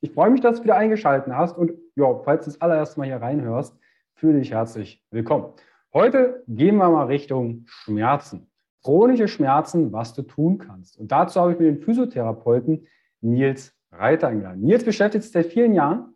Ich 0.00 0.12
freue 0.12 0.30
mich, 0.30 0.40
dass 0.40 0.58
du 0.58 0.64
wieder 0.64 0.76
eingeschaltet 0.76 1.32
hast 1.32 1.58
und 1.58 1.72
ja, 1.96 2.14
falls 2.24 2.44
du 2.44 2.52
das 2.52 2.60
allererste 2.60 3.00
Mal 3.00 3.06
hier 3.06 3.16
reinhörst, 3.16 3.76
fühle 4.14 4.38
dich 4.38 4.52
herzlich 4.52 5.04
willkommen. 5.10 5.46
Heute 5.92 6.44
gehen 6.46 6.76
wir 6.76 6.88
mal 6.88 7.06
Richtung 7.06 7.64
Schmerzen. 7.66 8.48
Chronische 8.84 9.26
Schmerzen, 9.26 9.92
was 9.92 10.14
du 10.14 10.22
tun 10.22 10.58
kannst. 10.58 10.96
Und 11.00 11.10
dazu 11.10 11.40
habe 11.40 11.52
ich 11.52 11.58
mir 11.58 11.64
den 11.64 11.80
Physiotherapeuten 11.80 12.86
Nils 13.22 13.74
Reiter 13.90 14.28
eingeladen. 14.28 14.60
Nils 14.60 14.84
beschäftigt 14.84 15.24
sich 15.24 15.32
seit 15.32 15.46
vielen 15.46 15.74
Jahren 15.74 16.14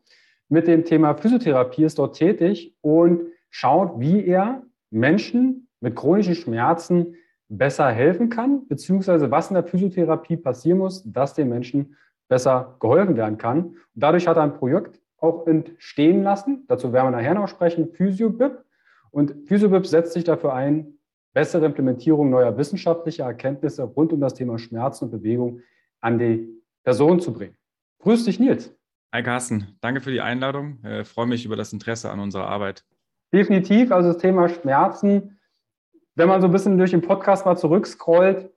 mit 0.49 0.69
dem 0.69 0.85
Thema 0.85 1.17
Physiotherapie, 1.17 1.83
ist 1.83 1.99
dort 1.99 2.15
tätig 2.17 2.77
und 2.83 3.23
schaut, 3.51 3.99
wie 3.99 4.25
er 4.25 4.63
Menschen 4.91 5.67
mit 5.81 5.97
chronischen 5.97 6.37
Schmerzen 6.37 7.17
besser 7.49 7.91
helfen 7.91 8.29
kann, 8.29 8.69
beziehungsweise 8.69 9.33
was 9.33 9.51
in 9.51 9.55
der 9.55 9.65
Physiotherapie 9.65 10.37
passieren 10.37 10.79
muss, 10.79 11.03
dass 11.05 11.35
den 11.35 11.49
Menschen 11.49 11.97
besser 12.33 12.77
geholfen 12.81 13.15
werden 13.15 13.37
kann. 13.37 13.59
Und 13.59 13.77
dadurch 13.95 14.27
hat 14.27 14.39
er 14.39 14.43
ein 14.45 14.55
Projekt 14.55 14.99
auch 15.19 15.47
entstehen 15.47 16.23
lassen. 16.23 16.65
Dazu 16.67 16.91
werden 16.91 17.09
wir 17.09 17.19
nachher 17.19 17.35
noch 17.35 17.47
sprechen, 17.47 17.93
PhysioBib. 17.93 18.65
Und 19.11 19.35
PhysioBib 19.47 19.87
setzt 19.87 20.15
sich 20.15 20.25
dafür 20.25 20.55
ein, 20.55 20.95
bessere 21.35 21.67
Implementierung 21.67 22.31
neuer 22.31 22.57
wissenschaftlicher 22.57 23.25
Erkenntnisse 23.25 23.83
rund 23.83 24.15
um 24.15 24.21
das 24.21 24.33
Thema 24.33 24.59
Schmerzen 24.59 25.05
und 25.05 25.11
Bewegung 25.11 25.61
an 26.01 26.19
die 26.19 26.49
Person 26.85 27.21
zu 27.21 27.35
bringen. 27.35 27.55
Grüß 27.99 28.25
dich, 28.25 28.41
Nils. 28.41 28.75
Hi 29.13 29.23
Carsten, 29.23 29.77
danke 29.83 30.01
für 30.01 30.11
die 30.11 30.23
Einladung. 30.23 30.79
Ich 30.83 30.89
äh, 30.89 31.05
freue 31.05 31.27
mich 31.27 31.45
über 31.45 31.57
das 31.57 31.75
Interesse 31.75 32.11
an 32.11 32.19
unserer 32.19 32.47
Arbeit. 32.49 32.83
Definitiv, 33.35 33.93
also 33.93 34.09
das 34.09 34.23
Thema 34.23 34.49
Schmerzen. 34.49 35.39
Wenn 36.15 36.29
man 36.29 36.41
so 36.41 36.49
ein 36.49 36.53
bisschen 36.53 36.79
durch 36.79 36.93
den 36.93 37.03
Podcast 37.03 37.45
mal 37.45 37.57
zurückscrollt, 37.57 38.52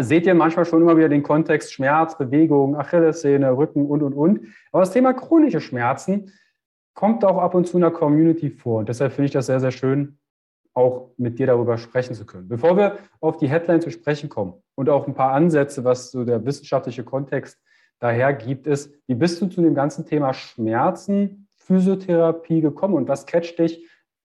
seht 0.00 0.26
ihr 0.26 0.34
manchmal 0.34 0.64
schon 0.64 0.82
immer 0.82 0.96
wieder 0.96 1.08
den 1.08 1.22
Kontext 1.22 1.72
Schmerz, 1.72 2.16
Bewegung, 2.16 2.76
Achillessehne, 2.76 3.56
Rücken 3.56 3.86
und, 3.86 4.02
und, 4.02 4.14
und. 4.14 4.40
Aber 4.72 4.80
das 4.80 4.92
Thema 4.92 5.12
chronische 5.12 5.60
Schmerzen 5.60 6.32
kommt 6.94 7.24
auch 7.24 7.38
ab 7.38 7.54
und 7.54 7.66
zu 7.66 7.76
in 7.76 7.82
der 7.82 7.90
Community 7.90 8.50
vor. 8.50 8.80
Und 8.80 8.88
deshalb 8.88 9.12
finde 9.12 9.26
ich 9.26 9.32
das 9.32 9.46
sehr, 9.46 9.60
sehr 9.60 9.70
schön, 9.70 10.18
auch 10.74 11.10
mit 11.16 11.38
dir 11.38 11.46
darüber 11.46 11.78
sprechen 11.78 12.14
zu 12.14 12.26
können. 12.26 12.48
Bevor 12.48 12.76
wir 12.76 12.98
auf 13.20 13.36
die 13.36 13.48
Headline 13.48 13.80
zu 13.80 13.90
sprechen 13.90 14.28
kommen 14.28 14.54
und 14.74 14.88
auch 14.88 15.06
ein 15.06 15.14
paar 15.14 15.32
Ansätze, 15.32 15.84
was 15.84 16.10
so 16.10 16.24
der 16.24 16.44
wissenschaftliche 16.44 17.04
Kontext 17.04 17.58
daher 17.98 18.32
gibt, 18.32 18.66
ist, 18.66 18.92
wie 19.06 19.14
bist 19.14 19.40
du 19.40 19.46
zu 19.46 19.62
dem 19.62 19.74
ganzen 19.74 20.06
Thema 20.06 20.32
Schmerzen, 20.34 21.48
Physiotherapie 21.56 22.60
gekommen 22.60 22.94
und 22.94 23.08
was 23.08 23.26
catcht 23.26 23.58
dich 23.58 23.86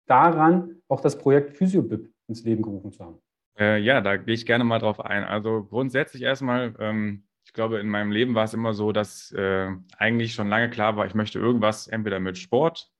daran, 0.07 0.83
auch 0.89 1.01
das 1.01 1.19
Projekt 1.19 1.57
PhysioBib 1.57 2.09
ins 2.28 2.45
Leben 2.45 2.63
gerufen 2.63 2.93
zu 2.93 3.05
haben? 3.05 3.19
Äh, 3.59 3.78
ja, 3.81 4.00
da 4.00 4.17
gehe 4.17 4.34
ich 4.34 4.47
gerne 4.47 4.65
mal 4.65 4.78
drauf 4.78 5.00
ein. 5.00 5.25
Also 5.25 5.65
grundsätzlich 5.65 6.22
erstmal, 6.22 6.75
ähm, 6.78 7.25
ich 7.44 7.53
glaube, 7.53 7.78
in 7.78 7.89
meinem 7.89 8.11
Leben 8.12 8.34
war 8.34 8.44
es 8.44 8.55
immer 8.55 8.75
so, 8.75 8.93
dass 8.93 9.33
äh, 9.33 9.69
eigentlich 9.99 10.34
schon 10.34 10.49
lange 10.49 10.69
klar 10.71 10.97
war, 10.97 11.06
ich 11.06 11.15
möchte 11.15 11.39
irgendwas 11.39 11.87
entweder 11.89 12.21
mit 12.21 12.37
Sport 12.39 12.91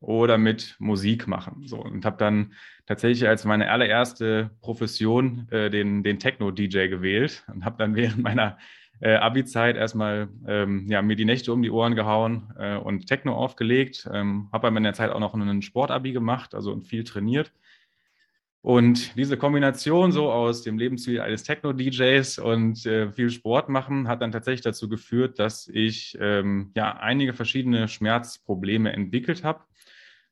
oder 0.00 0.38
mit 0.38 0.76
Musik 0.80 1.28
machen. 1.28 1.66
So, 1.66 1.78
und 1.82 2.04
habe 2.04 2.18
dann 2.18 2.54
tatsächlich 2.86 3.28
als 3.28 3.44
meine 3.44 3.70
allererste 3.70 4.50
Profession 4.62 5.48
äh, 5.50 5.70
den, 5.70 6.02
den 6.04 6.18
Techno-DJ 6.20 6.88
gewählt 6.88 7.44
und 7.52 7.64
habe 7.64 7.78
dann 7.78 7.96
während 7.96 8.22
meiner 8.22 8.58
äh, 9.00 9.14
Abi-Zeit 9.16 9.76
erstmal 9.76 10.28
ähm, 10.46 10.86
ja, 10.88 11.02
mir 11.02 11.16
die 11.16 11.24
Nächte 11.26 11.52
um 11.52 11.62
die 11.62 11.70
Ohren 11.70 11.96
gehauen 11.96 12.52
äh, 12.58 12.76
und 12.76 13.06
Techno 13.06 13.34
aufgelegt. 13.36 14.08
Ähm, 14.12 14.48
habe 14.52 14.68
aber 14.68 14.76
in 14.78 14.84
der 14.84 14.94
Zeit 14.94 15.10
auch 15.10 15.20
noch 15.20 15.34
einen 15.34 15.62
Sportabi 15.62 16.12
gemacht, 16.12 16.54
also 16.54 16.72
und 16.72 16.82
viel 16.86 17.04
trainiert. 17.04 17.52
Und 18.62 19.16
diese 19.16 19.38
Kombination 19.38 20.12
so 20.12 20.30
aus 20.30 20.62
dem 20.62 20.76
Lebensziel 20.76 21.20
eines 21.20 21.44
Techno-DJs 21.44 22.38
und 22.40 22.84
äh, 22.84 23.10
viel 23.10 23.30
Sport 23.30 23.70
machen 23.70 24.06
hat 24.06 24.20
dann 24.20 24.32
tatsächlich 24.32 24.60
dazu 24.60 24.88
geführt, 24.88 25.38
dass 25.38 25.66
ich 25.66 26.16
ähm, 26.20 26.70
ja 26.76 26.96
einige 26.96 27.32
verschiedene 27.32 27.88
Schmerzprobleme 27.88 28.92
entwickelt 28.92 29.44
habe. 29.44 29.64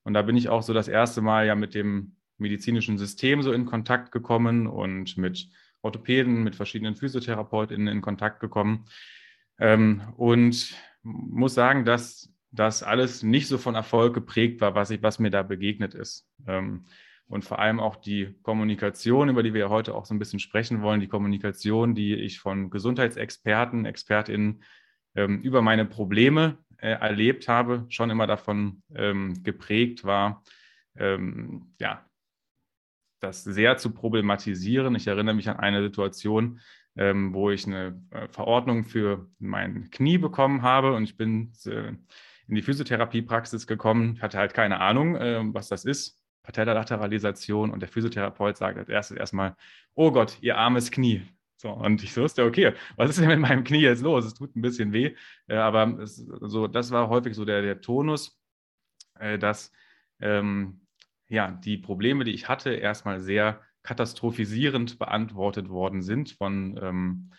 Und 0.02 0.12
da 0.12 0.22
bin 0.22 0.36
ich 0.36 0.50
auch 0.50 0.62
so 0.62 0.74
das 0.74 0.88
erste 0.88 1.22
Mal 1.22 1.46
ja 1.46 1.54
mit 1.54 1.74
dem 1.74 2.16
medizinischen 2.36 2.98
System 2.98 3.42
so 3.42 3.52
in 3.52 3.64
Kontakt 3.64 4.12
gekommen 4.12 4.66
und 4.66 5.16
mit 5.16 5.48
Orthopäden, 5.80 6.42
mit 6.42 6.54
verschiedenen 6.54 6.96
PhysiotherapeutInnen 6.96 7.88
in 7.88 8.02
Kontakt 8.02 8.40
gekommen. 8.40 8.84
Ähm, 9.58 10.02
und 10.16 10.74
muss 11.02 11.54
sagen, 11.54 11.86
dass 11.86 12.30
das 12.50 12.82
alles 12.82 13.22
nicht 13.22 13.46
so 13.48 13.56
von 13.56 13.74
Erfolg 13.74 14.14
geprägt 14.14 14.60
war, 14.60 14.74
was, 14.74 14.90
ich, 14.90 15.02
was 15.02 15.18
mir 15.18 15.30
da 15.30 15.42
begegnet 15.42 15.94
ist. 15.94 16.28
Ähm, 16.46 16.84
und 17.28 17.44
vor 17.44 17.58
allem 17.58 17.78
auch 17.78 17.96
die 17.96 18.34
Kommunikation, 18.42 19.28
über 19.28 19.42
die 19.42 19.54
wir 19.54 19.68
heute 19.68 19.94
auch 19.94 20.06
so 20.06 20.14
ein 20.14 20.18
bisschen 20.18 20.40
sprechen 20.40 20.80
wollen, 20.82 21.00
die 21.00 21.08
Kommunikation, 21.08 21.94
die 21.94 22.14
ich 22.14 22.40
von 22.40 22.70
Gesundheitsexperten, 22.70 23.84
Expertinnen 23.84 24.62
ähm, 25.14 25.40
über 25.42 25.60
meine 25.60 25.84
Probleme 25.84 26.58
äh, 26.78 26.90
erlebt 26.90 27.46
habe, 27.46 27.84
schon 27.90 28.10
immer 28.10 28.26
davon 28.26 28.82
ähm, 28.94 29.42
geprägt 29.42 30.04
war, 30.04 30.42
ähm, 30.96 31.74
ja, 31.78 32.04
das 33.20 33.44
sehr 33.44 33.76
zu 33.76 33.92
problematisieren. 33.92 34.94
Ich 34.94 35.06
erinnere 35.06 35.34
mich 35.34 35.48
an 35.48 35.58
eine 35.58 35.82
Situation, 35.82 36.60
ähm, 36.96 37.34
wo 37.34 37.50
ich 37.50 37.66
eine 37.66 38.00
äh, 38.10 38.28
Verordnung 38.28 38.84
für 38.84 39.28
mein 39.38 39.90
Knie 39.90 40.18
bekommen 40.18 40.62
habe 40.62 40.94
und 40.94 41.04
ich 41.04 41.16
bin 41.16 41.52
äh, 41.66 41.92
in 42.46 42.54
die 42.54 42.62
Physiotherapiepraxis 42.62 43.66
gekommen, 43.66 44.22
hatte 44.22 44.38
halt 44.38 44.54
keine 44.54 44.80
Ahnung, 44.80 45.16
äh, 45.16 45.40
was 45.52 45.68
das 45.68 45.84
ist 45.84 46.17
Patellalateralisation 46.48 47.70
und 47.70 47.80
der 47.80 47.90
Physiotherapeut 47.90 48.56
sagt 48.56 48.78
als 48.78 48.88
erstes 48.88 49.18
erstmal, 49.18 49.54
oh 49.94 50.10
Gott, 50.10 50.38
ihr 50.40 50.56
armes 50.56 50.90
Knie. 50.90 51.22
So, 51.58 51.70
und 51.70 52.02
ich 52.02 52.16
wusste, 52.16 52.44
okay, 52.44 52.72
was 52.96 53.10
ist 53.10 53.20
denn 53.20 53.28
mit 53.28 53.38
meinem 53.38 53.64
Knie 53.64 53.82
jetzt 53.82 54.02
los? 54.02 54.24
Es 54.24 54.32
tut 54.32 54.56
ein 54.56 54.62
bisschen 54.62 54.94
weh. 54.94 55.14
Äh, 55.46 55.56
aber 55.56 55.98
es, 56.00 56.16
so, 56.16 56.66
das 56.66 56.90
war 56.90 57.10
häufig 57.10 57.34
so 57.34 57.44
der, 57.44 57.60
der 57.60 57.82
Tonus, 57.82 58.40
äh, 59.18 59.38
dass 59.38 59.72
ähm, 60.20 60.80
ja, 61.28 61.50
die 61.50 61.76
Probleme, 61.76 62.24
die 62.24 62.32
ich 62.32 62.48
hatte, 62.48 62.70
erstmal 62.70 63.20
sehr 63.20 63.60
katastrophisierend 63.82 64.98
beantwortet 64.98 65.68
worden 65.68 66.00
sind 66.00 66.30
von, 66.30 66.80
ähm, 66.82 67.30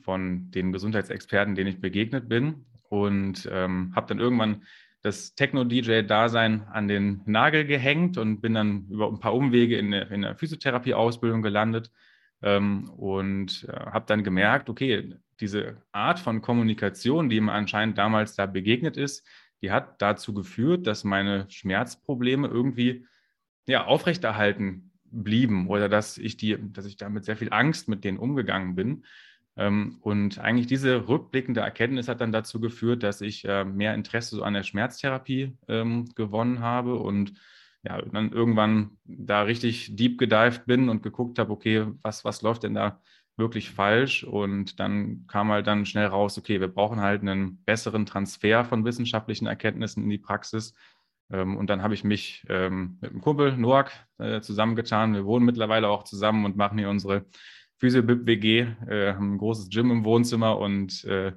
von 0.00 0.50
den 0.50 0.72
Gesundheitsexperten, 0.72 1.54
denen 1.54 1.70
ich 1.70 1.80
begegnet 1.80 2.28
bin. 2.28 2.66
Und 2.88 3.48
ähm, 3.52 3.92
habe 3.94 4.08
dann 4.08 4.18
irgendwann 4.18 4.64
das 5.02 5.34
Techno-DJ-Dasein 5.34 6.66
an 6.68 6.88
den 6.88 7.22
Nagel 7.24 7.64
gehängt 7.64 8.18
und 8.18 8.40
bin 8.40 8.54
dann 8.54 8.88
über 8.90 9.08
ein 9.08 9.20
paar 9.20 9.34
Umwege 9.34 9.78
in 9.78 9.92
der, 9.92 10.10
in 10.10 10.22
der 10.22 10.36
Physiotherapie-Ausbildung 10.36 11.42
gelandet 11.42 11.90
ähm, 12.42 12.90
und 12.90 13.66
äh, 13.68 13.72
habe 13.72 14.06
dann 14.06 14.24
gemerkt, 14.24 14.68
okay, 14.68 15.14
diese 15.40 15.82
Art 15.92 16.18
von 16.18 16.42
Kommunikation, 16.42 17.28
die 17.28 17.40
mir 17.40 17.52
anscheinend 17.52 17.96
damals 17.96 18.34
da 18.34 18.46
begegnet 18.46 18.96
ist, 18.96 19.26
die 19.62 19.70
hat 19.70 20.00
dazu 20.02 20.34
geführt, 20.34 20.86
dass 20.86 21.04
meine 21.04 21.48
Schmerzprobleme 21.48 22.48
irgendwie 22.48 23.06
ja, 23.66 23.84
aufrechterhalten 23.84 24.92
blieben 25.04 25.68
oder 25.68 25.88
dass 25.88 26.18
ich 26.18 26.36
die, 26.36 26.56
dass 26.72 26.86
ich 26.86 26.96
damit 26.96 27.24
sehr 27.24 27.36
viel 27.36 27.52
Angst 27.52 27.88
mit 27.88 28.04
denen 28.04 28.18
umgegangen 28.18 28.74
bin. 28.74 29.04
Ähm, 29.58 29.98
und 30.02 30.38
eigentlich 30.38 30.68
diese 30.68 31.08
rückblickende 31.08 31.60
Erkenntnis 31.60 32.06
hat 32.08 32.20
dann 32.20 32.32
dazu 32.32 32.60
geführt, 32.60 33.02
dass 33.02 33.20
ich 33.20 33.44
äh, 33.44 33.64
mehr 33.64 33.94
Interesse 33.94 34.42
an 34.44 34.54
der 34.54 34.62
Schmerztherapie 34.62 35.56
ähm, 35.66 36.06
gewonnen 36.14 36.60
habe 36.60 36.94
und 36.94 37.34
ja, 37.82 38.00
dann 38.00 38.32
irgendwann 38.32 38.98
da 39.04 39.42
richtig 39.42 39.96
deep 39.96 40.18
gedived 40.18 40.66
bin 40.66 40.88
und 40.88 41.02
geguckt 41.02 41.38
habe, 41.40 41.52
okay, 41.52 41.86
was, 42.02 42.24
was 42.24 42.42
läuft 42.42 42.62
denn 42.62 42.74
da 42.74 43.00
wirklich 43.36 43.70
falsch? 43.70 44.22
Und 44.24 44.78
dann 44.78 45.26
kam 45.26 45.50
halt 45.50 45.66
dann 45.66 45.86
schnell 45.86 46.06
raus, 46.06 46.38
okay, 46.38 46.60
wir 46.60 46.68
brauchen 46.68 47.00
halt 47.00 47.22
einen 47.22 47.62
besseren 47.64 48.06
Transfer 48.06 48.64
von 48.64 48.84
wissenschaftlichen 48.84 49.46
Erkenntnissen 49.46 50.04
in 50.04 50.10
die 50.10 50.18
Praxis. 50.18 50.74
Ähm, 51.32 51.56
und 51.56 51.68
dann 51.68 51.82
habe 51.82 51.94
ich 51.94 52.04
mich 52.04 52.44
mit 52.48 52.52
einem 52.60 53.20
Kumpel, 53.22 53.56
Noak, 53.56 53.90
äh, 54.18 54.40
zusammengetan. 54.40 55.14
Wir 55.14 55.24
wohnen 55.24 55.46
mittlerweile 55.46 55.88
auch 55.88 56.04
zusammen 56.04 56.44
und 56.44 56.56
machen 56.56 56.78
hier 56.78 56.90
unsere 56.90 57.26
Physio-WG, 57.78 58.66
äh, 58.88 59.14
haben 59.14 59.34
ein 59.34 59.38
großes 59.38 59.70
Gym 59.70 59.90
im 59.90 60.04
Wohnzimmer 60.04 60.58
und 60.58 61.04
äh, 61.04 61.32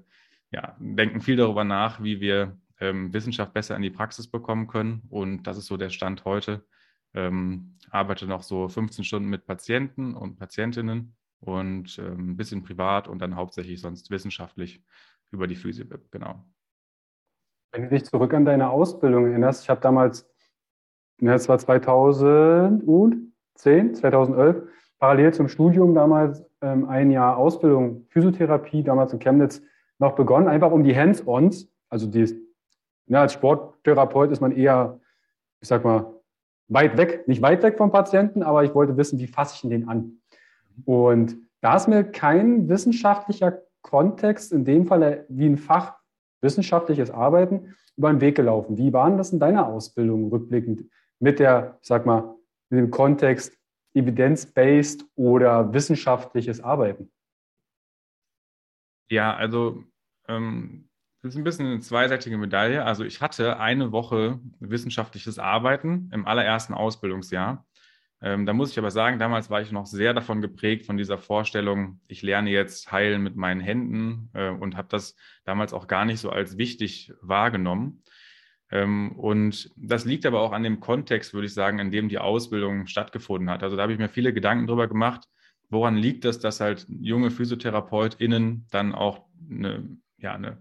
ja, 0.51 0.75
denken 0.79 1.21
viel 1.21 1.37
darüber 1.37 1.63
nach, 1.63 2.03
wie 2.03 2.19
wir 2.19 2.57
ähm, 2.79 3.13
Wissenschaft 3.13 3.53
besser 3.53 3.75
in 3.75 3.81
die 3.83 3.89
Praxis 3.89 4.27
bekommen 4.27 4.67
können. 4.67 5.03
Und 5.09 5.43
das 5.43 5.57
ist 5.57 5.67
so 5.67 5.77
der 5.77 5.89
Stand 5.89 6.25
heute. 6.25 6.65
Ähm, 7.13 7.77
arbeite 7.89 8.25
noch 8.25 8.43
so 8.43 8.67
15 8.67 9.05
Stunden 9.05 9.29
mit 9.29 9.45
Patienten 9.45 10.15
und 10.15 10.37
Patientinnen 10.37 11.15
und 11.39 11.99
ähm, 11.99 12.31
ein 12.31 12.37
bisschen 12.37 12.63
privat 12.63 13.07
und 13.07 13.19
dann 13.19 13.35
hauptsächlich 13.35 13.79
sonst 13.81 14.09
wissenschaftlich 14.09 14.83
über 15.31 15.47
die 15.47 15.55
Physio-Bib, 15.55 16.11
genau. 16.11 16.43
Wenn 17.71 17.83
du 17.83 17.89
dich 17.89 18.03
zurück 18.05 18.33
an 18.33 18.45
deine 18.45 18.69
Ausbildung 18.69 19.27
erinnerst, 19.27 19.63
ich 19.63 19.69
habe 19.69 19.79
damals, 19.81 20.29
das 21.19 21.47
war 21.47 21.57
2010, 21.57 23.33
2011, 23.95 24.63
parallel 25.01 25.33
zum 25.33 25.49
Studium 25.49 25.95
damals 25.95 26.45
ähm, 26.61 26.87
ein 26.87 27.09
Jahr 27.09 27.35
Ausbildung 27.35 28.05
Physiotherapie, 28.09 28.83
damals 28.83 29.11
in 29.11 29.19
Chemnitz, 29.19 29.61
noch 29.97 30.13
begonnen, 30.13 30.47
einfach 30.47 30.71
um 30.71 30.83
die 30.83 30.95
Hands-ons, 30.95 31.67
also 31.89 32.07
die 32.07 32.39
ja, 33.07 33.21
als 33.21 33.33
Sporttherapeut 33.33 34.31
ist 34.31 34.41
man 34.41 34.51
eher, 34.51 34.99
ich 35.59 35.67
sag 35.67 35.83
mal, 35.83 36.13
weit 36.67 36.97
weg, 36.97 37.27
nicht 37.27 37.41
weit 37.41 37.63
weg 37.63 37.77
vom 37.77 37.91
Patienten, 37.91 38.43
aber 38.43 38.63
ich 38.63 38.73
wollte 38.75 38.95
wissen, 38.95 39.19
wie 39.19 39.27
fasse 39.27 39.55
ich 39.55 39.69
den 39.69 39.89
an? 39.89 40.21
Und 40.85 41.35
da 41.61 41.75
ist 41.75 41.87
mir 41.87 42.03
kein 42.03 42.69
wissenschaftlicher 42.69 43.59
Kontext, 43.81 44.53
in 44.53 44.65
dem 44.65 44.85
Fall 44.85 45.25
wie 45.29 45.47
ein 45.47 45.57
Fach 45.57 45.95
wissenschaftliches 46.41 47.09
Arbeiten, 47.09 47.73
über 47.97 48.11
den 48.11 48.21
Weg 48.21 48.35
gelaufen. 48.35 48.77
Wie 48.77 48.93
waren 48.93 49.17
das 49.17 49.33
in 49.33 49.39
deiner 49.39 49.67
Ausbildung 49.67 50.29
rückblickend 50.29 50.85
mit 51.19 51.39
der, 51.39 51.77
ich 51.81 51.87
sag 51.87 52.05
mal, 52.05 52.35
mit 52.69 52.79
dem 52.79 52.91
Kontext 52.91 53.60
evidence-based 53.93 55.05
oder 55.15 55.73
wissenschaftliches 55.73 56.61
Arbeiten? 56.61 57.11
Ja, 59.09 59.35
also 59.35 59.83
ähm, 60.27 60.89
das 61.21 61.33
ist 61.33 61.37
ein 61.37 61.43
bisschen 61.43 61.67
eine 61.67 61.79
zweiseitige 61.81 62.37
Medaille. 62.37 62.83
Also 62.83 63.03
ich 63.03 63.21
hatte 63.21 63.59
eine 63.59 63.91
Woche 63.91 64.39
wissenschaftliches 64.59 65.37
Arbeiten 65.37 66.09
im 66.13 66.25
allerersten 66.25 66.73
Ausbildungsjahr. 66.73 67.65
Ähm, 68.23 68.45
da 68.45 68.53
muss 68.53 68.71
ich 68.71 68.79
aber 68.79 68.91
sagen, 68.91 69.19
damals 69.19 69.49
war 69.49 69.61
ich 69.61 69.71
noch 69.71 69.85
sehr 69.85 70.13
davon 70.13 70.41
geprägt 70.41 70.85
von 70.85 70.97
dieser 70.97 71.17
Vorstellung, 71.17 71.99
ich 72.07 72.21
lerne 72.21 72.51
jetzt 72.51 72.91
heilen 72.91 73.23
mit 73.23 73.35
meinen 73.35 73.61
Händen 73.61 74.29
äh, 74.33 74.49
und 74.49 74.77
habe 74.77 74.87
das 74.89 75.15
damals 75.43 75.73
auch 75.73 75.87
gar 75.87 76.05
nicht 76.05 76.19
so 76.19 76.29
als 76.29 76.57
wichtig 76.57 77.13
wahrgenommen. 77.21 78.03
Ähm, 78.71 79.11
und 79.13 79.69
das 79.75 80.05
liegt 80.05 80.25
aber 80.25 80.41
auch 80.41 80.53
an 80.53 80.63
dem 80.63 80.79
Kontext, 80.79 81.33
würde 81.33 81.47
ich 81.47 81.53
sagen, 81.53 81.79
in 81.79 81.91
dem 81.91 82.09
die 82.09 82.19
Ausbildung 82.19 82.87
stattgefunden 82.87 83.49
hat. 83.49 83.63
Also 83.63 83.75
da 83.75 83.83
habe 83.83 83.93
ich 83.93 83.99
mir 83.99 84.09
viele 84.09 84.33
Gedanken 84.33 84.67
darüber 84.67 84.87
gemacht, 84.87 85.27
woran 85.69 85.97
liegt 85.97 86.25
es, 86.25 86.39
dass 86.39 86.59
halt 86.61 86.85
junge 86.89 87.31
PhysiotherapeutInnen 87.31 88.67
dann 88.71 88.93
auch 88.93 89.25
eine, 89.49 89.97
ja, 90.17 90.33
eine 90.33 90.57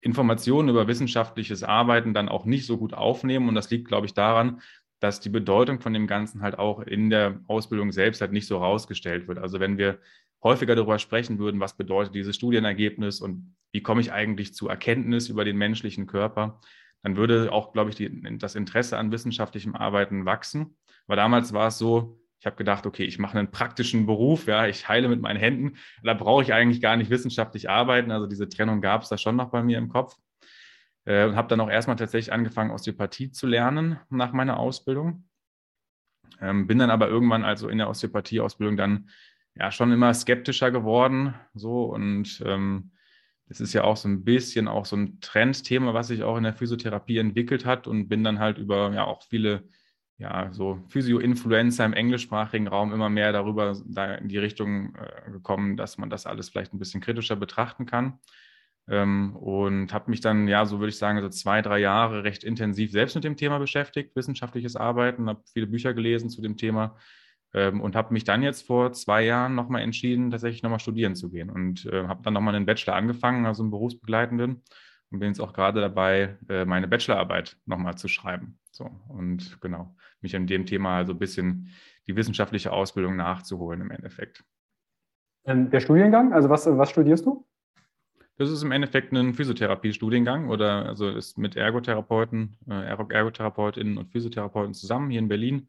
Informationen 0.00 0.70
über 0.70 0.88
wissenschaftliches 0.88 1.62
Arbeiten 1.62 2.14
dann 2.14 2.30
auch 2.30 2.46
nicht 2.46 2.66
so 2.66 2.78
gut 2.78 2.94
aufnehmen. 2.94 3.48
Und 3.48 3.54
das 3.54 3.70
liegt, 3.70 3.88
glaube 3.88 4.06
ich, 4.06 4.14
daran, 4.14 4.62
dass 4.98 5.20
die 5.20 5.28
Bedeutung 5.28 5.80
von 5.80 5.92
dem 5.92 6.06
Ganzen 6.06 6.42
halt 6.42 6.58
auch 6.58 6.80
in 6.80 7.10
der 7.10 7.40
Ausbildung 7.48 7.92
selbst 7.92 8.20
halt 8.20 8.32
nicht 8.32 8.46
so 8.46 8.58
rausgestellt 8.58 9.28
wird. 9.28 9.38
Also 9.38 9.60
wenn 9.60 9.78
wir 9.78 9.98
häufiger 10.42 10.74
darüber 10.74 10.98
sprechen 10.98 11.38
würden, 11.38 11.60
was 11.60 11.76
bedeutet 11.76 12.14
dieses 12.14 12.36
Studienergebnis 12.36 13.20
und 13.20 13.56
wie 13.72 13.82
komme 13.82 14.00
ich 14.00 14.12
eigentlich 14.12 14.54
zu 14.54 14.68
Erkenntnis 14.68 15.28
über 15.28 15.44
den 15.44 15.56
menschlichen 15.56 16.06
Körper, 16.06 16.60
dann 17.02 17.16
würde 17.16 17.52
auch, 17.52 17.72
glaube 17.72 17.90
ich, 17.90 17.96
die, 17.96 18.38
das 18.38 18.54
Interesse 18.54 18.98
an 18.98 19.12
wissenschaftlichem 19.12 19.74
Arbeiten 19.74 20.26
wachsen. 20.26 20.76
Aber 21.06 21.16
damals 21.16 21.52
war 21.52 21.68
es 21.68 21.78
so, 21.78 22.20
ich 22.38 22.46
habe 22.46 22.56
gedacht, 22.56 22.86
okay, 22.86 23.04
ich 23.04 23.18
mache 23.18 23.38
einen 23.38 23.50
praktischen 23.50 24.06
Beruf, 24.06 24.46
ja, 24.46 24.66
ich 24.66 24.88
heile 24.88 25.08
mit 25.08 25.20
meinen 25.20 25.38
Händen. 25.38 25.76
Da 26.02 26.14
brauche 26.14 26.42
ich 26.42 26.54
eigentlich 26.54 26.80
gar 26.80 26.96
nicht 26.96 27.10
wissenschaftlich 27.10 27.68
arbeiten. 27.68 28.10
Also 28.10 28.26
diese 28.26 28.48
Trennung 28.48 28.80
gab 28.80 29.02
es 29.02 29.10
da 29.10 29.18
schon 29.18 29.36
noch 29.36 29.50
bei 29.50 29.62
mir 29.62 29.76
im 29.76 29.88
Kopf. 29.88 30.16
Äh, 31.04 31.26
und 31.26 31.36
habe 31.36 31.48
dann 31.48 31.60
auch 31.60 31.70
erstmal 31.70 31.96
tatsächlich 31.96 32.32
angefangen, 32.32 32.70
Osteopathie 32.70 33.30
zu 33.30 33.46
lernen 33.46 33.98
nach 34.08 34.32
meiner 34.32 34.58
Ausbildung. 34.58 35.28
Ähm, 36.40 36.66
bin 36.66 36.78
dann 36.78 36.90
aber 36.90 37.08
irgendwann, 37.08 37.44
also 37.44 37.68
in 37.68 37.78
der 37.78 37.90
Osteopathie-Ausbildung, 37.90 38.76
dann 38.76 39.10
ja 39.54 39.70
schon 39.70 39.92
immer 39.92 40.14
skeptischer 40.14 40.70
geworden. 40.70 41.34
So 41.52 41.84
und 41.84 42.42
ähm, 42.46 42.92
das 43.50 43.60
ist 43.60 43.72
ja 43.72 43.82
auch 43.82 43.96
so 43.96 44.06
ein 44.08 44.22
bisschen 44.22 44.68
auch 44.68 44.86
so 44.86 44.94
ein 44.94 45.20
Trendthema, 45.20 45.92
was 45.92 46.06
sich 46.06 46.22
auch 46.22 46.36
in 46.36 46.44
der 46.44 46.54
Physiotherapie 46.54 47.18
entwickelt 47.18 47.66
hat 47.66 47.88
und 47.88 48.08
bin 48.08 48.22
dann 48.22 48.38
halt 48.38 48.58
über 48.58 48.92
ja 48.94 49.04
auch 49.04 49.24
viele 49.24 49.64
ja, 50.18 50.52
so 50.52 50.78
Physio-Influencer 50.88 51.84
im 51.84 51.92
englischsprachigen 51.92 52.68
Raum 52.68 52.92
immer 52.92 53.08
mehr 53.08 53.32
darüber 53.32 53.76
da 53.86 54.14
in 54.14 54.28
die 54.28 54.38
Richtung 54.38 54.94
äh, 54.94 55.30
gekommen, 55.32 55.76
dass 55.76 55.98
man 55.98 56.10
das 56.10 56.26
alles 56.26 56.48
vielleicht 56.50 56.72
ein 56.72 56.78
bisschen 56.78 57.00
kritischer 57.00 57.34
betrachten 57.34 57.86
kann. 57.86 58.20
Ähm, 58.86 59.34
und 59.34 59.92
habe 59.92 60.10
mich 60.10 60.20
dann, 60.20 60.46
ja, 60.46 60.64
so 60.64 60.78
würde 60.78 60.90
ich 60.90 60.98
sagen, 60.98 61.20
so 61.20 61.28
zwei, 61.28 61.60
drei 61.60 61.80
Jahre 61.80 62.22
recht 62.22 62.44
intensiv 62.44 62.92
selbst 62.92 63.16
mit 63.16 63.24
dem 63.24 63.36
Thema 63.36 63.58
beschäftigt, 63.58 64.14
wissenschaftliches 64.14 64.76
Arbeiten, 64.76 65.28
habe 65.28 65.42
viele 65.52 65.66
Bücher 65.66 65.92
gelesen 65.92 66.30
zu 66.30 66.40
dem 66.40 66.56
Thema 66.56 66.96
ähm, 67.52 67.80
und 67.80 67.96
habe 67.96 68.12
mich 68.12 68.24
dann 68.24 68.42
jetzt 68.42 68.66
vor 68.66 68.92
zwei 68.92 69.24
Jahren 69.24 69.54
nochmal 69.54 69.82
entschieden, 69.82 70.30
tatsächlich 70.30 70.62
nochmal 70.62 70.80
studieren 70.80 71.14
zu 71.14 71.30
gehen 71.30 71.50
und 71.50 71.86
äh, 71.86 72.06
habe 72.06 72.22
dann 72.22 72.34
nochmal 72.34 72.54
einen 72.54 72.66
Bachelor 72.66 72.94
angefangen, 72.94 73.46
also 73.46 73.62
einen 73.62 73.70
berufsbegleitenden 73.70 74.62
und 75.10 75.18
bin 75.18 75.28
jetzt 75.28 75.40
auch 75.40 75.52
gerade 75.52 75.80
dabei, 75.80 76.38
äh, 76.48 76.64
meine 76.64 76.88
Bachelorarbeit 76.88 77.56
nochmal 77.66 77.96
zu 77.96 78.08
schreiben. 78.08 78.58
So, 78.70 78.88
und 79.08 79.60
genau, 79.60 79.96
mich 80.20 80.34
in 80.34 80.46
dem 80.46 80.66
Thema 80.66 80.98
also 80.98 81.12
ein 81.12 81.18
bisschen 81.18 81.70
die 82.06 82.16
wissenschaftliche 82.16 82.72
Ausbildung 82.72 83.16
nachzuholen 83.16 83.80
im 83.80 83.90
Endeffekt. 83.90 84.44
Ähm, 85.44 85.70
der 85.70 85.80
Studiengang, 85.80 86.32
also 86.32 86.48
was, 86.48 86.66
was 86.66 86.90
studierst 86.90 87.26
du? 87.26 87.46
Das 88.36 88.50
ist 88.50 88.62
im 88.62 88.72
Endeffekt 88.72 89.12
ein 89.12 89.34
Physiotherapie-Studiengang 89.34 90.48
oder 90.48 90.86
also 90.86 91.08
ist 91.08 91.36
mit 91.36 91.56
Ergotherapeuten, 91.56 92.56
äh, 92.68 92.86
Ergotherapeutinnen 92.86 93.98
und 93.98 94.10
Physiotherapeuten 94.10 94.72
zusammen 94.72 95.10
hier 95.10 95.18
in 95.18 95.28
Berlin 95.28 95.68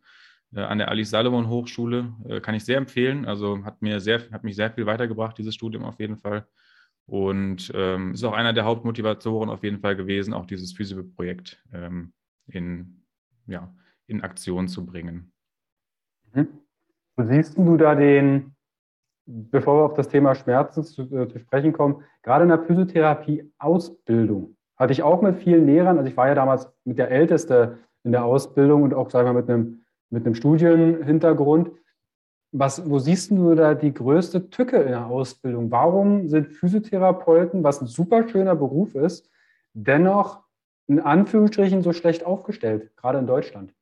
an 0.59 0.77
der 0.77 0.89
Alice 0.89 1.09
Salomon 1.09 1.47
Hochschule. 1.49 2.13
Äh, 2.27 2.41
kann 2.41 2.55
ich 2.55 2.65
sehr 2.65 2.77
empfehlen. 2.77 3.25
Also 3.25 3.63
hat 3.63 3.81
mir 3.81 3.99
sehr, 3.99 4.21
hat 4.31 4.43
mich 4.43 4.55
sehr 4.55 4.71
viel 4.71 4.85
weitergebracht, 4.85 5.37
dieses 5.37 5.55
Studium 5.55 5.83
auf 5.83 5.99
jeden 5.99 6.17
Fall. 6.17 6.45
Und 7.05 7.71
ähm, 7.75 8.13
ist 8.13 8.23
auch 8.23 8.33
einer 8.33 8.53
der 8.53 8.65
Hauptmotivatoren 8.65 9.49
auf 9.49 9.63
jeden 9.63 9.79
Fall 9.79 9.95
gewesen, 9.95 10.33
auch 10.33 10.45
dieses 10.45 10.73
Physio-Projekt 10.73 11.61
ähm, 11.73 12.13
in, 12.47 13.03
ja, 13.47 13.73
in 14.07 14.21
Aktion 14.21 14.67
zu 14.67 14.85
bringen. 14.85 15.31
Mhm. 16.33 16.47
Siehst 17.17 17.57
du 17.57 17.77
da 17.77 17.95
den, 17.95 18.55
bevor 19.25 19.79
wir 19.79 19.85
auf 19.85 19.93
das 19.93 20.07
Thema 20.09 20.35
Schmerzen 20.35 20.83
zu, 20.83 21.03
äh, 21.13 21.27
zu 21.27 21.39
sprechen 21.39 21.73
kommen, 21.73 22.03
gerade 22.23 22.43
in 22.43 22.49
der 22.49 22.63
Physiotherapie-Ausbildung 22.63 24.55
hatte 24.81 24.93
ich 24.93 25.03
auch 25.03 25.21
mit 25.21 25.37
vielen 25.37 25.67
Lehrern, 25.67 25.99
also 25.99 26.09
ich 26.09 26.17
war 26.17 26.27
ja 26.27 26.33
damals 26.33 26.67
mit 26.85 26.97
der 26.97 27.11
Älteste 27.11 27.77
in 28.03 28.11
der 28.13 28.25
Ausbildung 28.25 28.81
und 28.81 28.95
auch, 28.95 29.11
sagen 29.11 29.27
wir, 29.27 29.33
mit 29.33 29.47
einem, 29.47 29.85
mit 30.11 30.25
einem 30.25 30.35
Studienhintergrund. 30.35 31.71
Was, 32.53 32.87
wo 32.89 32.99
siehst 32.99 33.31
du 33.31 33.55
da 33.55 33.73
die 33.73 33.93
größte 33.93 34.49
Tücke 34.49 34.77
in 34.77 34.89
der 34.89 35.07
Ausbildung? 35.07 35.71
Warum 35.71 36.27
sind 36.27 36.49
Physiotherapeuten, 36.49 37.63
was 37.63 37.81
ein 37.81 37.87
super 37.87 38.27
schöner 38.27 38.55
Beruf 38.55 38.93
ist, 38.93 39.29
dennoch 39.73 40.43
in 40.87 40.99
Anführungsstrichen 40.99 41.81
so 41.81 41.93
schlecht 41.93 42.25
aufgestellt, 42.25 42.95
gerade 42.97 43.19
in 43.19 43.27
Deutschland? 43.27 43.73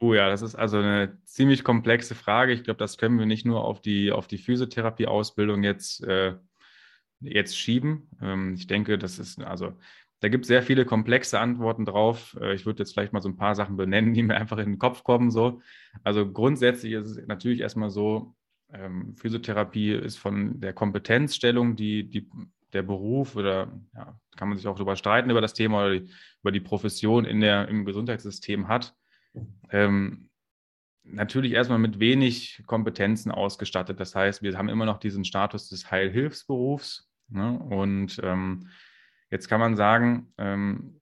Oh 0.00 0.14
ja, 0.14 0.28
das 0.28 0.42
ist 0.42 0.54
also 0.54 0.78
eine 0.78 1.16
ziemlich 1.24 1.62
komplexe 1.62 2.14
Frage. 2.14 2.52
Ich 2.52 2.64
glaube, 2.64 2.78
das 2.78 2.98
können 2.98 3.18
wir 3.18 3.26
nicht 3.26 3.46
nur 3.46 3.64
auf 3.64 3.80
die, 3.80 4.10
auf 4.10 4.26
die 4.26 4.38
Physiotherapie-Ausbildung 4.38 5.62
jetzt, 5.62 6.02
äh, 6.04 6.34
jetzt 7.20 7.56
schieben. 7.56 8.10
Ähm, 8.20 8.54
ich 8.54 8.66
denke, 8.66 8.98
das 8.98 9.20
ist, 9.20 9.40
also 9.40 9.74
da 10.22 10.28
gibt 10.28 10.44
es 10.44 10.48
sehr 10.48 10.62
viele 10.62 10.84
komplexe 10.84 11.40
Antworten 11.40 11.84
drauf. 11.84 12.38
Äh, 12.40 12.54
ich 12.54 12.64
würde 12.64 12.78
jetzt 12.78 12.92
vielleicht 12.92 13.12
mal 13.12 13.20
so 13.20 13.28
ein 13.28 13.36
paar 13.36 13.56
Sachen 13.56 13.76
benennen, 13.76 14.14
die 14.14 14.22
mir 14.22 14.36
einfach 14.36 14.58
in 14.58 14.70
den 14.70 14.78
Kopf 14.78 15.02
kommen. 15.02 15.32
So. 15.32 15.60
Also 16.04 16.30
grundsätzlich 16.30 16.92
ist 16.92 17.08
es 17.08 17.26
natürlich 17.26 17.60
erstmal 17.60 17.90
so, 17.90 18.34
ähm, 18.72 19.16
Physiotherapie 19.16 19.92
ist 19.92 20.18
von 20.18 20.60
der 20.60 20.72
Kompetenzstellung, 20.72 21.74
die 21.76 22.08
die 22.08 22.30
der 22.72 22.82
Beruf 22.82 23.36
oder 23.36 23.70
ja, 23.94 24.18
kann 24.36 24.48
man 24.48 24.56
sich 24.56 24.66
auch 24.66 24.76
darüber 24.76 24.96
streiten 24.96 25.28
über 25.28 25.40
das 25.42 25.54
Thema 25.54 25.80
oder 25.80 25.98
die, 25.98 26.10
über 26.40 26.52
die 26.52 26.60
Profession 26.60 27.24
in 27.24 27.40
der, 27.40 27.68
im 27.68 27.84
Gesundheitssystem 27.84 28.68
hat, 28.68 28.94
ähm, 29.70 30.30
natürlich 31.04 31.52
erstmal 31.52 31.78
mit 31.78 32.00
wenig 32.00 32.62
Kompetenzen 32.66 33.30
ausgestattet. 33.30 34.00
Das 34.00 34.14
heißt, 34.14 34.42
wir 34.42 34.56
haben 34.56 34.70
immer 34.70 34.86
noch 34.86 34.98
diesen 34.98 35.24
Status 35.24 35.68
des 35.68 35.90
Heilhilfsberufs. 35.90 37.10
Ne? 37.28 37.58
Und 37.58 38.20
ähm, 38.22 38.68
jetzt 39.32 39.48
kann 39.48 39.60
man 39.60 39.76
sagen, 39.76 40.32
ähm, 40.36 41.00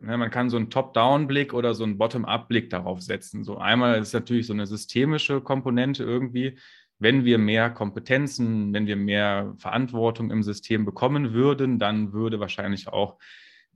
ne, 0.00 0.18
man 0.18 0.30
kann 0.30 0.50
so 0.50 0.56
einen 0.56 0.68
Top-Down-Blick 0.68 1.54
oder 1.54 1.74
so 1.74 1.84
einen 1.84 1.96
Bottom-up-Blick 1.96 2.68
darauf 2.70 3.00
setzen. 3.00 3.44
So 3.44 3.56
einmal 3.56 4.00
ist 4.00 4.12
natürlich 4.12 4.48
so 4.48 4.52
eine 4.52 4.66
systemische 4.66 5.40
Komponente 5.40 6.02
irgendwie. 6.02 6.58
Wenn 6.98 7.24
wir 7.24 7.38
mehr 7.38 7.70
Kompetenzen, 7.70 8.74
wenn 8.74 8.86
wir 8.86 8.96
mehr 8.96 9.54
Verantwortung 9.58 10.30
im 10.30 10.42
System 10.42 10.84
bekommen 10.84 11.32
würden, 11.32 11.78
dann 11.78 12.12
würde 12.12 12.40
wahrscheinlich 12.40 12.88
auch 12.88 13.18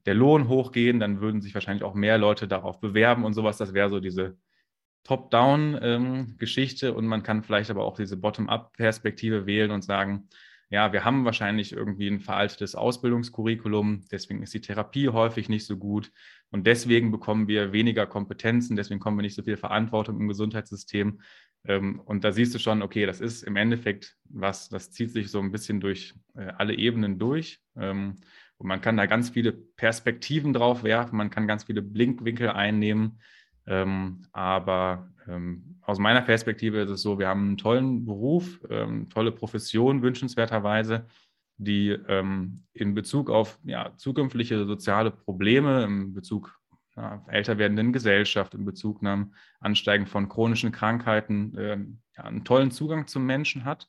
der 0.04 0.14
Lohn 0.14 0.48
hochgehen, 0.48 1.00
dann 1.00 1.20
würden 1.20 1.40
sich 1.40 1.54
wahrscheinlich 1.54 1.84
auch 1.84 1.94
mehr 1.94 2.18
Leute 2.18 2.48
darauf 2.48 2.80
bewerben 2.80 3.24
und 3.24 3.34
sowas. 3.34 3.56
Das 3.56 3.72
wäre 3.72 3.88
so 3.88 4.00
diese 4.00 4.36
Top-Down-Geschichte 5.04 6.88
ähm, 6.88 6.96
und 6.96 7.06
man 7.06 7.22
kann 7.22 7.44
vielleicht 7.44 7.70
aber 7.70 7.84
auch 7.84 7.96
diese 7.96 8.16
Bottom-up-Perspektive 8.16 9.46
wählen 9.46 9.70
und 9.70 9.82
sagen, 9.82 10.28
ja, 10.68 10.92
wir 10.92 11.04
haben 11.04 11.24
wahrscheinlich 11.24 11.72
irgendwie 11.72 12.08
ein 12.08 12.20
veraltetes 12.20 12.74
Ausbildungskurriculum, 12.74 14.04
deswegen 14.10 14.42
ist 14.42 14.52
die 14.52 14.60
Therapie 14.60 15.08
häufig 15.08 15.48
nicht 15.48 15.66
so 15.66 15.76
gut 15.76 16.10
und 16.50 16.66
deswegen 16.66 17.10
bekommen 17.12 17.46
wir 17.46 17.72
weniger 17.72 18.06
Kompetenzen, 18.06 18.76
deswegen 18.76 18.98
kommen 18.98 19.16
wir 19.16 19.22
nicht 19.22 19.36
so 19.36 19.44
viel 19.44 19.56
Verantwortung 19.56 20.20
im 20.20 20.28
Gesundheitssystem. 20.28 21.20
Ähm, 21.64 22.00
und 22.00 22.24
da 22.24 22.32
siehst 22.32 22.54
du 22.54 22.58
schon, 22.58 22.82
okay, 22.82 23.06
das 23.06 23.20
ist 23.20 23.42
im 23.42 23.56
Endeffekt 23.56 24.16
was, 24.24 24.68
das 24.68 24.90
zieht 24.90 25.10
sich 25.12 25.30
so 25.30 25.40
ein 25.40 25.52
bisschen 25.52 25.80
durch 25.80 26.14
äh, 26.34 26.52
alle 26.58 26.74
Ebenen 26.74 27.18
durch. 27.18 27.60
Ähm, 27.76 28.16
und 28.58 28.68
man 28.68 28.80
kann 28.80 28.96
da 28.96 29.06
ganz 29.06 29.30
viele 29.30 29.52
Perspektiven 29.52 30.52
drauf 30.52 30.82
werfen, 30.82 31.16
man 31.16 31.30
kann 31.30 31.46
ganz 31.46 31.64
viele 31.64 31.82
Blinkwinkel 31.82 32.48
einnehmen. 32.50 33.20
Ähm, 33.66 34.22
aber 34.32 35.10
ähm, 35.28 35.78
aus 35.82 35.98
meiner 35.98 36.22
Perspektive 36.22 36.80
ist 36.82 36.90
es 36.90 37.02
so, 37.02 37.18
wir 37.18 37.28
haben 37.28 37.46
einen 37.46 37.56
tollen 37.56 38.04
Beruf, 38.04 38.60
ähm, 38.70 39.08
tolle 39.08 39.32
Profession 39.32 40.02
wünschenswerterweise, 40.02 41.06
die 41.58 41.90
ähm, 41.90 42.64
in 42.72 42.94
Bezug 42.94 43.30
auf 43.30 43.58
ja, 43.64 43.96
zukünftige 43.96 44.66
soziale 44.66 45.10
Probleme, 45.10 45.84
in 45.84 46.14
Bezug 46.14 46.58
ja, 46.96 47.24
älter 47.28 47.58
werdenden 47.58 47.92
Gesellschaft, 47.92 48.54
in 48.54 48.64
Bezug 48.64 49.02
nach 49.02 49.26
Ansteigen 49.60 50.06
von 50.06 50.28
chronischen 50.28 50.72
Krankheiten 50.72 51.56
äh, 51.56 51.78
ja, 52.16 52.24
einen 52.24 52.44
tollen 52.44 52.70
Zugang 52.70 53.06
zum 53.06 53.26
Menschen 53.26 53.64
hat. 53.64 53.88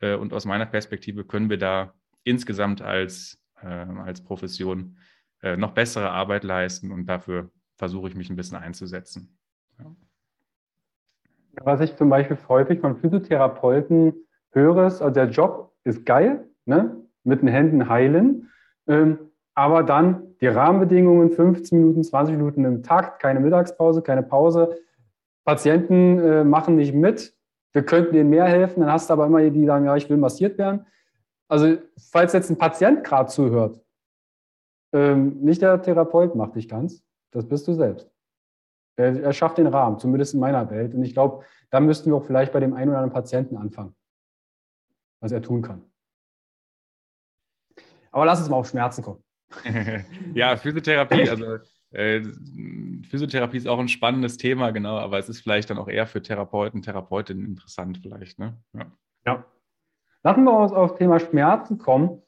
Äh, 0.00 0.14
und 0.14 0.32
aus 0.32 0.44
meiner 0.44 0.66
Perspektive 0.66 1.24
können 1.24 1.50
wir 1.50 1.58
da 1.58 1.94
insgesamt 2.24 2.82
als, 2.82 3.38
äh, 3.60 3.66
als 3.66 4.22
Profession 4.22 4.98
äh, 5.42 5.56
noch 5.56 5.72
bessere 5.72 6.10
Arbeit 6.10 6.44
leisten 6.44 6.92
und 6.92 7.06
dafür 7.06 7.50
versuche 7.76 8.08
ich 8.08 8.14
mich 8.14 8.30
ein 8.30 8.36
bisschen 8.36 8.58
einzusetzen. 8.58 9.38
Ja. 9.78 9.94
Was 11.60 11.80
ich 11.80 11.96
zum 11.96 12.08
Beispiel 12.08 12.38
häufig 12.48 12.80
von 12.80 12.96
Physiotherapeuten 12.96 14.14
höre, 14.52 14.86
ist, 14.86 15.02
also 15.02 15.12
der 15.12 15.28
Job 15.28 15.72
ist 15.84 16.06
geil, 16.06 16.48
ne? 16.64 16.96
mit 17.24 17.42
den 17.42 17.48
Händen 17.48 17.88
heilen, 17.88 18.50
ähm, 18.86 19.18
aber 19.54 19.82
dann 19.82 20.34
die 20.40 20.46
Rahmenbedingungen, 20.46 21.30
15 21.30 21.78
Minuten, 21.78 22.02
20 22.02 22.36
Minuten 22.36 22.64
im 22.64 22.82
Takt, 22.82 23.20
keine 23.20 23.40
Mittagspause, 23.40 24.02
keine 24.02 24.22
Pause. 24.22 24.76
Patienten 25.44 26.18
äh, 26.18 26.44
machen 26.44 26.76
nicht 26.76 26.94
mit. 26.94 27.34
Wir 27.72 27.84
könnten 27.84 28.14
ihnen 28.16 28.30
mehr 28.30 28.46
helfen. 28.46 28.80
Dann 28.80 28.92
hast 28.92 29.08
du 29.08 29.12
aber 29.12 29.26
immer 29.26 29.40
die, 29.40 29.50
die 29.50 29.66
sagen, 29.66 29.84
ja, 29.84 29.94
ich 29.96 30.08
will 30.08 30.16
massiert 30.16 30.58
werden. 30.58 30.86
Also, 31.48 31.76
falls 32.10 32.32
jetzt 32.32 32.50
ein 32.50 32.56
Patient 32.56 33.04
gerade 33.04 33.28
zuhört, 33.28 33.80
ähm, 34.92 35.38
nicht 35.40 35.62
der 35.62 35.80
Therapeut 35.82 36.34
macht 36.34 36.56
dich 36.56 36.68
ganz, 36.68 37.04
das 37.30 37.46
bist 37.46 37.68
du 37.68 37.74
selbst. 37.74 38.11
Er, 38.96 39.22
er 39.22 39.32
schafft 39.32 39.58
den 39.58 39.66
Rahmen, 39.66 39.98
zumindest 39.98 40.34
in 40.34 40.40
meiner 40.40 40.70
Welt. 40.70 40.94
Und 40.94 41.02
ich 41.02 41.14
glaube, 41.14 41.44
da 41.70 41.80
müssten 41.80 42.10
wir 42.10 42.16
auch 42.16 42.24
vielleicht 42.24 42.52
bei 42.52 42.60
dem 42.60 42.74
einen 42.74 42.90
oder 42.90 42.98
anderen 42.98 43.14
Patienten 43.14 43.56
anfangen, 43.56 43.94
was 45.20 45.32
er 45.32 45.42
tun 45.42 45.62
kann. 45.62 45.82
Aber 48.10 48.26
lass 48.26 48.40
uns 48.40 48.50
mal 48.50 48.56
auf 48.56 48.68
Schmerzen 48.68 49.02
kommen. 49.02 49.24
ja, 50.34 50.56
Physiotherapie, 50.56 51.28
also 51.28 51.58
äh, 51.90 52.22
Physiotherapie 53.08 53.58
ist 53.58 53.68
auch 53.68 53.78
ein 53.78 53.88
spannendes 53.88 54.36
Thema, 54.36 54.70
genau, 54.70 54.98
aber 54.98 55.18
es 55.18 55.28
ist 55.28 55.40
vielleicht 55.40 55.70
dann 55.70 55.78
auch 55.78 55.88
eher 55.88 56.06
für 56.06 56.22
Therapeuten, 56.22 56.82
Therapeutinnen 56.82 57.44
interessant 57.44 57.98
vielleicht. 57.98 58.38
Ne? 58.38 58.58
Ja. 58.74 58.86
ja. 59.26 59.44
Lassen 60.22 60.44
wir 60.44 60.58
uns 60.58 60.72
auf 60.72 60.90
das 60.90 60.98
Thema 60.98 61.20
Schmerzen 61.20 61.78
kommen. 61.78 62.22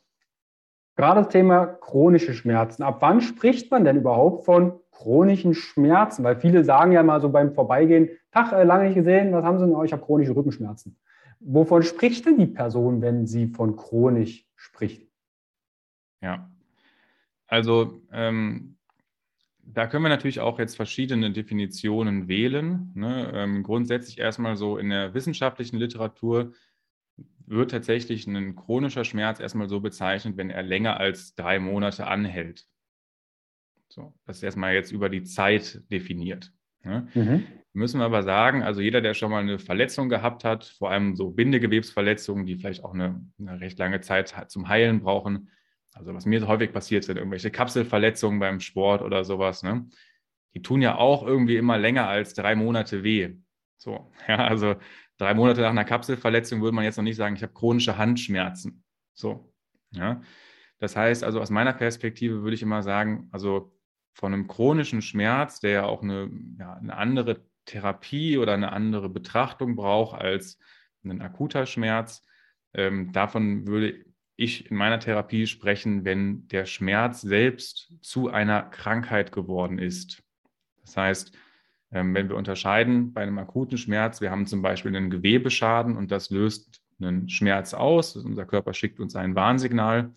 Gerade 0.97 1.23
das 1.23 1.29
Thema 1.31 1.67
chronische 1.67 2.35
Schmerzen. 2.35 2.83
Ab 2.83 2.99
wann 3.01 3.21
spricht 3.21 3.71
man 3.71 3.85
denn 3.85 3.97
überhaupt 3.97 4.45
von 4.45 4.81
chronischen 4.93 5.55
Schmerzen? 5.55 6.23
Weil 6.23 6.37
viele 6.37 6.65
sagen 6.65 6.93
ja 6.93 7.03
mal 7.03 7.21
so 7.21 7.29
beim 7.29 7.53
Vorbeigehen, 7.53 8.11
Tag, 8.31 8.53
äh, 8.53 8.65
lange 8.65 8.85
nicht 8.85 8.95
gesehen, 8.95 9.33
was 9.33 9.45
haben 9.45 9.59
Sie 9.59 9.67
denn? 9.67 9.75
Oh, 9.75 9.83
ich 9.83 9.93
habe 9.93 10.05
chronische 10.05 10.37
Rückenschmerzen. 10.37 10.97
Wovon 11.41 11.83
spricht 11.83 12.25
denn 12.27 12.39
die 12.39 12.47
Person, 12.47 13.03
wenn 13.03 13.27
sie 13.27 13.49
von 13.49 13.77
chronisch 13.77 14.47
spricht? 14.55 15.07
Ja, 16.23 16.49
also 17.47 18.01
ähm, 18.13 18.77
da 19.67 19.87
können 19.87 20.05
wir 20.05 20.09
natürlich 20.09 20.41
auch 20.41 20.59
jetzt 20.59 20.77
verschiedene 20.77 21.33
Definitionen 21.33 22.29
wählen. 22.29 22.93
Ne? 22.95 23.31
Ähm, 23.35 23.63
grundsätzlich 23.63 24.19
erstmal 24.19 24.57
so 24.57 24.79
in 24.79 24.91
der 24.91 25.13
wissenschaftlichen 25.15 25.77
Literatur 25.77 26.53
wird 27.47 27.71
tatsächlich 27.71 28.27
ein 28.27 28.57
chronischer 28.57 29.05
Schmerz 29.05 29.41
erstmal 29.41 29.69
so 29.69 29.81
bezeichnet, 29.81 30.37
wenn 30.37 30.51
er 30.51 30.63
länger 30.63 30.99
als 30.99 31.35
drei 31.35 31.59
Monate 31.59 32.07
anhält. 32.07 32.67
So, 33.89 34.15
das 34.27 34.39
ist 34.39 34.43
erstmal 34.43 34.75
jetzt 34.75 34.93
über 34.93 35.09
die 35.09 35.23
Zeit 35.23 35.83
definiert. 35.91 36.53
Ne? 36.83 37.09
Mhm. 37.15 37.47
Müssen 37.73 38.01
wir 38.01 38.05
aber 38.05 38.23
sagen, 38.23 38.63
also 38.63 38.81
jeder, 38.81 39.01
der 39.01 39.15
schon 39.15 39.31
mal 39.31 39.43
eine 39.43 39.59
Verletzung 39.59 40.09
gehabt 40.09 40.45
hat, 40.45 40.65
vor 40.65 40.91
allem 40.91 41.17
so 41.17 41.31
Bindegewebsverletzungen, 41.31 42.47
die 42.47 42.57
vielleicht 42.57 42.85
auch 42.85 42.95
eine, 42.95 43.21
eine 43.39 43.61
recht 43.61 43.79
lange 43.79 44.01
Zeit 44.01 44.51
zum 44.51 44.69
Heilen 44.69 45.01
brauchen, 45.01 45.51
also 45.93 46.15
was 46.15 46.27
mir 46.27 46.47
häufig 46.47 46.73
passiert 46.73 47.05
sind, 47.05 47.17
irgendwelche 47.17 47.51
Kapselverletzungen 47.51 48.41
beim 48.41 48.61
Sport 48.61 49.03
oder 49.03 49.25
sowas, 49.25 49.63
ne? 49.63 49.87
die 50.55 50.63
tun 50.63 50.83
ja 50.83 50.97
auch 50.97 51.27
irgendwie 51.27 51.57
immer 51.57 51.79
länger 51.79 52.09
als 52.09 52.35
drei 52.35 52.55
Monate 52.55 53.03
weh. 53.03 53.35
So, 53.77 54.13
ja, 54.29 54.37
also 54.37 54.77
drei 55.19 55.35
Monate 55.35 55.61
nach 55.61 55.71
einer 55.71 55.85
Kapselverletzung 55.85 56.61
würde 56.61 56.75
man 56.75 56.85
jetzt 56.85 56.97
noch 56.97 57.05
nicht 57.05 57.17
sagen, 57.17 57.37
ich 57.37 57.43
habe 57.43 57.53
chronische 57.53 57.99
Handschmerzen. 57.99 58.85
So, 59.15 59.53
ja. 59.93 60.21
Das 60.79 60.97
heißt 60.97 61.25
also 61.25 61.41
aus 61.41 61.51
meiner 61.51 61.73
Perspektive 61.73 62.43
würde 62.43 62.55
ich 62.55 62.63
immer 62.63 62.83
sagen, 62.83 63.29
also 63.33 63.73
von 64.13 64.33
einem 64.33 64.47
chronischen 64.47 65.03
Schmerz, 65.03 65.61
der 65.61 65.71
ja 65.71 65.85
auch 65.85 66.03
eine, 66.03 66.31
ja, 66.59 66.75
eine 66.75 66.97
andere 66.97 67.45
Therapie 67.65 68.39
oder 68.39 68.55
eine 68.55 68.73
andere 68.73 69.09
Betrachtung 69.09 69.77
braucht 69.77 70.21
als 70.21 70.59
ein 71.05 71.21
akuter 71.21 71.67
Schmerz, 71.67 72.23
ähm, 72.75 73.13
davon 73.13 73.67
würde 73.67 74.05
ich 74.37 74.71
in 74.71 74.77
meiner 74.77 74.99
Therapie 74.99 75.47
sprechen, 75.47 76.05
wenn 76.05 76.49
der 76.49 76.67
Schmerz 76.67 77.21
selbst 77.21 77.95
zu 78.03 78.31
einer 78.31 78.63
Krankheit 78.63 79.33
geworden 79.33 79.79
ist. 79.79 80.23
Das 80.83 80.97
heißt, 80.97 81.37
wenn 81.95 82.29
wir 82.29 82.37
unterscheiden 82.37 83.13
bei 83.13 83.23
einem 83.23 83.39
akuten 83.39 83.79
Schmerz, 83.79 84.21
wir 84.21 84.31
haben 84.31 84.47
zum 84.47 84.63
Beispiel 84.63 84.95
einen 84.95 85.11
Gewebeschaden 85.11 85.97
und 85.97 86.11
das 86.11 86.31
löst 86.31 86.83
einen 87.01 87.29
Schmerz 87.29 87.73
aus, 87.73 88.17
unser 88.17 88.47
Körper 88.47 88.75
schickt 88.75 88.99
uns 88.99 89.15
ein 89.15 89.37
Warnsignal, 89.37 90.13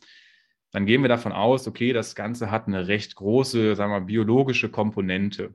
dann 0.71 0.85
gehen 0.85 1.01
wir 1.01 1.09
davon 1.09 1.31
aus, 1.31 1.67
okay, 1.67 1.93
das 1.93 2.15
Ganze 2.15 2.49
hat 2.51 2.67
eine 2.67 2.87
recht 2.87 3.15
große, 3.15 3.75
sagen 3.75 3.91
wir, 3.91 4.01
biologische 4.01 4.69
Komponente. 4.69 5.53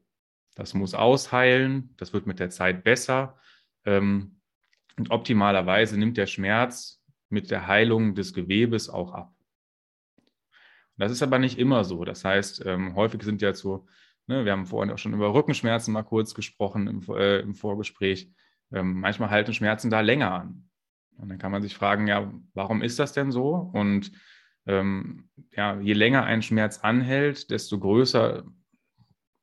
Das 0.55 0.75
muss 0.75 0.95
ausheilen, 0.95 1.95
das 1.97 2.13
wird 2.13 2.27
mit 2.27 2.39
der 2.39 2.51
Zeit 2.51 2.85
besser 2.85 3.39
ähm, 3.85 4.37
und 4.97 5.11
optimalerweise 5.11 5.99
nimmt 5.99 6.17
der 6.17 6.27
Schmerz 6.27 7.03
mit 7.31 7.51
der 7.51 7.67
Heilung 7.67 8.15
des 8.15 8.33
Gewebes 8.33 8.89
auch 8.89 9.13
ab. 9.13 9.35
Das 10.99 11.11
ist 11.11 11.23
aber 11.23 11.39
nicht 11.41 11.59
immer 11.59 11.83
so. 11.83 12.05
Das 12.05 12.25
heißt, 12.25 12.65
ähm, 12.65 12.95
häufig 12.95 13.23
sind 13.23 13.43
ja 13.43 13.55
so, 13.55 13.87
ne, 14.33 14.45
wir 14.45 14.53
haben 14.53 14.67
vorhin 14.67 14.93
auch 14.93 14.99
schon 14.99 15.15
über 15.15 15.35
Rückenschmerzen 15.35 15.93
mal 15.93 16.03
kurz 16.03 16.35
gesprochen 16.35 16.87
im, 16.87 17.03
äh, 17.15 17.41
im 17.41 17.55
Vorgespräch. 17.55 18.31
Ähm, 18.73 19.01
manchmal 19.01 19.31
halten 19.31 19.53
Schmerzen 19.53 19.91
da 19.91 20.01
länger 20.01 20.33
an. 20.33 20.69
Und 21.19 21.29
dann 21.29 21.39
kann 21.39 21.53
man 21.53 21.63
sich 21.63 21.75
fragen, 21.75 22.09
ja, 22.09 22.33
warum 22.55 22.83
ist 22.83 22.99
das 22.99 23.13
denn 23.13 23.31
so? 23.31 23.71
Und 23.73 24.13
ähm, 24.67 25.29
ja, 25.53 25.79
je 25.81 25.93
länger 25.93 26.25
ein 26.25 26.43
Schmerz 26.43 26.79
anhält, 26.79 27.51
desto 27.51 27.79
größer, 27.79 28.45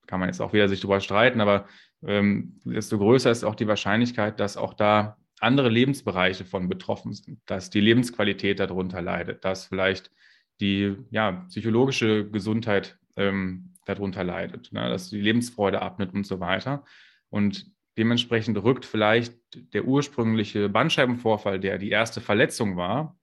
kann 0.07 0.19
man 0.19 0.29
jetzt 0.29 0.41
auch 0.41 0.53
wieder 0.53 0.67
sich 0.67 0.81
darüber 0.81 0.99
streiten, 0.99 1.41
aber 1.41 1.67
ähm, 2.03 2.59
desto 2.65 2.97
größer 2.97 3.29
ist 3.29 3.43
auch 3.43 3.55
die 3.55 3.67
Wahrscheinlichkeit, 3.67 4.39
dass 4.39 4.57
auch 4.57 4.73
da 4.73 5.17
andere 5.39 5.69
Lebensbereiche 5.69 6.45
von 6.45 6.67
betroffen 6.67 7.13
sind, 7.13 7.39
dass 7.45 7.69
die 7.69 7.81
Lebensqualität 7.81 8.59
darunter 8.59 9.01
leidet, 9.01 9.45
dass 9.45 9.65
vielleicht 9.65 10.11
die 10.59 10.97
ja, 11.11 11.45
psychologische 11.47 12.29
Gesundheit 12.29 12.98
ähm, 13.19 13.75
darunter 13.85 14.23
leidet, 14.23 14.71
ne, 14.71 14.89
dass 14.89 15.09
die 15.09 15.21
Lebensfreude 15.21 15.81
abnimmt 15.81 16.13
und 16.13 16.25
so 16.25 16.39
weiter. 16.39 16.83
Und 17.29 17.71
dementsprechend 17.97 18.57
rückt 18.63 18.85
vielleicht 18.85 19.33
der 19.73 19.85
ursprüngliche 19.85 20.69
Bandscheibenvorfall, 20.69 21.59
der 21.59 21.77
die 21.77 21.89
erste 21.89 22.21
Verletzung 22.21 22.77
war, 22.77 23.19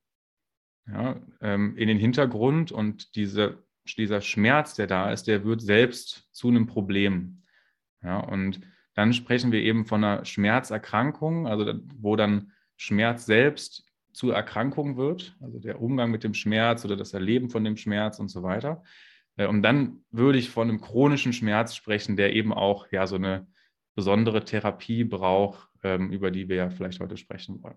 ja, 0.86 1.20
ähm, 1.40 1.76
in 1.76 1.88
den 1.88 1.98
Hintergrund 1.98 2.70
und 2.70 3.16
diese, 3.16 3.64
dieser 3.96 4.20
Schmerz, 4.20 4.74
der 4.74 4.86
da 4.86 5.10
ist, 5.10 5.24
der 5.24 5.44
wird 5.44 5.62
selbst 5.62 6.28
zu 6.32 6.48
einem 6.48 6.66
Problem. 6.66 7.42
Ja, 8.02 8.18
und 8.18 8.60
dann 8.94 9.12
sprechen 9.12 9.50
wir 9.50 9.60
eben 9.60 9.86
von 9.86 10.04
einer 10.04 10.24
Schmerzerkrankung, 10.24 11.46
also 11.46 11.74
wo 11.96 12.16
dann 12.16 12.52
Schmerz 12.76 13.26
selbst 13.26 13.84
zur 14.12 14.34
Erkrankung 14.34 14.96
wird, 14.96 15.36
also 15.40 15.58
der 15.58 15.80
Umgang 15.80 16.10
mit 16.10 16.24
dem 16.24 16.34
Schmerz 16.34 16.84
oder 16.84 16.96
das 16.96 17.12
Erleben 17.12 17.50
von 17.50 17.64
dem 17.64 17.76
Schmerz 17.76 18.18
und 18.18 18.28
so 18.28 18.42
weiter. 18.42 18.82
Äh, 19.36 19.46
und 19.46 19.62
dann 19.62 20.04
würde 20.10 20.38
ich 20.38 20.50
von 20.50 20.68
einem 20.68 20.80
chronischen 20.80 21.32
Schmerz 21.32 21.74
sprechen, 21.74 22.16
der 22.16 22.34
eben 22.34 22.52
auch 22.52 22.86
ja 22.90 23.06
so 23.06 23.16
eine 23.16 23.46
besondere 23.94 24.44
Therapie 24.44 25.04
braucht, 25.04 25.68
ähm, 25.82 26.10
über 26.10 26.30
die 26.30 26.48
wir 26.48 26.56
ja 26.56 26.70
vielleicht 26.70 27.00
heute 27.00 27.16
sprechen 27.16 27.62
wollen. 27.62 27.76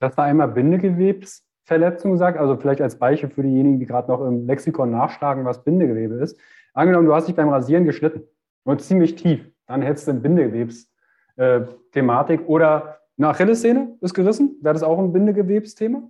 Dass 0.00 0.14
da 0.14 0.24
einmal 0.24 0.48
Bindegewebsverletzung 0.48 2.16
sagt, 2.16 2.38
also 2.38 2.56
vielleicht 2.56 2.80
als 2.80 2.98
Beispiel 2.98 3.30
für 3.30 3.42
diejenigen, 3.42 3.80
die 3.80 3.86
gerade 3.86 4.10
noch 4.10 4.24
im 4.24 4.46
Lexikon 4.46 4.90
nachschlagen, 4.90 5.44
was 5.44 5.64
Bindegewebe 5.64 6.14
ist. 6.16 6.38
Angenommen, 6.72 7.06
du 7.06 7.14
hast 7.14 7.28
dich 7.28 7.34
beim 7.34 7.48
Rasieren 7.48 7.84
geschnitten 7.84 8.22
und 8.64 8.80
ziemlich 8.80 9.16
tief, 9.16 9.44
dann 9.66 9.82
hättest 9.82 10.06
du 10.06 10.12
eine 10.12 10.20
Bindegewebsthematik 10.20 12.48
oder 12.48 13.00
eine 13.16 13.28
Achillessehne 13.28 13.96
ist 14.00 14.14
gerissen. 14.14 14.58
Wäre 14.62 14.74
das 14.74 14.84
auch 14.84 14.98
ein 14.98 15.12
Bindegewebsthema? 15.12 16.08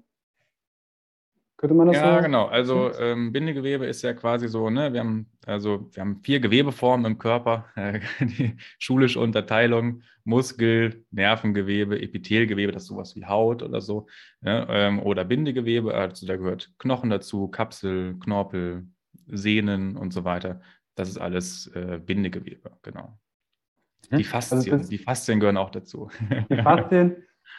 Könnte 1.59 1.75
man 1.75 1.89
das 1.89 1.97
ja? 1.97 2.15
Ja, 2.15 2.21
genau. 2.21 2.47
Also 2.47 2.93
ähm, 3.01 3.33
Bindegewebe 3.33 3.85
ist 3.85 4.03
ja 4.03 4.15
quasi 4.15 4.47
so, 4.47 4.71
ne, 4.71 4.93
wir 4.93 5.01
haben, 5.01 5.27
also 5.45 5.89
wir 5.93 6.03
haben 6.03 6.21
vier 6.23 6.39
Gewebeformen 6.39 7.05
im 7.05 7.19
Körper, 7.19 7.67
äh, 7.75 7.99
die 8.21 8.57
schulische 8.79 9.19
Unterteilung, 9.19 10.03
Muskel, 10.23 11.05
Nervengewebe, 11.11 12.01
Epithelgewebe, 12.01 12.71
das 12.71 12.85
ist 12.85 12.89
sowas 12.89 13.17
wie 13.17 13.27
Haut 13.27 13.65
oder 13.65 13.81
so, 13.81 14.07
ne, 14.41 14.69
ähm, 14.71 15.01
oder 15.01 15.25
Bindegewebe, 15.25 15.93
also 15.93 16.29
da 16.29 16.37
gehört 16.37 16.71
Knochen 16.79 17.11
dazu, 17.11 17.49
Kapsel, 17.49 18.15
Knorpel, 18.21 18.87
Sehnen 19.27 19.97
und 19.97 20.13
so 20.13 20.23
weiter. 20.23 20.61
Das 20.95 21.09
ist 21.09 21.19
alles 21.19 21.67
äh, 21.75 21.99
Bindegewebe, 21.99 22.71
genau. 22.83 23.19
Die 24.13 24.23
Faszien, 24.23 24.75
also 24.75 24.89
die 24.89 24.99
Faszien 24.99 25.41
gehören 25.41 25.57
auch 25.57 25.71
dazu. 25.71 26.09
Die 26.51 26.63
Faszien, 26.63 27.17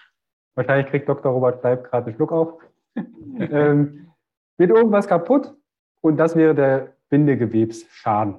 wahrscheinlich 0.55 0.87
kriegt 0.87 1.09
Dr. 1.09 1.33
Robert 1.33 1.61
Bleib 1.61 1.83
gerade 1.83 2.07
einen 2.07 2.15
Schluck 2.15 2.31
auf 2.31 2.61
ähm, 3.39 4.07
wird 4.57 4.71
irgendwas 4.71 5.07
kaputt 5.07 5.55
und 6.01 6.17
das 6.17 6.35
wäre 6.35 6.53
der 6.53 6.93
Bindegewebsschaden. 7.09 8.35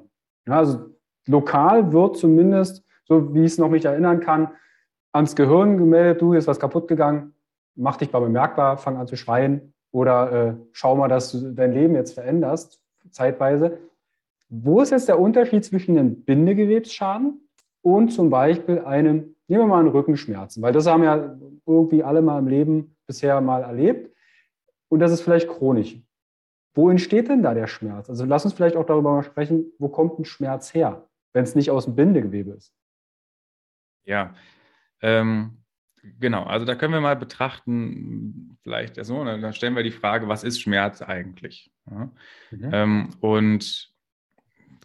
Ja, 0.47 0.59
also 0.59 0.91
lokal 1.27 1.93
wird 1.93 2.17
zumindest, 2.17 2.85
so 3.05 3.35
wie 3.35 3.41
ich 3.41 3.53
es 3.53 3.59
noch 3.59 3.71
mich 3.71 3.85
erinnern 3.85 4.21
kann, 4.21 4.49
ans 5.13 5.35
Gehirn 5.35 5.77
gemeldet, 5.77 6.23
du, 6.23 6.35
ist 6.35 6.47
was 6.47 6.61
kaputt 6.61 6.89
gegangen, 6.89 7.35
mach 7.75 7.97
dich 7.97 8.13
mal 8.13 8.21
bemerkbar, 8.21 8.77
fang 8.77 8.97
an 8.97 9.07
zu 9.07 9.17
schreien 9.17 9.73
oder 9.93 10.33
äh, 10.33 10.55
schau 10.73 10.97
mal, 10.97 11.09
dass 11.09 11.33
du 11.33 11.53
dein 11.53 11.73
Leben 11.73 11.95
jetzt 11.95 12.15
veränderst, 12.15 12.81
zeitweise. 13.11 13.79
Wo 14.49 14.81
ist 14.81 14.91
jetzt 14.91 15.09
der 15.09 15.19
Unterschied 15.19 15.65
zwischen 15.65 15.97
einem 15.97 16.23
Bindegewebsschaden 16.23 17.49
und 17.83 18.11
zum 18.11 18.31
Beispiel 18.31 18.81
einem, 18.81 19.37
nehmen 19.49 19.63
wir 19.63 19.67
mal 19.67 19.81
einen 19.81 19.89
Rückenschmerzen, 19.89 20.63
weil 20.63 20.73
das 20.73 20.87
haben 20.87 21.03
ja 21.03 21.37
irgendwie 21.67 22.03
alle 22.03 22.23
mal 22.23 22.39
im 22.39 22.49
Leben 22.49 22.97
bisher 23.07 23.41
mal 23.41 23.63
erlebt 23.63 24.11
und 24.91 25.01
das 25.01 25.13
ist 25.13 25.23
vielleicht 25.23 25.49
chronisch. 25.49 25.97
Wo 26.75 26.91
entsteht 26.91 27.29
denn 27.29 27.43
da 27.43 27.55
der 27.55 27.67
Schmerz? 27.67 28.11
Also 28.11 28.25
lass 28.25 28.45
uns 28.45 28.55
vielleicht 28.55 28.77
auch 28.77 28.87
darüber 28.87 29.13
mal 29.13 29.23
sprechen, 29.23 29.73
wo 29.79 29.89
kommt 29.89 30.19
ein 30.19 30.25
Schmerz 30.25 30.75
her, 30.75 31.09
wenn 31.33 31.45
es 31.45 31.55
nicht 31.55 31.71
aus 31.71 31.87
dem 31.87 31.97
Bindegewebe 31.97 32.51
ist? 32.53 32.75
Ja, 34.05 34.35
ähm, 35.01 35.63
genau. 36.19 36.45
Also 36.45 36.67
da 36.67 36.75
können 36.75 36.93
wir 36.93 37.01
mal 37.01 37.17
betrachten, 37.17 38.57
vielleicht 38.63 39.03
so, 39.05 39.25
dann 39.25 39.53
stellen 39.53 39.75
wir 39.75 39.83
die 39.83 39.91
Frage, 39.91 40.29
was 40.29 40.45
ist 40.45 40.61
Schmerz 40.61 41.03
eigentlich? 41.03 41.73
Ja? 41.91 42.11
Mhm. 42.51 42.71
Ähm, 42.73 43.09
und 43.21 43.93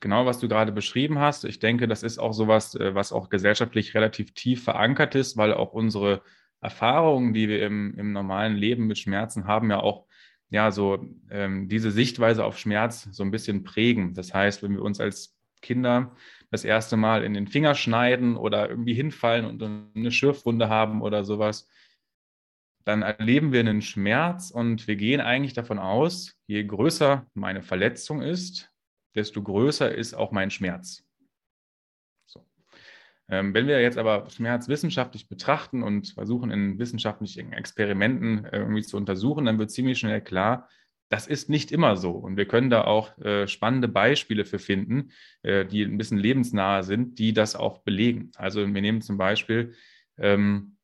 genau, 0.01 0.25
was 0.25 0.39
du 0.39 0.47
gerade 0.47 0.71
beschrieben 0.71 1.19
hast, 1.19 1.45
ich 1.45 1.59
denke, 1.59 1.87
das 1.87 2.03
ist 2.03 2.19
auch 2.19 2.33
sowas, 2.33 2.75
äh, 2.75 2.93
was 2.93 3.11
auch 3.11 3.29
gesellschaftlich 3.29 3.95
relativ 3.95 4.33
tief 4.33 4.63
verankert 4.63 5.15
ist, 5.15 5.37
weil 5.37 5.53
auch 5.53 5.73
unsere 5.73 6.21
Erfahrungen, 6.65 7.33
die 7.33 7.47
wir 7.47 7.65
im, 7.65 7.95
im 7.97 8.11
normalen 8.11 8.55
Leben 8.55 8.87
mit 8.87 8.97
Schmerzen 8.97 9.45
haben, 9.45 9.69
ja 9.69 9.79
auch 9.79 10.05
ja 10.49 10.71
so 10.71 11.05
ähm, 11.29 11.69
diese 11.69 11.91
Sichtweise 11.91 12.43
auf 12.43 12.57
Schmerz 12.57 13.07
so 13.11 13.23
ein 13.23 13.31
bisschen 13.31 13.63
prägen. 13.63 14.13
Das 14.13 14.33
heißt, 14.33 14.63
wenn 14.63 14.73
wir 14.73 14.81
uns 14.81 14.99
als 14.99 15.35
Kinder 15.61 16.15
das 16.51 16.63
erste 16.63 16.97
Mal 16.97 17.23
in 17.23 17.33
den 17.33 17.47
Finger 17.47 17.75
schneiden 17.75 18.35
oder 18.37 18.69
irgendwie 18.69 18.93
hinfallen 18.93 19.45
und 19.45 19.61
eine 19.95 20.11
Schürfwunde 20.11 20.69
haben 20.69 21.01
oder 21.01 21.23
sowas, 21.23 21.67
dann 22.83 23.01
erleben 23.01 23.51
wir 23.51 23.59
einen 23.61 23.81
Schmerz 23.81 24.51
und 24.51 24.87
wir 24.87 24.95
gehen 24.95 25.21
eigentlich 25.21 25.53
davon 25.53 25.79
aus, 25.79 26.39
je 26.47 26.63
größer 26.63 27.25
meine 27.33 27.63
Verletzung 27.63 28.21
ist, 28.21 28.71
desto 29.15 29.41
größer 29.41 29.93
ist 29.93 30.13
auch 30.13 30.31
mein 30.31 30.51
Schmerz. 30.51 31.04
Ähm, 33.29 33.53
wenn 33.53 33.67
wir 33.67 33.81
jetzt 33.81 33.97
aber 33.97 34.29
Schmerz 34.29 34.67
wissenschaftlich 34.67 35.27
betrachten 35.27 35.81
und 35.81 36.09
versuchen, 36.09 36.51
in 36.51 36.77
wissenschaftlichen 36.77 37.53
Experimenten 37.53 38.45
äh, 38.45 38.59
irgendwie 38.59 38.83
zu 38.83 38.97
untersuchen, 38.97 39.45
dann 39.45 39.57
wird 39.57 39.71
ziemlich 39.71 39.97
schnell 39.97 40.21
klar, 40.21 40.69
das 41.09 41.27
ist 41.27 41.49
nicht 41.49 41.71
immer 41.71 41.97
so. 41.97 42.11
Und 42.11 42.37
wir 42.37 42.47
können 42.47 42.69
da 42.69 42.83
auch 42.83 43.17
äh, 43.19 43.47
spannende 43.47 43.87
Beispiele 43.87 44.45
für 44.45 44.59
finden, 44.59 45.11
äh, 45.43 45.65
die 45.65 45.83
ein 45.83 45.97
bisschen 45.97 46.17
lebensnahe 46.17 46.83
sind, 46.83 47.19
die 47.19 47.33
das 47.33 47.55
auch 47.55 47.79
belegen. 47.79 48.31
Also 48.35 48.61
wir 48.61 48.81
nehmen 48.81 49.01
zum 49.01 49.17
Beispiel 49.17 49.73
ähm, 50.17 50.77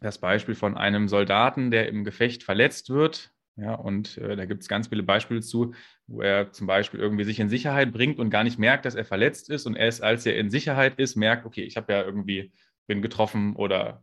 das 0.00 0.18
Beispiel 0.18 0.54
von 0.54 0.76
einem 0.76 1.08
Soldaten, 1.08 1.70
der 1.70 1.88
im 1.88 2.04
Gefecht 2.04 2.42
verletzt 2.42 2.90
wird. 2.90 3.32
Ja, 3.56 3.74
und 3.74 4.16
äh, 4.16 4.34
da 4.34 4.46
gibt 4.46 4.62
es 4.62 4.68
ganz 4.68 4.88
viele 4.88 5.02
Beispiele 5.02 5.42
zu, 5.42 5.74
wo 6.06 6.22
er 6.22 6.52
zum 6.52 6.66
Beispiel 6.66 7.00
irgendwie 7.00 7.24
sich 7.24 7.38
in 7.38 7.50
Sicherheit 7.50 7.92
bringt 7.92 8.18
und 8.18 8.30
gar 8.30 8.44
nicht 8.44 8.58
merkt, 8.58 8.86
dass 8.86 8.94
er 8.94 9.04
verletzt 9.04 9.50
ist. 9.50 9.66
Und 9.66 9.76
erst 9.76 10.02
als 10.02 10.24
er 10.24 10.38
in 10.38 10.50
Sicherheit 10.50 10.98
ist, 10.98 11.16
merkt, 11.16 11.44
okay, 11.44 11.62
ich 11.62 11.76
habe 11.76 11.92
ja 11.92 12.02
irgendwie, 12.02 12.52
bin 12.86 13.02
getroffen 13.02 13.54
oder 13.54 14.02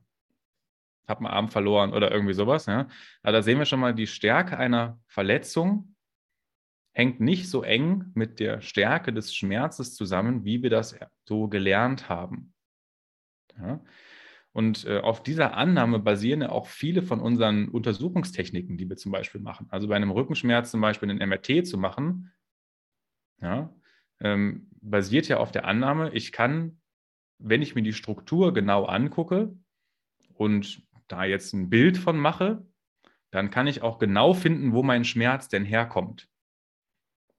habe 1.07 1.21
einen 1.21 1.33
Arm 1.33 1.49
verloren 1.49 1.93
oder 1.93 2.11
irgendwie 2.11 2.35
sowas. 2.35 2.67
Ja. 2.67 2.87
Aber 3.23 3.31
da 3.33 3.41
sehen 3.41 3.57
wir 3.57 3.65
schon 3.65 3.79
mal, 3.79 3.95
die 3.95 4.07
Stärke 4.07 4.57
einer 4.57 4.99
Verletzung 5.07 5.95
hängt 6.93 7.19
nicht 7.19 7.49
so 7.49 7.63
eng 7.63 8.11
mit 8.13 8.39
der 8.39 8.61
Stärke 8.61 9.11
des 9.11 9.35
Schmerzes 9.35 9.95
zusammen, 9.95 10.45
wie 10.45 10.61
wir 10.61 10.69
das 10.69 10.95
so 11.25 11.47
gelernt 11.47 12.07
haben. 12.09 12.53
Ja. 13.57 13.81
Und 14.51 14.85
äh, 14.85 14.99
auf 14.99 15.21
dieser 15.21 15.55
Annahme 15.55 15.99
basieren 15.99 16.41
ja 16.41 16.49
auch 16.49 16.67
viele 16.67 17.03
von 17.03 17.19
unseren 17.19 17.69
Untersuchungstechniken, 17.69 18.77
die 18.77 18.89
wir 18.89 18.97
zum 18.97 19.11
Beispiel 19.11 19.41
machen. 19.41 19.67
Also 19.69 19.87
bei 19.87 19.95
einem 19.95 20.11
Rückenschmerz 20.11 20.71
zum 20.71 20.81
Beispiel 20.81 21.09
einen 21.09 21.29
MRT 21.29 21.67
zu 21.67 21.77
machen, 21.77 22.31
ja, 23.41 23.73
ähm, 24.19 24.67
basiert 24.81 25.27
ja 25.27 25.37
auf 25.37 25.51
der 25.51 25.65
Annahme, 25.65 26.11
ich 26.13 26.31
kann, 26.31 26.81
wenn 27.37 27.61
ich 27.61 27.75
mir 27.75 27.83
die 27.83 27.93
Struktur 27.93 28.53
genau 28.53 28.85
angucke 28.85 29.55
und 30.33 30.83
da 31.07 31.23
jetzt 31.23 31.53
ein 31.53 31.69
Bild 31.69 31.97
von 31.97 32.17
mache, 32.17 32.65
dann 33.31 33.51
kann 33.51 33.67
ich 33.67 33.81
auch 33.81 33.99
genau 33.99 34.33
finden, 34.33 34.73
wo 34.73 34.83
mein 34.83 35.05
Schmerz 35.05 35.47
denn 35.47 35.65
herkommt. 35.65 36.27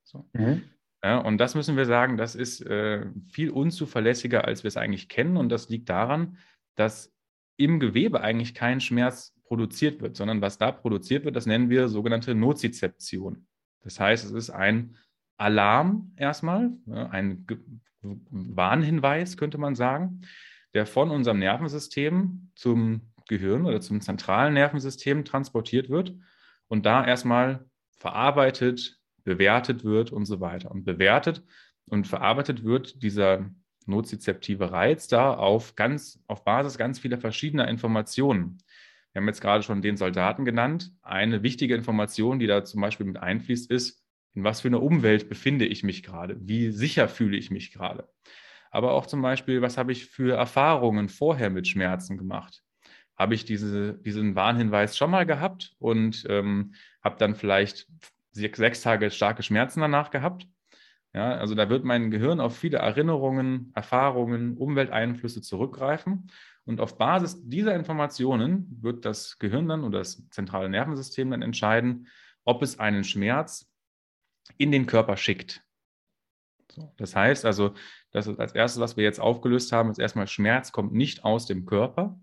So. 0.05 0.29
Mhm. 0.33 0.63
Ja, 1.03 1.19
und 1.19 1.39
das 1.39 1.55
müssen 1.55 1.77
wir 1.77 1.87
sagen, 1.87 2.17
das 2.17 2.35
ist 2.35 2.61
äh, 2.61 3.07
viel 3.31 3.51
unzuverlässiger, 3.51 4.45
als 4.45 4.65
wir 4.65 4.69
es 4.69 4.77
eigentlich 4.77 5.09
kennen. 5.09 5.37
Und 5.37 5.49
das 5.49 5.69
liegt 5.69 5.89
daran, 5.89 6.37
dass 6.75 7.13
im 7.57 7.81
Gewebe 7.81 8.21
eigentlich 8.23 8.55
kein 8.55 8.81
Schmerz 8.81 9.35
produziert 9.45 10.01
wird, 10.01 10.17
sondern 10.17 10.41
was 10.41 10.59
da 10.59 10.73
produziert 10.73 11.25
wird, 11.25 11.37
das 11.37 11.47
nennen 11.47 11.71
wir 11.71 11.89
sogenannte 11.89 12.35
Nozizeption. 12.35 13.47
Das 13.83 13.99
heißt, 13.99 14.25
es 14.25 14.31
ist 14.31 14.51
ein 14.51 14.97
Alarm 15.37 16.13
erstmal, 16.17 16.71
ein 16.87 17.47
Warnhinweis, 18.03 19.37
könnte 19.37 19.59
man 19.59 19.75
sagen, 19.75 20.23
der 20.75 20.87
von 20.87 21.11
unserem 21.11 21.39
Nervensystem 21.39 22.51
zum 22.55 23.13
Gehirn 23.29 23.65
oder 23.67 23.81
zum 23.81 24.01
zentralen 24.01 24.55
Nervensystem 24.55 25.25
transportiert 25.25 25.89
wird 25.89 26.15
und 26.69 26.87
da 26.87 27.05
erstmal 27.05 27.67
verarbeitet, 27.99 28.99
bewertet 29.25 29.85
wird 29.85 30.13
und 30.13 30.25
so 30.25 30.41
weiter. 30.41 30.71
Und 30.71 30.85
bewertet 30.85 31.45
und 31.87 32.07
verarbeitet 32.07 32.65
wird 32.65 33.03
dieser 33.03 33.51
nozizeptive 33.87 34.73
Reiz 34.73 35.09
da 35.09 35.35
auf 35.35 35.77
ganz, 35.77 36.23
auf 36.27 36.45
Basis 36.45 36.79
ganz 36.79 36.99
vieler 36.99 37.19
verschiedener 37.19 37.69
Informationen. 37.69 38.59
Wir 39.13 39.21
haben 39.21 39.29
jetzt 39.29 39.41
gerade 39.41 39.63
schon 39.63 39.83
den 39.83 39.97
Soldaten 39.97 40.45
genannt. 40.45 40.93
Eine 41.03 41.43
wichtige 41.43 41.75
Information, 41.75 42.39
die 42.39 42.47
da 42.47 42.65
zum 42.65 42.81
Beispiel 42.81 43.07
mit 43.07 43.17
einfließt, 43.17 43.71
ist, 43.71 44.05
in 44.35 44.45
was 44.45 44.61
für 44.61 44.69
einer 44.69 44.83
Umwelt 44.83 45.29
befinde 45.29 45.67
ich 45.67 45.83
mich 45.83 46.03
gerade? 46.03 46.37
Wie 46.41 46.71
sicher 46.71 47.09
fühle 47.09 47.37
ich 47.37 47.51
mich 47.51 47.73
gerade? 47.73 48.09
Aber 48.71 48.93
auch 48.93 49.07
zum 49.07 49.21
Beispiel, 49.21 49.63
was 49.63 49.77
habe 49.77 49.91
ich 49.91 50.07
für 50.07 50.37
Erfahrungen 50.37 51.09
vorher 51.09 51.51
mit 51.51 51.67
Schmerzen 51.67 52.17
gemacht? 52.17 52.63
Habe 53.17 53.35
ich 53.35 53.45
diese, 53.45 53.95
diesen 53.95 54.37
Warnhinweis 54.37 54.97
schon 54.97 55.11
mal 55.11 55.27
gehabt 55.27 55.75
und 55.79 56.25
ähm, 56.29 56.75
habe 57.03 57.17
dann 57.19 57.35
vielleicht 57.35 57.89
sechs, 58.31 58.59
sechs 58.59 58.81
Tage 58.81 59.11
starke 59.11 59.43
Schmerzen 59.43 59.81
danach 59.81 60.11
gehabt? 60.11 60.47
Ja, 61.13 61.33
also 61.33 61.57
da 61.57 61.69
wird 61.69 61.85
mein 61.85 62.11
Gehirn 62.11 62.39
auf 62.41 62.57
viele 62.57 62.79
Erinnerungen, 62.79 63.73
Erfahrungen, 63.75 64.57
Umwelteinflüsse 64.57 65.43
zurückgreifen 65.43 66.31
Und 66.65 66.81
auf 66.81 66.99
Basis 66.99 67.41
dieser 67.43 67.75
Informationen 67.75 68.79
wird 68.81 69.05
das 69.05 69.39
Gehirn 69.39 69.67
dann 69.67 69.83
oder 69.83 69.99
das 69.99 70.29
zentrale 70.31 70.69
Nervensystem 70.69 71.31
dann 71.31 71.43
entscheiden, 71.43 72.07
ob 72.45 72.63
es 72.63 72.79
einen 72.79 73.03
Schmerz 73.03 73.69
in 74.57 74.71
den 74.71 74.87
Körper 74.87 75.17
schickt. 75.17 75.65
So, 76.71 76.93
das 76.97 77.17
heißt 77.17 77.45
also, 77.45 77.75
das 78.13 78.29
ist 78.29 78.39
als 78.39 78.53
erstes, 78.53 78.81
was 78.81 78.97
wir 78.97 79.03
jetzt 79.03 79.21
aufgelöst 79.21 79.73
haben, 79.73 79.91
ist 79.91 79.99
erstmal 79.99 80.29
Schmerz 80.29 80.71
kommt 80.71 80.93
nicht 80.93 81.25
aus 81.25 81.47
dem 81.47 81.67
Körper, 81.67 82.21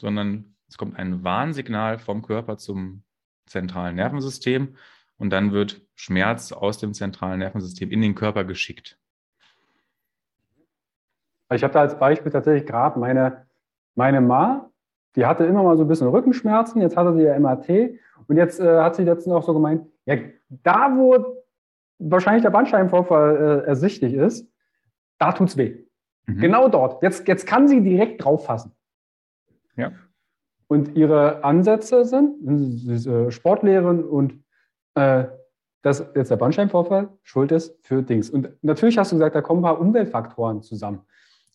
sondern 0.00 0.56
es 0.68 0.78
kommt 0.78 0.96
ein 0.96 1.22
Warnsignal 1.22 1.98
vom 1.98 2.22
Körper 2.22 2.56
zum 2.56 3.04
zentralen 3.46 3.96
Nervensystem 3.96 4.76
und 5.18 5.30
dann 5.30 5.52
wird 5.52 5.82
Schmerz 5.94 6.52
aus 6.52 6.78
dem 6.78 6.94
zentralen 6.94 7.38
Nervensystem 7.38 7.90
in 7.90 8.02
den 8.02 8.14
Körper 8.14 8.44
geschickt. 8.44 8.98
Ich 11.52 11.62
habe 11.62 11.72
da 11.72 11.80
als 11.80 11.98
Beispiel 11.98 12.32
tatsächlich 12.32 12.66
gerade 12.66 12.98
meine, 12.98 13.46
meine 13.94 14.20
Ma, 14.20 14.70
die 15.14 15.24
hatte 15.26 15.44
immer 15.44 15.62
mal 15.62 15.76
so 15.76 15.84
ein 15.84 15.88
bisschen 15.88 16.08
Rückenschmerzen, 16.08 16.82
jetzt 16.82 16.96
hatte 16.96 17.14
sie 17.14 17.22
ja 17.22 17.38
MAT 17.38 17.68
und 18.26 18.36
jetzt 18.36 18.60
äh, 18.60 18.80
hat 18.80 18.96
sie 18.96 19.04
letztens 19.04 19.34
auch 19.34 19.44
so 19.44 19.54
gemeint, 19.54 19.86
ja, 20.04 20.16
da 20.48 20.96
wo 20.96 21.44
wahrscheinlich 21.98 22.42
der 22.42 22.50
Bandscheibenvorfall 22.50 23.36
äh, 23.36 23.66
ersichtlich 23.66 24.14
ist, 24.14 24.50
da 25.18 25.32
tut 25.32 25.48
es 25.48 25.56
weh. 25.56 25.84
Mhm. 26.26 26.40
Genau 26.40 26.68
dort. 26.68 27.02
Jetzt, 27.02 27.26
jetzt 27.28 27.46
kann 27.46 27.68
sie 27.68 27.80
direkt 27.80 28.24
drauf 28.24 28.44
fassen. 28.44 28.72
Ja. 29.76 29.92
Und 30.68 30.96
ihre 30.96 31.44
Ansätze 31.44 32.04
sind, 32.04 32.86
äh, 32.88 33.30
Sportlehrerin 33.30 34.04
und 34.04 34.42
äh, 34.96 35.26
dass 35.82 36.04
jetzt 36.16 36.30
der 36.32 36.36
Bandscheibenvorfall 36.36 37.08
schuld 37.22 37.52
ist 37.52 37.76
für 37.86 38.02
Dings. 38.02 38.28
Und 38.28 38.50
natürlich 38.62 38.98
hast 38.98 39.12
du 39.12 39.16
gesagt, 39.16 39.36
da 39.36 39.40
kommen 39.40 39.60
ein 39.60 39.70
paar 39.70 39.80
Umweltfaktoren 39.80 40.62
zusammen. 40.62 41.02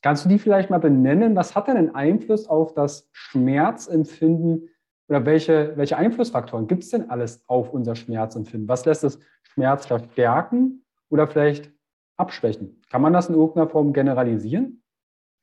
Kannst 0.01 0.23
du 0.23 0.29
die 0.29 0.39
vielleicht 0.39 0.69
mal 0.69 0.79
benennen? 0.79 1.35
Was 1.35 1.53
hat 1.53 1.67
denn 1.67 1.75
einen 1.75 1.93
Einfluss 1.93 2.47
auf 2.47 2.73
das 2.73 3.09
Schmerzempfinden 3.11 4.69
oder 5.09 5.25
welche, 5.25 5.73
welche 5.75 5.97
Einflussfaktoren 5.97 6.67
gibt 6.67 6.83
es 6.83 6.89
denn 6.89 7.09
alles 7.09 7.43
auf 7.47 7.73
unser 7.73 7.95
Schmerzempfinden? 7.95 8.69
Was 8.69 8.85
lässt 8.85 9.03
es 9.03 9.19
Schmerz 9.43 9.85
verstärken 9.85 10.85
oder 11.09 11.27
vielleicht 11.27 11.69
abschwächen? 12.15 12.81
Kann 12.89 13.01
man 13.01 13.11
das 13.11 13.27
in 13.27 13.35
irgendeiner 13.35 13.67
Form 13.67 13.91
generalisieren? 13.91 14.81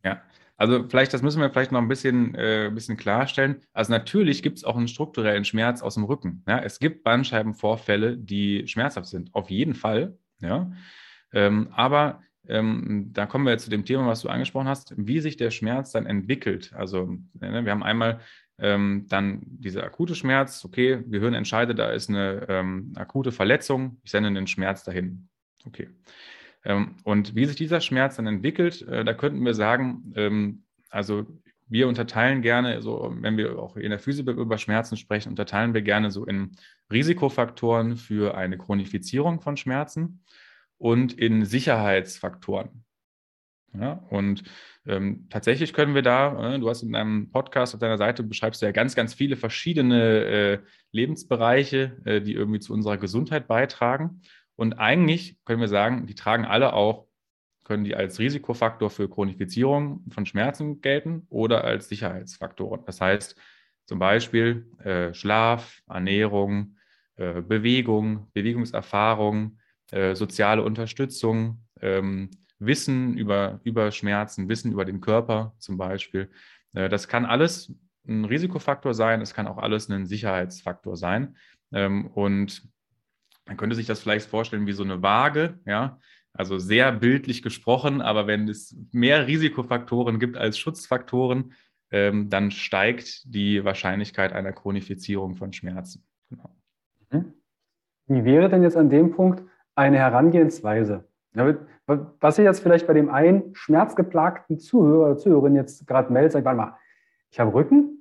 Ja, 0.03 0.23
also 0.59 0.85
vielleicht, 0.89 1.15
das 1.15 1.23
müssen 1.23 1.41
wir 1.41 1.51
vielleicht 1.51 1.71
noch 1.71 1.81
ein 1.81 1.87
bisschen, 1.87 2.35
äh, 2.35 2.69
bisschen 2.75 2.97
klarstellen. 2.97 3.63
Also 3.73 3.93
natürlich 3.93 4.43
gibt 4.43 4.59
es 4.59 4.65
auch 4.65 4.77
einen 4.77 4.89
strukturellen 4.89 5.45
Schmerz 5.45 5.83
aus 5.83 5.95
dem 5.95 6.03
Rücken. 6.03 6.43
Ja? 6.49 6.59
Es 6.59 6.81
gibt 6.81 7.05
Bandscheibenvorfälle, 7.05 8.17
die 8.19 8.67
schmerzhaft 8.67 9.09
sind, 9.09 9.33
auf 9.35 9.51
jeden 9.51 9.75
Fall. 9.75 10.19
Ja? 10.41 10.73
Ähm, 11.33 11.69
aber 11.73 12.23
ähm, 12.49 13.11
da 13.13 13.27
kommen 13.27 13.45
wir 13.45 13.53
jetzt 13.53 13.65
zu 13.65 13.71
dem 13.71 13.85
Thema, 13.85 14.09
was 14.09 14.23
du 14.23 14.29
angesprochen 14.29 14.67
hast, 14.67 14.95
wie 14.97 15.21
sich 15.21 15.37
der 15.37 15.53
Schmerz 15.53 15.93
dann 15.93 16.07
entwickelt. 16.07 16.73
Also 16.75 17.07
ne, 17.35 17.65
wir 17.65 17.71
haben 17.71 17.85
einmal 17.85 18.21
ähm, 18.59 19.07
dann 19.09 19.43
dieser 19.45 19.85
akute 19.85 20.17
Schmerz, 20.17 20.65
okay, 20.65 21.05
Gehirn 21.07 21.35
entscheidet, 21.35 21.79
da 21.79 21.91
ist 21.91 22.09
eine 22.09 22.47
ähm, 22.49 22.93
akute 22.97 23.31
Verletzung, 23.31 24.01
ich 24.03 24.11
sende 24.11 24.33
den 24.33 24.49
Schmerz 24.49 24.83
dahin. 24.83 25.29
Okay. 25.65 25.89
Ähm, 26.69 26.97
und 27.03 27.35
wie 27.35 27.47
sich 27.47 27.57
dieser 27.57 27.81
Schmerz 27.81 28.17
dann 28.17 28.27
entwickelt, 28.27 28.83
äh, 28.83 29.05
da 29.05 29.15
könnten 29.15 29.45
wir 29.45 29.55
sagen, 29.55 30.13
ähm, 30.15 30.63
also 30.91 31.27
wir 31.67 31.89
unterteilen 31.89 32.43
gerne, 32.43 32.81
so 32.83 33.15
wenn 33.21 33.37
wir 33.37 33.59
auch 33.59 33.77
in 33.77 33.91
der 33.91 33.99
Physik 33.99 34.29
über 34.29 34.59
Schmerzen 34.59 34.97
sprechen, 34.97 35.31
unterteilen 35.31 35.75
wir 35.75 35.83
gerne 35.83 36.11
so 36.11 36.25
in 36.25 36.53
Risikofaktoren 36.93 37.97
für 37.97 38.37
eine 38.37 38.59
Chronifizierung 38.59 39.41
von 39.41 39.57
Schmerzen 39.57 40.23
und 40.79 41.13
in 41.13 41.45
Sicherheitsfaktoren. 41.45 42.85
Ja, 43.79 44.03
und 44.11 44.45
ähm, 44.87 45.27
tatsächlich 45.29 45.75
können 45.75 45.95
wir 45.95 46.01
da, 46.03 46.55
äh, 46.55 46.59
du 46.59 46.71
hast 46.71 46.83
in 46.83 46.93
deinem 46.93 47.31
Podcast 47.31 47.75
auf 47.75 47.81
deiner 47.81 47.99
Seite 47.99 48.23
beschreibst 48.23 48.63
du 48.63 48.67
ja 48.67 48.73
ganz, 48.73 48.95
ganz 48.95 49.13
viele 49.13 49.37
verschiedene 49.37 50.25
äh, 50.25 50.59
Lebensbereiche, 50.93 51.99
äh, 52.07 52.21
die 52.23 52.33
irgendwie 52.33 52.61
zu 52.61 52.73
unserer 52.73 52.97
Gesundheit 52.97 53.47
beitragen. 53.47 54.23
Und 54.59 54.81
eigentlich 54.81 55.39
können 55.45 55.61
wir 55.61 55.69
sagen, 55.69 56.07
die 56.07 56.17
tragen 56.17 56.45
alle 56.45 56.73
auch, 56.73 57.07
können 57.63 57.85
die 57.85 57.95
als 57.95 58.19
Risikofaktor 58.19 58.91
für 58.91 59.09
Chronifizierung 59.09 60.05
von 60.11 60.27
Schmerzen 60.27 60.81
gelten 60.81 61.29
oder 61.29 61.63
als 61.63 61.89
Sicherheitsfaktoren. 61.89 62.85
Das 62.85 63.01
heißt 63.01 63.37
zum 63.85 64.01
Beispiel 64.01 64.69
äh, 64.83 65.15
Schlaf, 65.15 65.81
Ernährung, 65.89 66.77
äh, 67.15 67.41
Bewegung, 67.41 68.33
Bewegungserfahrung, 68.33 69.59
äh, 69.93 70.17
soziale 70.17 70.65
Unterstützung, 70.65 71.63
ähm, 71.81 72.29
Wissen 72.59 73.17
über, 73.17 73.61
über 73.63 73.93
Schmerzen, 73.93 74.49
Wissen 74.49 74.73
über 74.73 74.85
den 74.85 75.01
Körper 75.01 75.55
zum 75.59 75.77
Beispiel. 75.77 76.33
Äh, 76.73 76.89
das 76.89 77.07
kann 77.07 77.27
alles 77.27 77.73
ein 78.09 78.25
Risikofaktor 78.25 78.93
sein, 78.93 79.21
es 79.21 79.35
kann 79.35 79.47
auch 79.47 79.59
alles 79.59 79.89
ein 79.89 80.05
Sicherheitsfaktor 80.07 80.97
sein. 80.97 81.37
Ähm, 81.71 82.09
und 82.09 82.69
man 83.49 83.57
könnte 83.57 83.75
sich 83.75 83.87
das 83.87 84.01
vielleicht 84.01 84.29
vorstellen 84.29 84.67
wie 84.67 84.73
so 84.73 84.85
eine 84.85 85.03
Waage, 85.03 85.59
ja. 85.67 85.99
Also 86.35 86.59
sehr 86.59 86.93
bildlich 86.93 87.43
gesprochen, 87.43 88.01
aber 88.01 88.29
wenn 88.29 88.47
es 88.49 88.77
mehr 88.93 89.27
Risikofaktoren 89.27 90.21
gibt 90.21 90.37
als 90.37 90.57
Schutzfaktoren, 90.59 91.53
ähm, 91.91 92.29
dann 92.29 92.51
steigt 92.51 93.23
die 93.25 93.65
Wahrscheinlichkeit 93.65 94.33
einer 94.33 94.53
Chronifizierung 94.53 95.35
von 95.35 95.53
Schmerzen. 95.53 96.07
Genau. 96.29 96.55
Mhm. 97.11 97.33
Wie 98.07 98.25
wäre 98.25 98.49
denn 98.49 98.63
jetzt 98.63 98.77
an 98.77 98.91
dem 98.91 99.11
Punkt 99.11 99.43
eine 99.75 99.97
Herangehensweise? 99.97 101.09
Was 102.21 102.39
ich 102.39 102.45
jetzt 102.45 102.61
vielleicht 102.61 102.87
bei 102.87 102.95
dem 102.95 103.09
einen 103.09 103.55
schmerzgeplagten 103.55 104.59
Zuhörer 104.59 105.07
oder 105.07 105.17
Zuhörerin 105.17 105.55
jetzt 105.55 105.87
gerade 105.87 106.13
meldet, 106.13 106.33
sagt, 106.33 106.45
warte 106.45 106.59
mal, 106.59 106.77
ich 107.31 107.41
habe 107.41 107.53
Rücken, 107.55 107.98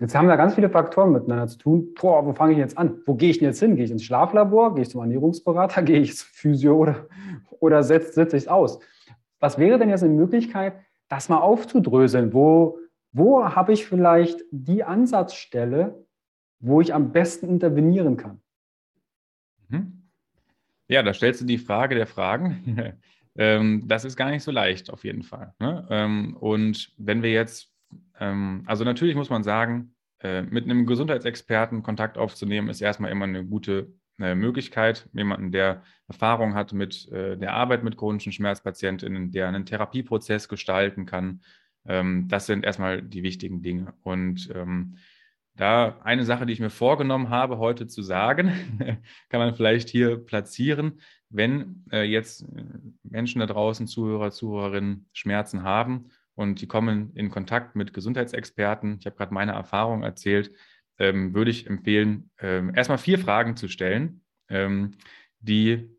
jetzt 0.00 0.14
haben 0.14 0.28
da 0.28 0.36
ganz 0.36 0.54
viele 0.54 0.70
Faktoren 0.70 1.12
miteinander 1.12 1.46
zu 1.46 1.58
tun. 1.58 1.94
Boah, 1.94 2.24
wo 2.26 2.32
fange 2.32 2.52
ich 2.52 2.58
jetzt 2.58 2.76
an? 2.76 3.00
Wo 3.06 3.14
gehe 3.14 3.30
ich 3.30 3.38
denn 3.38 3.48
jetzt 3.48 3.60
hin? 3.60 3.76
Gehe 3.76 3.84
ich 3.84 3.90
ins 3.90 4.04
Schlaflabor? 4.04 4.74
Gehe 4.74 4.82
ich 4.82 4.90
zum 4.90 5.00
Ernährungsberater? 5.00 5.82
Gehe 5.84 6.00
ich 6.00 6.16
zum 6.16 6.28
Physio 6.32 6.76
oder, 6.76 7.06
oder 7.60 7.82
setze, 7.82 8.12
setze 8.12 8.36
ich 8.36 8.44
es 8.44 8.48
aus? 8.48 8.80
Was 9.38 9.58
wäre 9.58 9.78
denn 9.78 9.88
jetzt 9.88 10.02
eine 10.02 10.12
Möglichkeit, 10.12 10.74
das 11.08 11.28
mal 11.28 11.38
aufzudröseln? 11.38 12.32
Wo, 12.32 12.78
wo 13.12 13.44
habe 13.44 13.72
ich 13.72 13.86
vielleicht 13.86 14.42
die 14.50 14.82
Ansatzstelle, 14.82 16.06
wo 16.58 16.80
ich 16.80 16.92
am 16.92 17.12
besten 17.12 17.48
intervenieren 17.48 18.16
kann? 18.16 18.40
Mhm. 19.68 20.08
Ja, 20.88 21.02
da 21.02 21.14
stellst 21.14 21.40
du 21.40 21.44
die 21.44 21.58
Frage 21.58 21.94
der 21.94 22.06
Fragen. 22.06 22.98
Ähm, 23.36 23.84
das 23.86 24.04
ist 24.04 24.16
gar 24.16 24.30
nicht 24.30 24.42
so 24.42 24.50
leicht, 24.50 24.90
auf 24.90 25.04
jeden 25.04 25.22
Fall. 25.22 25.54
Ne? 25.60 25.86
Ähm, 25.88 26.36
und 26.38 26.92
wenn 26.98 27.22
wir 27.22 27.30
jetzt, 27.30 27.69
ähm, 28.18 28.62
also 28.66 28.84
natürlich 28.84 29.14
muss 29.14 29.30
man 29.30 29.42
sagen, 29.42 29.94
äh, 30.20 30.42
mit 30.42 30.64
einem 30.64 30.86
Gesundheitsexperten 30.86 31.82
Kontakt 31.82 32.18
aufzunehmen, 32.18 32.68
ist 32.68 32.80
erstmal 32.80 33.10
immer 33.10 33.24
eine 33.24 33.44
gute 33.44 33.92
äh, 34.18 34.34
Möglichkeit. 34.34 35.08
Jemanden, 35.12 35.52
der 35.52 35.82
Erfahrung 36.08 36.54
hat 36.54 36.72
mit 36.72 37.08
äh, 37.10 37.36
der 37.36 37.54
Arbeit 37.54 37.82
mit 37.82 37.96
chronischen 37.96 38.32
Schmerzpatientinnen, 38.32 39.32
der 39.32 39.48
einen 39.48 39.66
Therapieprozess 39.66 40.48
gestalten 40.48 41.06
kann. 41.06 41.42
das 41.82 42.44
sind 42.44 42.62
erstmal 42.62 43.00
die 43.00 43.22
wichtigen 43.22 43.62
Dinge. 43.62 43.94
Und 44.02 44.52
da 45.56 45.98
eine 46.04 46.24
Sache, 46.24 46.46
die 46.46 46.52
ich 46.52 46.60
mir 46.60 46.70
vorgenommen 46.70 47.30
habe, 47.30 47.58
heute 47.58 47.86
zu 47.86 48.02
sagen, 48.02 48.52
kann 49.28 49.40
man 49.40 49.54
vielleicht 49.54 49.88
hier 49.88 50.16
platzieren, 50.16 51.00
wenn 51.28 51.84
äh, 51.92 52.02
jetzt 52.02 52.42
äh, 52.42 52.64
Menschen 53.02 53.40
da 53.40 53.46
draußen, 53.46 53.86
Zuhörer, 53.86 54.30
Zuhörerinnen, 54.30 55.06
Schmerzen 55.12 55.62
haben 55.62 56.10
und 56.40 56.62
die 56.62 56.66
kommen 56.66 57.12
in 57.14 57.30
Kontakt 57.30 57.76
mit 57.76 57.92
Gesundheitsexperten, 57.92 58.96
ich 58.98 59.04
habe 59.04 59.14
gerade 59.14 59.34
meine 59.34 59.52
Erfahrung 59.52 60.02
erzählt, 60.02 60.50
ähm, 60.98 61.34
würde 61.34 61.50
ich 61.50 61.66
empfehlen, 61.66 62.30
ähm, 62.40 62.74
erstmal 62.74 62.96
vier 62.96 63.18
Fragen 63.18 63.58
zu 63.58 63.68
stellen, 63.68 64.22
ähm, 64.48 64.92
die 65.38 65.90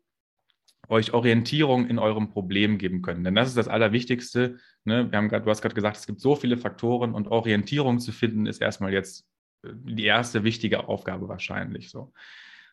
euch 0.88 1.14
Orientierung 1.14 1.86
in 1.86 2.00
eurem 2.00 2.28
Problem 2.28 2.76
geben 2.78 3.02
können. 3.02 3.22
Denn 3.22 3.36
das 3.36 3.50
ist 3.50 3.56
das 3.56 3.68
Allerwichtigste. 3.68 4.58
Ne? 4.84 5.08
Wir 5.12 5.16
haben 5.16 5.28
grad, 5.28 5.46
du 5.46 5.50
hast 5.50 5.62
gerade 5.62 5.76
gesagt, 5.76 5.96
es 5.96 6.08
gibt 6.08 6.20
so 6.20 6.34
viele 6.34 6.58
Faktoren 6.58 7.14
und 7.14 7.28
Orientierung 7.28 8.00
zu 8.00 8.10
finden 8.10 8.46
ist 8.46 8.60
erstmal 8.60 8.92
jetzt 8.92 9.24
die 9.62 10.04
erste 10.04 10.42
wichtige 10.42 10.88
Aufgabe 10.88 11.28
wahrscheinlich 11.28 11.88
so. 11.88 12.12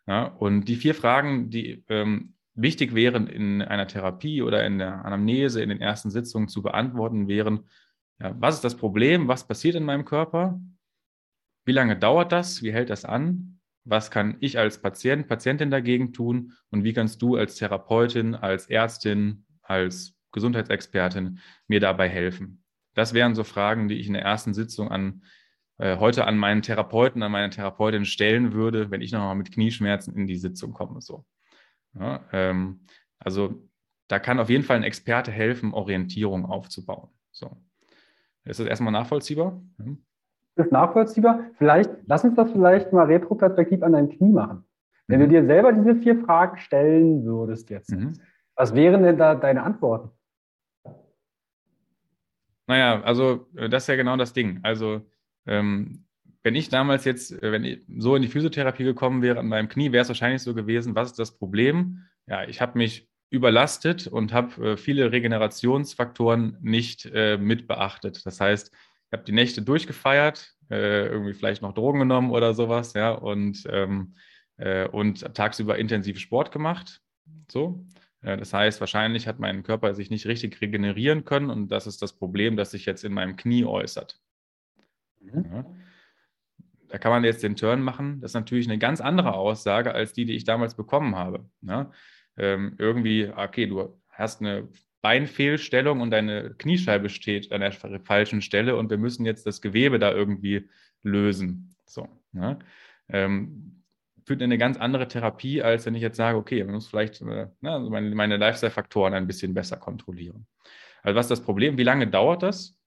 Ja, 0.08 0.24
und 0.24 0.66
die 0.66 0.76
vier 0.76 0.96
Fragen, 0.96 1.52
die 1.52 1.84
ähm, 1.88 2.34
wichtig 2.62 2.96
wären 2.96 3.28
in 3.28 3.62
einer 3.62 3.88
Therapie 3.88 4.42
oder 4.42 4.66
in 4.66 4.80
der 4.80 5.06
Anamnese, 5.06 5.62
in 5.62 5.70
den 5.70 5.82
ersten 5.82 6.10
Sitzungen 6.10 6.48
zu 6.48 6.62
beantworten, 6.62 7.28
wären, 7.28 7.68
ja, 8.20 8.36
was 8.40 8.56
ist 8.56 8.64
das 8.64 8.76
Problem? 8.76 9.28
Was 9.28 9.48
passiert 9.48 9.76
in 9.76 9.84
meinem 9.84 10.06
Körper? 10.06 10.60
Wie 11.66 11.72
lange 11.72 11.98
dauert 11.98 12.32
das? 12.32 12.62
Wie 12.64 12.74
hält 12.74 12.90
das 12.90 13.06
an? 13.06 13.60
Was 13.86 14.12
kann 14.12 14.38
ich 14.40 14.58
als 14.60 14.82
Patient, 14.82 15.28
Patientin 15.28 15.72
dagegen 15.72 16.14
tun? 16.14 16.54
Und 16.70 16.84
wie 16.84 16.94
kannst 16.94 17.22
du 17.22 17.36
als 17.36 17.56
Therapeutin, 17.56 18.36
als 18.36 18.70
Ärztin, 18.70 19.46
als 19.62 20.16
Gesundheitsexpertin 20.32 21.40
mir 21.68 21.80
dabei 21.80 22.10
helfen? 22.10 22.64
Das 22.94 23.14
wären 23.14 23.36
so 23.36 23.44
Fragen, 23.44 23.88
die 23.88 23.96
ich 23.96 24.08
in 24.08 24.14
der 24.14 24.24
ersten 24.24 24.54
Sitzung 24.54 24.90
an 24.90 25.24
äh, 25.80 25.98
heute 25.98 26.26
an 26.26 26.38
meinen 26.38 26.62
Therapeuten, 26.62 27.24
an 27.24 27.32
meine 27.32 27.50
Therapeutin 27.50 28.06
stellen 28.06 28.54
würde, 28.54 28.92
wenn 28.92 29.02
ich 29.02 29.14
nochmal 29.14 29.36
mit 29.36 29.52
Knieschmerzen 29.52 30.16
in 30.16 30.28
die 30.28 30.36
Sitzung 30.36 30.74
komme. 30.74 31.02
So. 31.02 31.26
Ja, 31.98 32.22
ähm, 32.32 32.82
also 33.20 33.70
da 34.08 34.20
kann 34.20 34.40
auf 34.40 34.50
jeden 34.50 34.64
Fall 34.64 34.78
ein 34.78 34.84
Experte 34.84 35.32
helfen, 35.32 35.74
Orientierung 35.74 36.46
aufzubauen. 36.46 37.10
So. 37.32 37.58
Ist 38.44 38.60
das 38.60 38.68
erstmal 38.68 38.92
nachvollziehbar? 38.92 39.62
Mhm. 39.78 40.04
Ist 40.56 40.72
nachvollziehbar? 40.72 41.46
Vielleicht, 41.58 41.90
lass 42.08 42.24
uns 42.24 42.36
das 42.36 42.52
vielleicht 42.52 42.92
mal 42.92 43.06
retroperspektiv 43.06 43.84
an 43.84 43.94
deinem 43.94 44.10
Knie 44.10 44.32
machen. 44.32 44.66
Wenn 45.08 45.20
mhm. 45.20 45.24
du 45.24 45.30
dir 45.30 45.46
selber 45.46 45.74
diese 45.74 45.96
vier 45.96 46.20
Fragen 46.24 46.58
stellen 46.58 47.24
würdest 47.24 47.70
jetzt, 47.70 47.92
mhm. 47.92 48.14
was 48.56 48.74
wären 48.76 49.04
denn 49.04 49.18
da 49.18 49.36
deine 49.36 49.64
Antworten? 49.64 50.10
Naja, 52.68 53.02
also 53.02 53.48
äh, 53.56 53.70
das 53.70 53.84
ist 53.84 53.88
ja 53.88 53.96
genau 53.96 54.18
das 54.18 54.34
Ding. 54.34 54.60
Also 54.64 55.02
ähm, 55.48 56.06
wenn 56.44 56.56
ich 56.56 56.70
damals 56.70 57.06
jetzt, 57.06 57.32
äh, 57.32 57.52
wenn 57.52 57.64
ich 57.64 57.86
so 57.98 58.16
in 58.16 58.22
die 58.22 58.28
Physiotherapie 58.28 58.84
gekommen 58.84 59.22
wäre 59.22 59.40
an 59.40 59.48
meinem 59.48 59.70
Knie, 59.70 59.92
wäre 59.92 60.04
es 60.04 60.08
wahrscheinlich 60.08 60.42
so 60.42 60.54
gewesen, 60.54 60.96
was 60.96 61.12
ist 61.12 61.20
das 61.20 61.38
Problem? 61.38 62.06
Ja, 62.28 62.44
ich 62.48 62.62
habe 62.62 62.78
mich 62.78 63.10
überlastet 63.30 64.08
und 64.08 64.34
habe 64.34 64.72
äh, 64.72 64.78
viele 64.78 65.12
Regenerationsfaktoren 65.12 66.58
nicht 66.62 67.06
äh, 67.14 67.38
mit 67.38 67.68
beachtet. 67.68 68.26
Das 68.26 68.40
heißt, 68.40 68.72
ich 68.72 69.14
habe 69.14 69.24
die 69.24 69.32
Nächte 69.32 69.62
durchgefeiert, 69.62 70.56
äh, 70.70 71.08
irgendwie 71.08 71.34
vielleicht 71.34 71.62
noch 71.62 71.74
Drogen 71.74 72.00
genommen 72.00 72.32
oder 72.32 72.54
sowas, 72.54 72.94
ja, 72.94 73.12
und, 73.12 73.64
ähm, 73.70 74.16
äh, 74.58 74.88
und 74.88 75.34
tagsüber 75.36 75.78
intensiv 75.78 76.20
Sport 76.20 76.52
gemacht. 76.52 77.02
So. 77.52 77.86
Äh, 78.22 78.38
das 78.38 78.54
heißt, 78.54 78.80
wahrscheinlich 78.80 79.28
hat 79.28 79.40
mein 79.40 79.64
Körper 79.64 79.94
sich 79.94 80.10
nicht 80.10 80.26
richtig 80.26 80.62
regenerieren 80.62 81.26
können 81.26 81.50
und 81.50 81.70
das 81.70 81.88
ist 81.88 82.02
das 82.02 82.14
Problem, 82.14 82.56
das 82.56 82.72
sich 82.72 82.86
jetzt 82.86 83.04
in 83.04 83.14
meinem 83.14 83.36
Knie 83.36 83.66
äußert. 83.66 84.20
Mhm. 85.22 85.46
Ja. 85.52 85.66
Da 86.90 86.98
kann 86.98 87.12
man 87.12 87.24
jetzt 87.24 87.44
den 87.44 87.56
Turn 87.56 87.82
machen. 87.82 88.20
Das 88.22 88.32
ist 88.32 88.36
natürlich 88.36 88.68
eine 88.68 88.80
ganz 88.80 89.00
andere 89.02 89.34
Aussage 89.34 89.94
als 89.94 90.14
die, 90.14 90.26
die 90.26 90.36
ich 90.36 90.44
damals 90.44 90.76
bekommen 90.76 91.16
habe. 91.16 91.46
Ja 91.62 91.92
ähm, 92.40 92.76
irgendwie, 92.78 93.32
okay, 93.36 93.68
du 93.68 94.02
hast 94.10 94.42
eine 94.42 94.68
Beinfehlstellung 95.02 96.02
und 96.02 96.12
deine 96.12 96.56
Kniescheibe 96.58 97.10
steht 97.10 97.52
an 97.52 97.62
der 97.62 97.74
falschen 98.04 98.42
Stelle 98.42 98.76
und 98.76 98.90
wir 98.90 98.98
müssen 98.98 99.26
jetzt 99.26 99.46
das 99.46 99.62
Gewebe 99.62 100.00
da 100.00 100.12
irgendwie 100.12 100.68
lösen. 101.04 101.76
So, 101.86 102.08
ne? 102.32 102.60
ähm, 103.10 103.84
führt 104.26 104.42
eine 104.42 104.58
ganz 104.58 104.78
andere 104.78 105.08
Therapie, 105.08 105.62
als 105.62 105.86
wenn 105.86 105.96
ich 105.96 106.02
jetzt 106.02 106.18
sage, 106.18 106.38
okay, 106.38 106.64
man 106.64 106.76
muss 106.76 106.88
vielleicht 106.88 107.22
äh, 107.22 107.48
ne, 107.62 107.72
also 107.72 107.90
meine, 107.90 108.14
meine 108.16 108.38
Lifestyle-Faktoren 108.38 109.14
ein 109.14 109.28
bisschen 109.28 109.54
besser 109.54 109.78
kontrollieren. 109.78 110.46
Also 111.02 111.18
was 111.18 111.26
ist 111.26 111.32
das 111.32 111.42
Problem? 111.42 111.78
Wie 111.78 111.84
lange 111.84 112.08
dauert 112.08 112.44
das? 112.44 112.78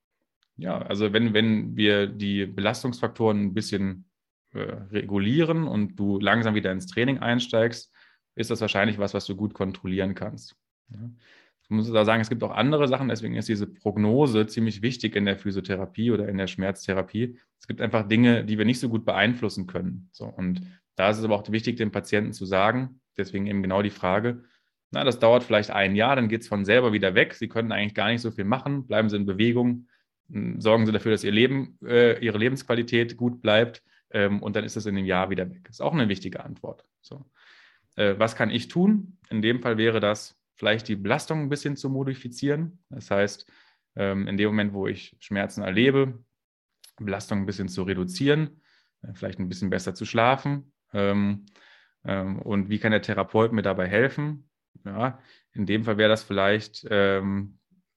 Ja, 0.57 0.79
also 0.79 1.12
wenn, 1.12 1.35
wenn 1.35 1.77
wir 1.77 2.07
die 2.07 2.47
Belastungsfaktoren 2.47 3.43
ein 3.43 3.55
bisschen 3.55 4.05
äh, 4.53 4.59
regulieren 4.59 5.67
und 5.67 5.97
du 5.97 6.19
langsam 6.19 6.55
wieder 6.55 6.73
ins 6.73 6.87
Training 6.87 7.19
einsteigst, 7.19 7.93
ist 8.35 8.51
das 8.51 8.61
wahrscheinlich 8.61 8.99
was, 8.99 9.15
was 9.15 9.27
du 9.27 9.37
gut 9.37 9.55
kontrollieren 9.55 10.15
kannst. 10.15 10.57
Ja. 10.91 11.11
Ich 11.62 11.71
muss 11.71 11.91
da 11.91 12.05
sagen, 12.05 12.21
es 12.21 12.29
gibt 12.29 12.43
auch 12.43 12.51
andere 12.51 12.88
Sachen, 12.88 13.09
deswegen 13.09 13.37
ist 13.37 13.49
diese 13.49 13.67
Prognose 13.67 14.47
ziemlich 14.47 14.83
wichtig 14.83 15.17
in 15.17 15.25
der 15.25 15.38
Physiotherapie 15.38 16.11
oder 16.11 16.29
in 16.29 16.37
der 16.37 16.49
Schmerztherapie. 16.49 17.38
Es 17.59 17.67
gibt 17.67 17.81
einfach 17.81 18.07
Dinge, 18.07 18.45
die 18.45 18.59
wir 18.59 18.65
nicht 18.65 18.81
so 18.81 18.88
gut 18.88 19.05
beeinflussen 19.05 19.67
können. 19.67 20.09
So, 20.12 20.27
und 20.27 20.61
da 20.97 21.11
ist 21.11 21.19
es 21.19 21.25
aber 21.25 21.37
auch 21.37 21.51
wichtig, 21.51 21.77
dem 21.77 21.93
Patienten 21.93 22.33
zu 22.33 22.45
sagen, 22.45 23.01
deswegen 23.17 23.47
eben 23.47 23.62
genau 23.62 23.81
die 23.81 23.91
Frage, 23.91 24.43
na, 24.91 25.05
das 25.05 25.19
dauert 25.19 25.45
vielleicht 25.45 25.71
ein 25.71 25.97
Jahr, 25.97 26.17
dann 26.17 26.29
geht 26.29 26.43
es 26.43 26.49
von 26.49 26.67
selber 26.67 26.93
wieder 26.93 27.15
weg. 27.15 27.33
Sie 27.33 27.49
können 27.49 27.73
eigentlich 27.73 27.95
gar 27.95 28.09
nicht 28.09 28.21
so 28.21 28.31
viel 28.31 28.45
machen, 28.45 28.87
bleiben 28.87 29.09
Sie 29.09 29.17
in 29.17 29.25
Bewegung, 29.25 29.87
sorgen 30.59 30.87
Sie 30.87 30.92
dafür, 30.92 31.12
dass 31.12 31.25
Ihr 31.25 31.33
Leben, 31.33 31.79
äh, 31.85 32.18
Ihre 32.25 32.38
Lebensqualität 32.38 33.16
gut 33.16 33.42
bleibt 33.42 33.83
ähm, 34.11 34.42
und 34.42 34.57
dann 34.57 34.64
ist 34.64 34.77
es 34.77 34.87
in 34.87 34.97
einem 34.97 35.07
Jahr 35.07 35.31
wieder 35.31 35.49
weg. 35.51 35.64
Das 35.64 35.77
ist 35.77 35.81
auch 35.81 35.92
eine 35.92 36.09
wichtige 36.09 36.45
Antwort. 36.45 36.85
So. 37.01 37.25
Äh, 37.97 38.14
was 38.18 38.37
kann 38.37 38.51
ich 38.51 38.68
tun? 38.68 39.18
In 39.31 39.42
dem 39.42 39.61
Fall 39.61 39.77
wäre 39.77 40.01
das 40.01 40.38
vielleicht 40.55 40.88
die 40.88 40.97
Belastung 40.97 41.40
ein 41.40 41.49
bisschen 41.49 41.77
zu 41.77 41.90
modifizieren. 41.90 42.79
Das 42.88 43.11
heißt, 43.11 43.51
ähm, 43.97 44.27
in 44.27 44.37
dem 44.37 44.49
Moment, 44.49 44.73
wo 44.73 44.87
ich 44.87 45.16
Schmerzen 45.21 45.62
erlebe, 45.62 46.23
Belastung 46.99 47.40
ein 47.40 47.47
bisschen 47.47 47.68
zu 47.68 47.83
reduzieren, 47.83 48.62
äh, 49.03 49.12
vielleicht 49.14 49.38
ein 49.38 49.49
bisschen 49.49 49.71
besser 49.71 49.95
zu 49.95 50.05
schlafen. 50.05 50.73
Ähm, 50.92 51.47
ähm, 52.05 52.40
und 52.40 52.68
wie 52.68 52.79
kann 52.79 52.92
der 52.92 53.03
Therapeut 53.03 53.53
mir 53.53 53.62
dabei 53.62 53.87
helfen? 53.87 54.49
Ja, 54.85 55.18
in 55.53 55.66
dem 55.66 55.85
Fall 55.85 55.99
wäre 55.99 56.09
das 56.09 56.23
vielleicht 56.23 56.87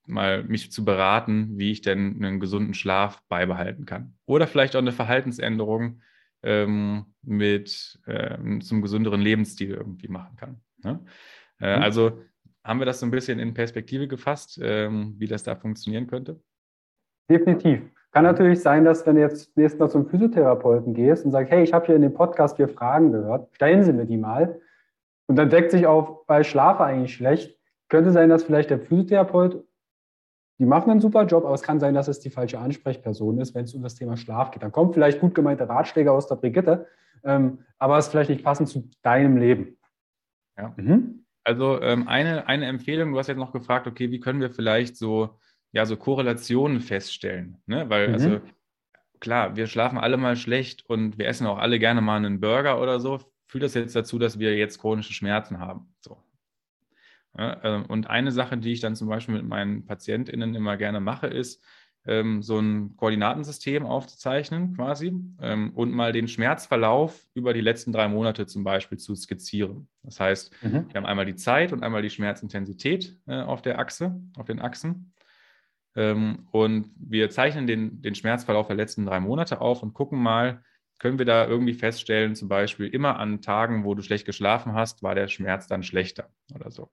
mal 0.06 0.44
mich 0.44 0.72
zu 0.72 0.86
beraten, 0.86 1.58
wie 1.58 1.72
ich 1.72 1.82
denn 1.82 2.24
einen 2.24 2.40
gesunden 2.40 2.74
Schlaf 2.74 3.22
beibehalten 3.28 3.86
kann. 3.86 4.16
Oder 4.26 4.48
vielleicht 4.48 4.76
auch 4.76 4.82
eine 4.82 4.92
Verhaltensänderung, 4.92 6.02
ähm, 6.46 7.06
mit 7.24 8.00
ähm, 8.08 8.62
zum 8.62 8.82
gesünderen 8.82 9.20
Lebensstil 9.20 9.72
irgendwie 9.72 10.08
machen 10.08 10.36
kann. 10.38 10.62
Ne? 10.84 11.00
Äh, 11.60 11.78
mhm. 11.78 11.84
Also 11.84 12.22
haben 12.64 12.80
wir 12.80 12.86
das 12.86 13.00
so 13.00 13.06
ein 13.06 13.12
bisschen 13.12 13.40
in 13.40 13.54
Perspektive 13.54 14.08
gefasst, 14.08 14.60
ähm, 14.62 15.16
wie 15.18 15.28
das 15.28 15.44
da 15.44 15.56
funktionieren 15.56 16.08
könnte? 16.08 16.40
Definitiv. 17.30 17.82
Kann 18.12 18.24
natürlich 18.24 18.62
sein, 18.62 18.86
dass 18.86 19.06
wenn 19.06 19.16
du 19.16 19.22
jetzt 19.22 19.58
nächstes 19.58 19.80
Mal 19.80 19.90
zum 19.90 20.08
Physiotherapeuten 20.08 20.94
gehst 20.94 21.26
und 21.26 21.32
sagst, 21.32 21.52
hey, 21.52 21.64
ich 21.64 21.74
habe 21.74 21.88
hier 21.88 21.96
in 21.96 22.02
dem 22.02 22.14
Podcast 22.14 22.56
vier 22.56 22.70
Fragen 22.70 23.12
gehört, 23.12 23.54
stellen 23.56 23.84
Sie 23.84 23.92
mir 23.92 24.06
die 24.06 24.18
mal. 24.18 24.62
Und 25.28 25.36
dann 25.36 25.50
deckt 25.50 25.72
sich 25.72 25.86
auf, 25.86 26.22
weil 26.28 26.44
ich 26.44 26.50
schlafe 26.50 26.84
eigentlich 26.84 27.16
schlecht. 27.16 27.60
Könnte 27.90 28.12
sein, 28.12 28.30
dass 28.30 28.44
vielleicht 28.44 28.70
der 28.70 28.80
Physiotherapeut 28.80 29.64
die 30.58 30.66
machen 30.66 30.90
einen 30.90 31.02
super 31.02 31.26
Job, 31.26 31.44
aber 31.46 31.54
es 31.54 31.62
kann 31.62 31.80
sein, 31.80 31.94
dass 31.94 32.08
es 32.08 32.20
die 32.20 32.30
falsche 32.30 32.60
Ansprechperson 32.60 33.40
ist, 33.40 33.54
wenn 33.56 33.66
es 33.66 33.74
um 33.74 33.84
das 33.84 33.96
Thema 33.96 34.16
Schlaf 34.16 34.52
geht. 34.52 34.64
Dann 34.64 34.72
kommt 34.72 34.94
vielleicht 34.94 35.20
gut 35.20 35.36
gemeinte 35.36 35.68
Ratschläge 35.68 36.12
aus 36.12 36.28
der 36.28 36.36
Brigitte, 36.36 36.88
ähm, 37.24 37.60
aber 37.78 37.98
es 37.98 38.06
ist 38.06 38.12
vielleicht 38.12 38.30
nicht 38.30 38.44
passend 38.44 38.70
zu 38.70 38.90
deinem 39.02 39.38
Leben. 39.38 39.78
Ja. 40.58 40.74
Mhm. 40.78 41.26
Also 41.44 41.82
ähm, 41.82 42.08
eine, 42.08 42.48
eine 42.48 42.66
Empfehlung, 42.66 43.12
du 43.12 43.20
hast 43.20 43.28
jetzt 43.28 43.38
noch 43.38 43.52
gefragt, 43.52 43.86
okay, 43.86 44.10
wie 44.12 44.20
können 44.20 44.40
wir 44.40 44.50
vielleicht 44.50 44.96
so, 44.98 45.38
ja, 45.74 45.86
so 45.86 45.98
Korrelationen 45.98 46.80
feststellen? 46.80 47.58
Ne? 47.66 47.90
Weil, 47.90 48.08
mhm. 48.08 48.14
also 48.14 48.42
klar, 49.20 49.56
wir 49.56 49.68
schlafen 49.68 49.98
alle 49.98 50.18
mal 50.18 50.38
schlecht 50.38 50.90
und 50.90 51.18
wir 51.18 51.28
essen 51.28 51.48
auch 51.48 51.58
alle 51.58 51.80
gerne 51.80 52.02
mal 52.02 52.18
einen 52.18 52.40
Burger 52.40 52.82
oder 52.82 53.00
so. 53.00 53.20
Führt 53.48 53.64
das 53.64 53.74
jetzt 53.74 53.96
dazu, 53.96 54.18
dass 54.18 54.40
wir 54.40 54.56
jetzt 54.56 54.80
chronische 54.80 55.14
Schmerzen 55.14 55.60
haben? 55.60 55.94
So. 56.00 56.18
Ähm, 57.38 57.86
und 57.88 58.10
eine 58.10 58.32
Sache, 58.32 58.58
die 58.58 58.72
ich 58.72 58.80
dann 58.80 58.96
zum 58.96 59.08
Beispiel 59.08 59.36
mit 59.36 59.46
meinen 59.46 59.86
PatientInnen 59.86 60.56
immer 60.56 60.78
gerne 60.78 61.00
mache, 61.00 61.28
ist, 61.28 61.64
ähm, 62.08 62.44
so 62.44 62.60
ein 62.60 62.96
Koordinatensystem 62.98 63.86
aufzuzeichnen 63.86 64.76
quasi 64.76 65.14
ähm, 65.42 65.72
und 65.74 65.92
mal 65.92 66.12
den 66.12 66.28
Schmerzverlauf 66.28 67.26
über 67.34 67.54
die 67.54 67.62
letzten 67.62 67.92
drei 67.92 68.08
Monate 68.08 68.46
zum 68.46 68.64
Beispiel 68.64 69.00
zu 69.00 69.16
skizzieren. 69.16 69.88
Das 70.04 70.20
heißt, 70.20 70.54
mhm. 70.64 70.88
wir 70.88 70.96
haben 70.96 71.06
einmal 71.06 71.26
die 71.26 71.36
Zeit 71.36 71.74
und 71.74 71.84
einmal 71.84 72.04
die 72.04 72.12
Schmerzintensität 72.12 73.18
äh, 73.26 73.42
auf 73.42 73.62
der 73.62 73.80
Achse, 73.80 74.20
auf 74.38 74.46
den 74.46 74.60
Achsen. 74.60 75.12
und 75.96 76.92
wir 76.98 77.30
zeichnen 77.30 77.68
den, 77.68 78.02
den 78.02 78.16
Schmerzverlauf 78.16 78.68
der 78.68 78.76
letzten 78.76 79.06
drei 79.06 79.22
Monate 79.22 79.62
auf 79.62 79.82
und 79.82 79.94
gucken 79.94 80.22
mal, 80.22 80.62
können 81.00 81.20
wir 81.20 81.26
da 81.26 81.48
irgendwie 81.48 81.74
feststellen, 81.74 82.36
zum 82.36 82.50
Beispiel 82.50 82.88
immer 82.88 83.18
an 83.18 83.42
Tagen, 83.42 83.86
wo 83.86 83.96
du 83.96 84.02
schlecht 84.02 84.26
geschlafen 84.26 84.74
hast, 84.74 85.04
war 85.04 85.16
der 85.16 85.30
Schmerz 85.30 85.68
dann 85.68 85.84
schlechter 85.84 86.30
oder 86.54 86.70
so 86.70 86.90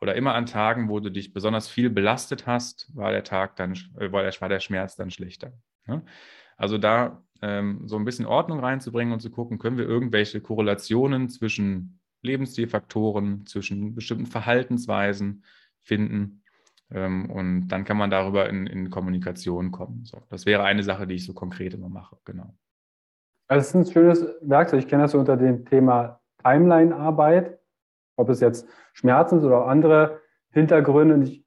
oder 0.00 0.14
immer 0.14 0.34
an 0.34 0.46
Tagen, 0.46 0.88
wo 0.88 1.00
du 1.00 1.10
dich 1.10 1.32
besonders 1.32 1.68
viel 1.68 1.90
belastet 1.90 2.46
hast, 2.46 2.94
war 2.94 3.10
der 3.10 3.24
Tag 3.24 3.56
dann, 3.56 3.72
äh, 3.98 4.12
war, 4.12 4.48
der, 4.48 4.60
Schmerz 4.60 4.96
dann 4.96 5.10
schlechter. 5.10 5.52
Ne? 5.86 6.02
Also 6.56 6.78
da 6.78 7.22
ähm, 7.42 7.82
so 7.86 7.96
ein 7.96 8.04
bisschen 8.04 8.26
Ordnung 8.26 8.60
reinzubringen 8.60 9.12
und 9.12 9.20
zu 9.20 9.30
gucken, 9.30 9.58
können 9.58 9.78
wir 9.78 9.86
irgendwelche 9.86 10.40
Korrelationen 10.40 11.28
zwischen 11.28 12.00
Lebensstilfaktoren, 12.22 13.46
zwischen 13.46 13.94
bestimmten 13.94 14.26
Verhaltensweisen 14.26 15.44
finden. 15.80 16.42
Ähm, 16.90 17.30
und 17.30 17.68
dann 17.68 17.84
kann 17.84 17.96
man 17.96 18.10
darüber 18.10 18.48
in, 18.48 18.66
in 18.66 18.90
Kommunikation 18.90 19.70
kommen. 19.70 20.04
So, 20.04 20.20
das 20.28 20.46
wäre 20.46 20.64
eine 20.64 20.82
Sache, 20.82 21.06
die 21.06 21.14
ich 21.14 21.26
so 21.26 21.34
konkret 21.34 21.74
immer 21.74 21.88
mache, 21.88 22.16
genau. 22.24 22.54
Also 23.46 23.60
es 23.60 23.68
ist 23.68 23.74
ein 23.74 23.92
schönes 23.92 24.26
Werkzeug. 24.42 24.80
Ich 24.80 24.88
kenne 24.88 25.04
das 25.04 25.14
unter 25.14 25.36
dem 25.36 25.64
Thema 25.64 26.20
Timeline-Arbeit 26.42 27.57
ob 28.18 28.28
es 28.28 28.40
jetzt 28.40 28.68
Schmerzen 28.92 29.42
oder 29.44 29.66
andere 29.66 30.20
Hintergründe. 30.50 31.14
Und 31.14 31.22
ich 31.22 31.44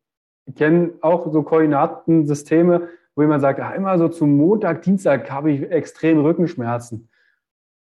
kenne 0.56 0.94
auch 1.02 1.32
so 1.32 1.44
Koordinatensysteme, 1.44 2.88
wo 3.16 3.22
jemand 3.22 3.42
sagt, 3.42 3.60
ah, 3.60 3.72
immer 3.72 3.98
so 3.98 4.08
zum 4.08 4.38
Montag, 4.38 4.82
Dienstag 4.82 5.30
habe 5.30 5.52
ich 5.52 5.70
extrem 5.70 6.20
Rückenschmerzen. 6.20 7.10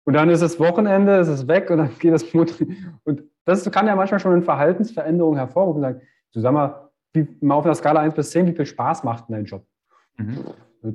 Und 0.05 0.13
dann 0.13 0.29
ist 0.29 0.41
es 0.41 0.59
Wochenende, 0.59 1.17
ist 1.17 1.27
es 1.27 1.47
weg 1.47 1.69
und 1.71 1.79
dann 1.79 1.89
geht 1.99 2.13
das 2.13 2.33
Montag. 2.33 2.67
Und 3.03 3.23
das 3.43 3.69
kann 3.71 3.87
ja 3.87 3.95
manchmal 3.95 4.19
schon 4.19 4.33
eine 4.33 4.43
Verhaltensveränderung 4.43 5.35
hervorrufen. 5.35 5.81
Sagen, 5.81 6.01
du 6.33 6.39
sag 6.39 6.53
mal, 6.53 6.89
wie, 7.13 7.27
mal 7.41 7.55
auf 7.55 7.65
einer 7.65 7.75
Skala 7.75 8.01
1 8.01 8.13
bis 8.13 8.29
10, 8.31 8.47
wie 8.47 8.53
viel 8.53 8.65
Spaß 8.65 9.03
macht 9.03 9.27
denn 9.27 9.35
dein 9.35 9.45
Job? 9.45 9.65
Mhm. 10.17 10.45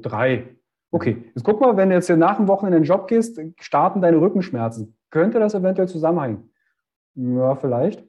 Drei. 0.00 0.56
Okay, 0.92 1.24
jetzt 1.34 1.44
guck 1.44 1.60
mal, 1.60 1.76
wenn 1.76 1.88
du 1.88 1.96
jetzt 1.96 2.06
hier 2.06 2.16
nach 2.16 2.36
dem 2.36 2.46
Wochenende 2.46 2.76
in 2.78 2.82
den 2.84 2.88
Job 2.88 3.08
gehst, 3.08 3.40
starten 3.58 4.00
deine 4.00 4.20
Rückenschmerzen. 4.20 4.96
Könnte 5.10 5.40
das 5.40 5.54
eventuell 5.54 5.88
zusammenhängen? 5.88 6.50
Ja, 7.14 7.56
vielleicht. 7.56 8.04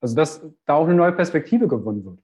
Also, 0.00 0.14
dass 0.14 0.46
da 0.64 0.74
auch 0.74 0.86
eine 0.86 0.94
neue 0.94 1.12
Perspektive 1.12 1.68
gewonnen 1.68 2.04
wird. 2.04 2.20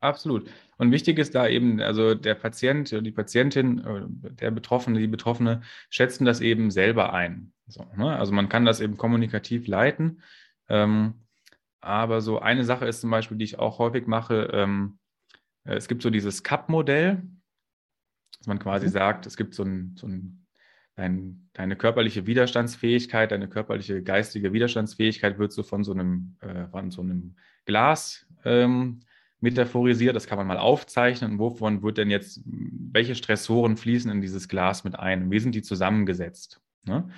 Absolut. 0.00 0.50
Und 0.76 0.92
wichtig 0.92 1.18
ist 1.18 1.34
da 1.34 1.48
eben, 1.48 1.80
also 1.80 2.14
der 2.14 2.34
Patient, 2.34 2.90
die 2.90 3.10
Patientin, 3.10 3.78
äh, 3.78 4.32
der 4.34 4.50
Betroffene, 4.50 4.98
die 5.00 5.06
Betroffene 5.06 5.62
schätzen 5.88 6.24
das 6.24 6.40
eben 6.40 6.70
selber 6.70 7.12
ein. 7.12 7.52
So, 7.66 7.84
ne? 7.96 8.16
Also 8.16 8.32
man 8.32 8.48
kann 8.48 8.64
das 8.64 8.80
eben 8.80 8.96
kommunikativ 8.96 9.66
leiten. 9.66 10.22
Ähm, 10.68 11.14
aber 11.80 12.20
so 12.20 12.40
eine 12.40 12.64
Sache 12.64 12.86
ist 12.86 13.00
zum 13.00 13.10
Beispiel, 13.10 13.38
die 13.38 13.44
ich 13.44 13.58
auch 13.58 13.78
häufig 13.78 14.06
mache, 14.06 14.50
ähm, 14.52 14.98
äh, 15.64 15.74
es 15.74 15.88
gibt 15.88 16.02
so 16.02 16.10
dieses 16.10 16.42
CAP-Modell. 16.42 17.22
dass 18.38 18.46
man 18.46 18.58
quasi 18.58 18.86
mhm. 18.86 18.90
sagt, 18.90 19.26
es 19.26 19.36
gibt 19.36 19.54
so 19.54 19.64
ein, 19.64 19.96
so 19.96 20.06
ein 20.06 20.45
dein, 20.96 21.48
deine 21.52 21.76
körperliche 21.76 22.26
Widerstandsfähigkeit, 22.26 23.30
deine 23.30 23.48
körperliche 23.48 24.02
geistige 24.02 24.52
Widerstandsfähigkeit 24.52 25.38
wird 25.38 25.52
so 25.52 25.62
von 25.62 25.84
so 25.84 25.92
einem, 25.92 26.36
äh, 26.40 26.66
von 26.66 26.90
so 26.90 27.02
einem 27.02 27.36
Glas 27.66 28.26
ähm, 28.44 29.00
metaphorisiert. 29.40 30.16
Das 30.16 30.26
kann 30.26 30.38
man 30.38 30.46
mal 30.46 30.58
aufzeichnen. 30.58 31.38
Wovon 31.38 31.82
wird 31.82 31.98
denn 31.98 32.10
jetzt, 32.10 32.42
welche 32.46 33.14
Stressoren 33.14 33.76
fließen 33.76 34.10
in 34.10 34.20
dieses 34.20 34.48
Glas 34.48 34.84
mit 34.84 34.98
ein? 34.98 35.30
Wie 35.30 35.38
sind 35.38 35.54
die 35.54 35.62
zusammengesetzt? 35.62 36.60
Ne? 36.84 37.04
Und 37.04 37.12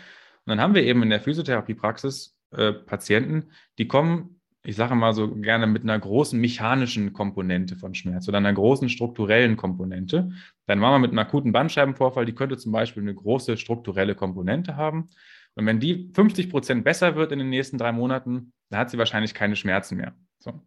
dann 0.44 0.60
haben 0.60 0.74
wir 0.74 0.82
eben 0.82 1.02
in 1.02 1.10
der 1.10 1.20
Physiotherapiepraxis 1.20 2.36
äh, 2.50 2.72
Patienten, 2.72 3.50
die 3.78 3.86
kommen 3.86 4.37
ich 4.64 4.76
sage 4.76 4.94
mal 4.94 5.12
so 5.12 5.34
gerne 5.36 5.66
mit 5.66 5.82
einer 5.82 5.98
großen 5.98 6.38
mechanischen 6.38 7.12
Komponente 7.12 7.76
von 7.76 7.94
Schmerz 7.94 8.28
oder 8.28 8.38
einer 8.38 8.52
großen 8.52 8.88
strukturellen 8.88 9.56
Komponente. 9.56 10.30
Dann 10.66 10.78
machen 10.78 10.94
wir 10.94 10.98
mit 10.98 11.10
einem 11.10 11.20
akuten 11.20 11.52
Bandscheibenvorfall, 11.52 12.26
die 12.26 12.34
könnte 12.34 12.56
zum 12.56 12.72
Beispiel 12.72 13.02
eine 13.02 13.14
große 13.14 13.56
strukturelle 13.56 14.14
Komponente 14.14 14.76
haben. 14.76 15.08
Und 15.54 15.66
wenn 15.66 15.80
die 15.80 16.10
50 16.14 16.50
Prozent 16.50 16.84
besser 16.84 17.16
wird 17.16 17.32
in 17.32 17.38
den 17.38 17.50
nächsten 17.50 17.78
drei 17.78 17.92
Monaten, 17.92 18.52
dann 18.70 18.80
hat 18.80 18.90
sie 18.90 18.98
wahrscheinlich 18.98 19.34
keine 19.34 19.56
Schmerzen 19.56 19.96
mehr. 19.96 20.14
So. 20.38 20.60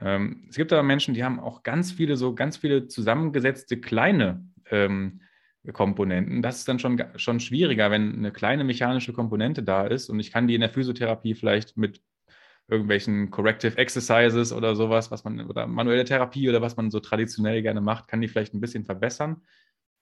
Ähm, 0.00 0.46
es 0.48 0.56
gibt 0.56 0.72
aber 0.72 0.82
Menschen, 0.82 1.14
die 1.14 1.24
haben 1.24 1.38
auch 1.38 1.62
ganz 1.62 1.92
viele, 1.92 2.16
so 2.16 2.34
ganz 2.34 2.56
viele 2.56 2.88
zusammengesetzte 2.88 3.80
kleine 3.80 4.44
ähm, 4.70 5.20
Komponenten. 5.72 6.42
Das 6.42 6.58
ist 6.58 6.68
dann 6.68 6.80
schon, 6.80 7.02
schon 7.16 7.38
schwieriger, 7.38 7.90
wenn 7.90 8.16
eine 8.16 8.32
kleine 8.32 8.64
mechanische 8.64 9.12
Komponente 9.12 9.62
da 9.62 9.86
ist 9.86 10.08
und 10.08 10.18
ich 10.18 10.32
kann 10.32 10.48
die 10.48 10.56
in 10.56 10.60
der 10.60 10.70
Physiotherapie 10.70 11.34
vielleicht 11.34 11.76
mit 11.76 12.00
irgendwelchen 12.68 13.30
Corrective 13.30 13.76
Exercises 13.76 14.52
oder 14.52 14.74
sowas, 14.76 15.10
was 15.10 15.24
man, 15.24 15.46
oder 15.46 15.66
manuelle 15.66 16.04
Therapie 16.04 16.48
oder 16.48 16.62
was 16.62 16.76
man 16.76 16.90
so 16.90 17.00
traditionell 17.00 17.62
gerne 17.62 17.80
macht, 17.80 18.08
kann 18.08 18.20
die 18.20 18.28
vielleicht 18.28 18.54
ein 18.54 18.60
bisschen 18.60 18.84
verbessern. 18.84 19.42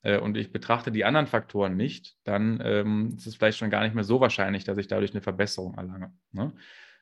Äh, 0.02 0.18
und 0.18 0.36
ich 0.36 0.52
betrachte 0.52 0.92
die 0.92 1.04
anderen 1.04 1.26
Faktoren 1.26 1.76
nicht, 1.76 2.16
dann 2.24 2.60
ähm, 2.64 3.14
ist 3.16 3.26
es 3.26 3.36
vielleicht 3.36 3.58
schon 3.58 3.70
gar 3.70 3.82
nicht 3.82 3.94
mehr 3.94 4.04
so 4.04 4.20
wahrscheinlich, 4.20 4.64
dass 4.64 4.78
ich 4.78 4.88
dadurch 4.88 5.12
eine 5.12 5.22
Verbesserung 5.22 5.74
erlange. 5.74 6.12
Ne? 6.32 6.52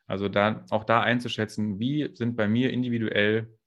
Also 0.07 0.29
da 0.29 0.65
auch 0.71 0.85
da 0.85 1.03
einzuschätzen, 1.03 1.79
wie 1.79 2.11
sind 2.15 2.37
bei 2.37 2.49
mir 2.49 2.73
individuell 2.73 3.59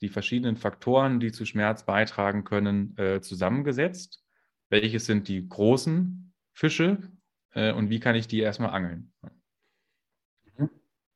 die 0.00 0.08
verschiedenen 0.08 0.56
Faktoren, 0.56 1.20
die 1.20 1.32
zu 1.32 1.46
Schmerz 1.46 1.86
beitragen 1.86 2.44
können, 2.44 2.96
äh, 2.98 3.20
zusammengesetzt. 3.20 4.22
Welches 4.68 5.06
sind 5.06 5.28
die 5.28 5.48
großen 5.48 6.34
Fische 6.52 6.98
äh, 7.52 7.72
und 7.72 7.90
wie 7.90 8.00
kann 8.00 8.16
ich 8.16 8.26
die 8.26 8.40
erstmal 8.40 8.70
angeln? 8.70 9.12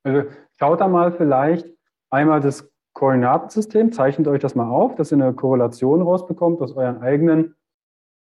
Also 0.03 0.29
schaut 0.59 0.81
da 0.81 0.89
mal 0.89 1.13
vielleicht 1.13 1.67
einmal 2.11 2.41
das 2.41 2.71
Koordinatensystem, 2.95 3.93
zeichnet 3.93 4.27
euch 4.29 4.41
das 4.41 4.55
mal 4.55 4.71
auf, 4.71 4.95
dass 4.97 5.13
ihr 5.13 5.23
eine 5.23 5.33
Korrelation 5.33 6.03
rausbekommt 6.03 6.61
aus 6.61 6.73
euren 6.73 7.01
eigenen 7.03 7.55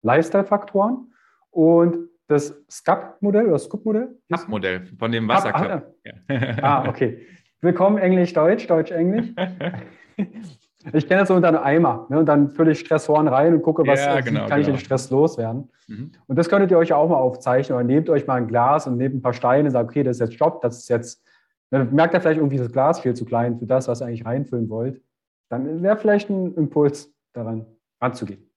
Lifestyle-Faktoren 0.04 1.14
und 1.50 2.10
das 2.28 2.56
SCAP-Modell 2.70 3.48
oder 3.48 3.60
SCUP-Modell? 3.60 4.18
SCAP-Modell 4.32 4.86
von 5.00 5.12
dem 5.12 5.28
Wasserkörper. 5.28 5.94
Ah, 6.28 6.34
ah, 6.34 6.84
ah, 6.84 6.90
okay. 6.90 7.26
Willkommen 7.62 7.98
Englisch-Deutsch, 7.98 8.68
Deutsch-Englisch. 8.68 9.34
Ich 10.94 11.08
kenne 11.08 11.22
das 11.22 11.28
so 11.28 11.36
unter 11.36 11.50
einem 11.50 11.58
Eimer 11.58 12.06
ne, 12.10 12.20
und 12.20 12.28
dann 12.28 12.50
fülle 12.50 12.72
ich 12.72 12.80
Stressoren 12.80 13.28
rein 13.28 13.54
und 13.54 13.62
gucke, 13.62 13.86
was 13.86 14.06
ja, 14.06 14.22
genau, 14.22 14.42
kann 14.42 14.50
genau. 14.50 14.60
ich 14.60 14.66
den 14.68 14.78
Stress 14.78 15.10
loswerden. 15.10 15.70
Mhm. 15.88 16.12
Und 16.28 16.36
das 16.38 16.50
könntet 16.50 16.72
ihr 16.72 16.78
euch 16.78 16.90
ja 16.90 16.96
auch 16.96 17.10
mal 17.10 17.18
aufzeichnen 17.18 17.76
oder 17.78 17.86
nehmt 17.86 18.10
euch 18.10 18.28
mal 18.28 18.36
ein 18.36 18.48
Glas 18.48 18.88
und 18.88 18.98
nehmt 18.98 19.16
ein 19.16 19.22
paar 19.22 19.34
Steine 19.34 19.66
und 19.66 19.72
sagt, 19.72 19.90
okay, 19.90 20.04
das 20.04 20.18
ist 20.18 20.22
jetzt 20.22 20.36
Stopp, 20.36 20.62
das 20.62 20.78
ist 20.78 20.90
jetzt 20.90 21.27
dann 21.70 21.94
merkt 21.94 22.14
er 22.14 22.22
vielleicht 22.22 22.38
irgendwie, 22.38 22.58
das 22.58 22.72
Glas 22.72 23.00
viel 23.00 23.14
zu 23.14 23.26
klein 23.26 23.60
für 23.60 23.66
das, 23.66 23.88
was 23.88 24.02
ihr 24.02 24.08
eigentlich 24.08 24.26
reinfüllen 24.26 24.70
wollt. 24.70 25.02
Dann 25.50 25.82
wäre 25.82 25.98
vielleicht 25.98 26.30
ein 26.30 26.54
Impuls 26.56 27.14
daran 27.34 27.66
anzugehen. 28.00 28.50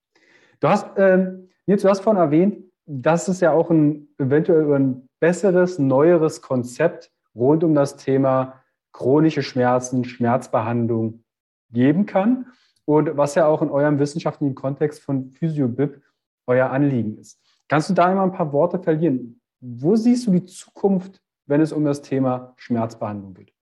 Du 0.60 0.68
hast, 0.68 0.86
ähm, 0.96 1.48
Nils, 1.66 1.82
du 1.82 1.88
hast 1.88 2.00
vorhin 2.00 2.20
erwähnt, 2.20 2.64
dass 2.86 3.28
es 3.28 3.40
ja 3.40 3.52
auch 3.52 3.70
ein 3.70 4.08
eventuell 4.18 4.72
ein 4.74 5.08
besseres, 5.20 5.78
neueres 5.78 6.42
Konzept 6.42 7.12
rund 7.34 7.62
um 7.64 7.74
das 7.74 7.96
Thema 7.96 8.60
chronische 8.92 9.42
Schmerzen, 9.42 10.04
Schmerzbehandlung 10.04 11.22
geben 11.70 12.06
kann 12.06 12.46
und 12.84 13.16
was 13.16 13.36
ja 13.36 13.46
auch 13.46 13.62
in 13.62 13.70
eurem 13.70 13.98
wissenschaftlichen 13.98 14.54
Kontext 14.54 15.00
von 15.02 15.30
PhysioBib 15.30 16.02
euer 16.46 16.70
Anliegen 16.70 17.18
ist. 17.18 17.40
Kannst 17.68 17.88
du 17.88 17.94
da 17.94 18.12
mal 18.12 18.24
ein 18.24 18.32
paar 18.32 18.52
Worte 18.52 18.80
verlieren? 18.80 19.40
Wo 19.60 19.94
siehst 19.94 20.26
du 20.26 20.32
die 20.32 20.44
Zukunft 20.44 21.22
wenn 21.50 21.60
es 21.60 21.72
um 21.72 21.84
das 21.84 22.00
Thema 22.00 22.54
Schmerzbehandlung 22.56 23.34
geht? 23.34 23.52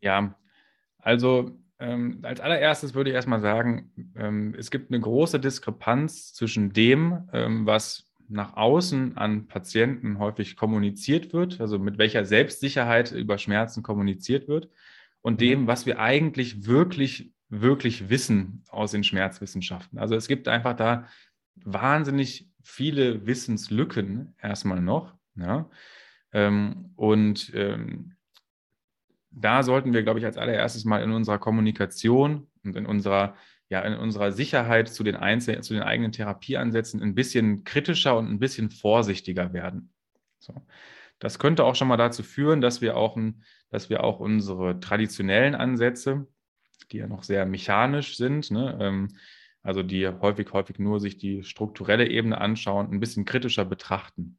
Ja, 0.00 0.34
also 0.98 1.58
ähm, 1.78 2.18
als 2.22 2.40
allererstes 2.40 2.94
würde 2.94 3.10
ich 3.10 3.16
erstmal 3.16 3.40
sagen, 3.40 4.12
ähm, 4.16 4.54
es 4.58 4.70
gibt 4.70 4.90
eine 4.90 5.00
große 5.00 5.40
Diskrepanz 5.40 6.34
zwischen 6.34 6.72
dem, 6.72 7.28
ähm, 7.32 7.64
was 7.64 8.12
nach 8.28 8.56
außen 8.56 9.16
an 9.16 9.46
Patienten 9.46 10.18
häufig 10.18 10.56
kommuniziert 10.56 11.32
wird, 11.32 11.60
also 11.60 11.78
mit 11.78 11.98
welcher 11.98 12.24
Selbstsicherheit 12.24 13.12
über 13.12 13.38
Schmerzen 13.38 13.82
kommuniziert 13.82 14.48
wird, 14.48 14.68
und 15.20 15.40
dem, 15.40 15.62
mhm. 15.62 15.66
was 15.66 15.86
wir 15.86 16.00
eigentlich 16.00 16.66
wirklich, 16.66 17.32
wirklich 17.48 18.08
wissen 18.08 18.64
aus 18.68 18.90
den 18.90 19.04
Schmerzwissenschaften. 19.04 19.98
Also 19.98 20.16
es 20.16 20.26
gibt 20.26 20.48
einfach 20.48 20.74
da 20.74 21.06
wahnsinnig 21.56 22.48
viele 22.62 23.26
Wissenslücken 23.26 24.34
erstmal 24.40 24.80
noch. 24.80 25.14
Ja? 25.36 25.68
Ähm, 26.32 26.92
und 26.96 27.52
ähm, 27.54 28.16
da 29.30 29.62
sollten 29.62 29.92
wir, 29.92 30.02
glaube 30.02 30.18
ich, 30.18 30.24
als 30.24 30.36
allererstes 30.36 30.84
mal 30.84 31.02
in 31.02 31.10
unserer 31.10 31.38
Kommunikation 31.38 32.46
und 32.64 32.76
in 32.76 32.86
unserer, 32.86 33.36
ja, 33.68 33.80
in 33.80 33.94
unserer 33.94 34.32
Sicherheit 34.32 34.88
zu 34.88 35.02
den, 35.02 35.16
einzelnen, 35.16 35.62
zu 35.62 35.74
den 35.74 35.82
eigenen 35.82 36.12
Therapieansätzen 36.12 37.02
ein 37.02 37.14
bisschen 37.14 37.64
kritischer 37.64 38.16
und 38.16 38.30
ein 38.30 38.38
bisschen 38.38 38.70
vorsichtiger 38.70 39.52
werden. 39.52 39.92
So. 40.38 40.54
Das 41.18 41.38
könnte 41.38 41.64
auch 41.64 41.74
schon 41.74 41.88
mal 41.88 41.96
dazu 41.96 42.22
führen, 42.22 42.60
dass 42.60 42.80
wir 42.80 42.96
auch, 42.96 43.16
ein, 43.16 43.44
dass 43.70 43.90
wir 43.90 44.04
auch 44.04 44.20
unsere 44.20 44.80
traditionellen 44.80 45.54
Ansätze, 45.54 46.26
die 46.92 46.98
ja 46.98 47.06
noch 47.06 47.22
sehr 47.22 47.46
mechanisch 47.46 48.16
sind, 48.16 48.50
ne, 48.50 48.78
ähm, 48.80 49.16
also 49.64 49.82
die 49.82 50.06
häufig, 50.06 50.52
häufig 50.52 50.78
nur 50.78 51.00
sich 51.00 51.16
die 51.16 51.42
strukturelle 51.42 52.08
Ebene 52.08 52.40
anschauen, 52.40 52.92
ein 52.92 53.00
bisschen 53.00 53.24
kritischer 53.24 53.64
betrachten. 53.64 54.38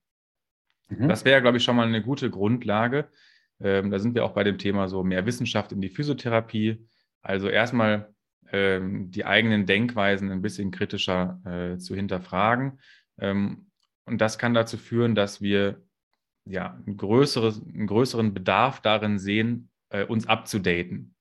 Mhm. 0.88 1.10
Das 1.10 1.26
wäre, 1.26 1.42
glaube 1.42 1.58
ich, 1.58 1.64
schon 1.64 1.76
mal 1.76 1.88
eine 1.88 2.04
gute 2.04 2.30
Grundlage. 2.30 3.10
Ähm, 3.60 3.90
da 3.90 4.00
sind 4.00 4.16
wir 4.16 4.24
auch 4.24 4.34
bei 4.34 4.44
dem 4.44 4.60
Thema 4.60 4.88
so 4.88 5.04
mehr 5.04 5.26
Wissenschaft 5.26 5.72
in 5.72 5.82
die 5.82 5.90
Physiotherapie. 5.90 6.88
Also 7.22 7.50
erstmal 7.50 8.14
ähm, 8.52 9.10
die 9.10 9.26
eigenen 9.26 9.66
Denkweisen 9.66 10.32
ein 10.32 10.44
bisschen 10.44 10.70
kritischer 10.70 11.42
äh, 11.44 11.78
zu 11.80 11.96
hinterfragen. 11.96 12.80
Ähm, 13.18 13.72
und 14.06 14.22
das 14.22 14.38
kann 14.38 14.54
dazu 14.54 14.78
führen, 14.78 15.16
dass 15.16 15.42
wir 15.42 15.82
ja, 16.48 16.80
ein 16.86 16.98
größeres, 16.98 17.64
einen 17.66 17.88
größeren 17.88 18.36
Bedarf 18.36 18.80
darin 18.82 19.18
sehen, 19.18 19.72
äh, 19.90 20.06
uns 20.06 20.28
abzudaten. 20.28 21.15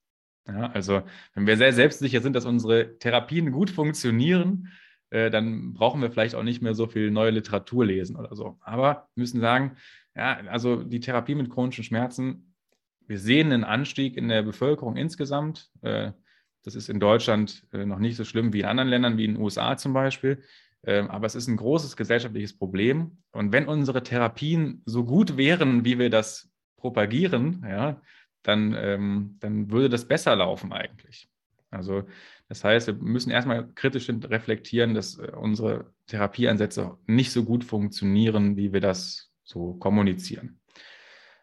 Ja, 0.47 0.71
also 0.73 1.03
wenn 1.35 1.47
wir 1.47 1.57
sehr 1.57 1.73
selbstsicher 1.73 2.21
sind, 2.21 2.37
dass 2.37 2.45
unsere 2.45 2.99
Therapien 2.99 3.51
gut 3.51 3.71
funktionieren, 3.71 4.69
äh, 5.11 5.31
dann 5.31 5.73
brauchen 5.73 6.03
wir 6.03 6.11
vielleicht 6.11 6.35
auch 6.35 6.43
nicht 6.43 6.61
mehr 6.61 6.75
so 6.75 6.87
viel 6.87 7.11
neue 7.11 7.31
Literatur 7.31 7.87
lesen 7.87 8.17
oder 8.17 8.35
so. 8.37 8.59
Aber 8.61 9.09
wir 9.15 9.23
müssen 9.23 9.41
sagen, 9.41 9.77
ja, 10.15 10.39
also 10.51 10.83
die 10.83 11.01
Therapie 11.01 11.35
mit 11.35 11.51
chronischen 11.51 11.85
Schmerzen, 11.85 12.55
wir 13.07 13.19
sehen 13.19 13.53
einen 13.53 13.65
Anstieg 13.65 14.17
in 14.17 14.29
der 14.29 14.43
Bevölkerung 14.43 14.97
insgesamt. 14.97 15.71
Äh, 15.83 16.13
das 16.63 16.75
ist 16.75 16.89
in 16.89 17.01
Deutschland 17.01 17.67
äh, 17.73 17.85
noch 17.85 17.99
nicht 17.99 18.17
so 18.17 18.25
schlimm 18.25 18.53
wie 18.53 18.61
in 18.61 18.67
anderen 18.67 18.89
Ländern, 18.89 19.19
wie 19.19 19.25
in 19.25 19.35
den 19.35 19.43
USA 19.43 19.77
zum 19.77 19.93
Beispiel. 19.93 20.43
Ähm, 20.87 21.11
aber 21.11 21.27
es 21.27 21.35
ist 21.35 21.49
ein 21.49 21.57
großes 21.57 21.97
gesellschaftliches 21.97 22.57
Problem. 22.57 23.19
Und 23.33 23.53
wenn 23.53 23.67
unsere 23.67 24.03
Therapien 24.03 24.83
so 24.85 25.05
gut 25.05 25.37
wären, 25.37 25.85
wie 25.85 25.99
wir 25.99 26.11
das 26.11 26.51
propagieren, 26.77 27.65
ja, 27.69 28.01
dann, 28.45 28.75
ähm, 28.79 29.37
dann 29.41 29.71
würde 29.71 29.89
das 29.89 30.07
besser 30.07 30.37
laufen 30.37 30.73
eigentlich. 30.73 31.29
Also 31.71 32.05
das 32.49 32.63
heißt, 32.63 32.87
wir 32.87 32.95
müssen 32.95 33.31
erstmal 33.31 33.67
kritisch 33.75 34.09
reflektieren, 34.09 34.95
dass 34.95 35.19
äh, 35.19 35.33
unsere 35.35 35.93
Therapieansätze 36.07 36.97
nicht 37.07 37.33
so 37.33 37.45
gut 37.45 37.65
funktionieren, 37.65 38.57
wie 38.57 38.73
wir 38.73 38.81
das 38.81 39.33
so 39.43 39.75
kommunizieren. 39.75 40.61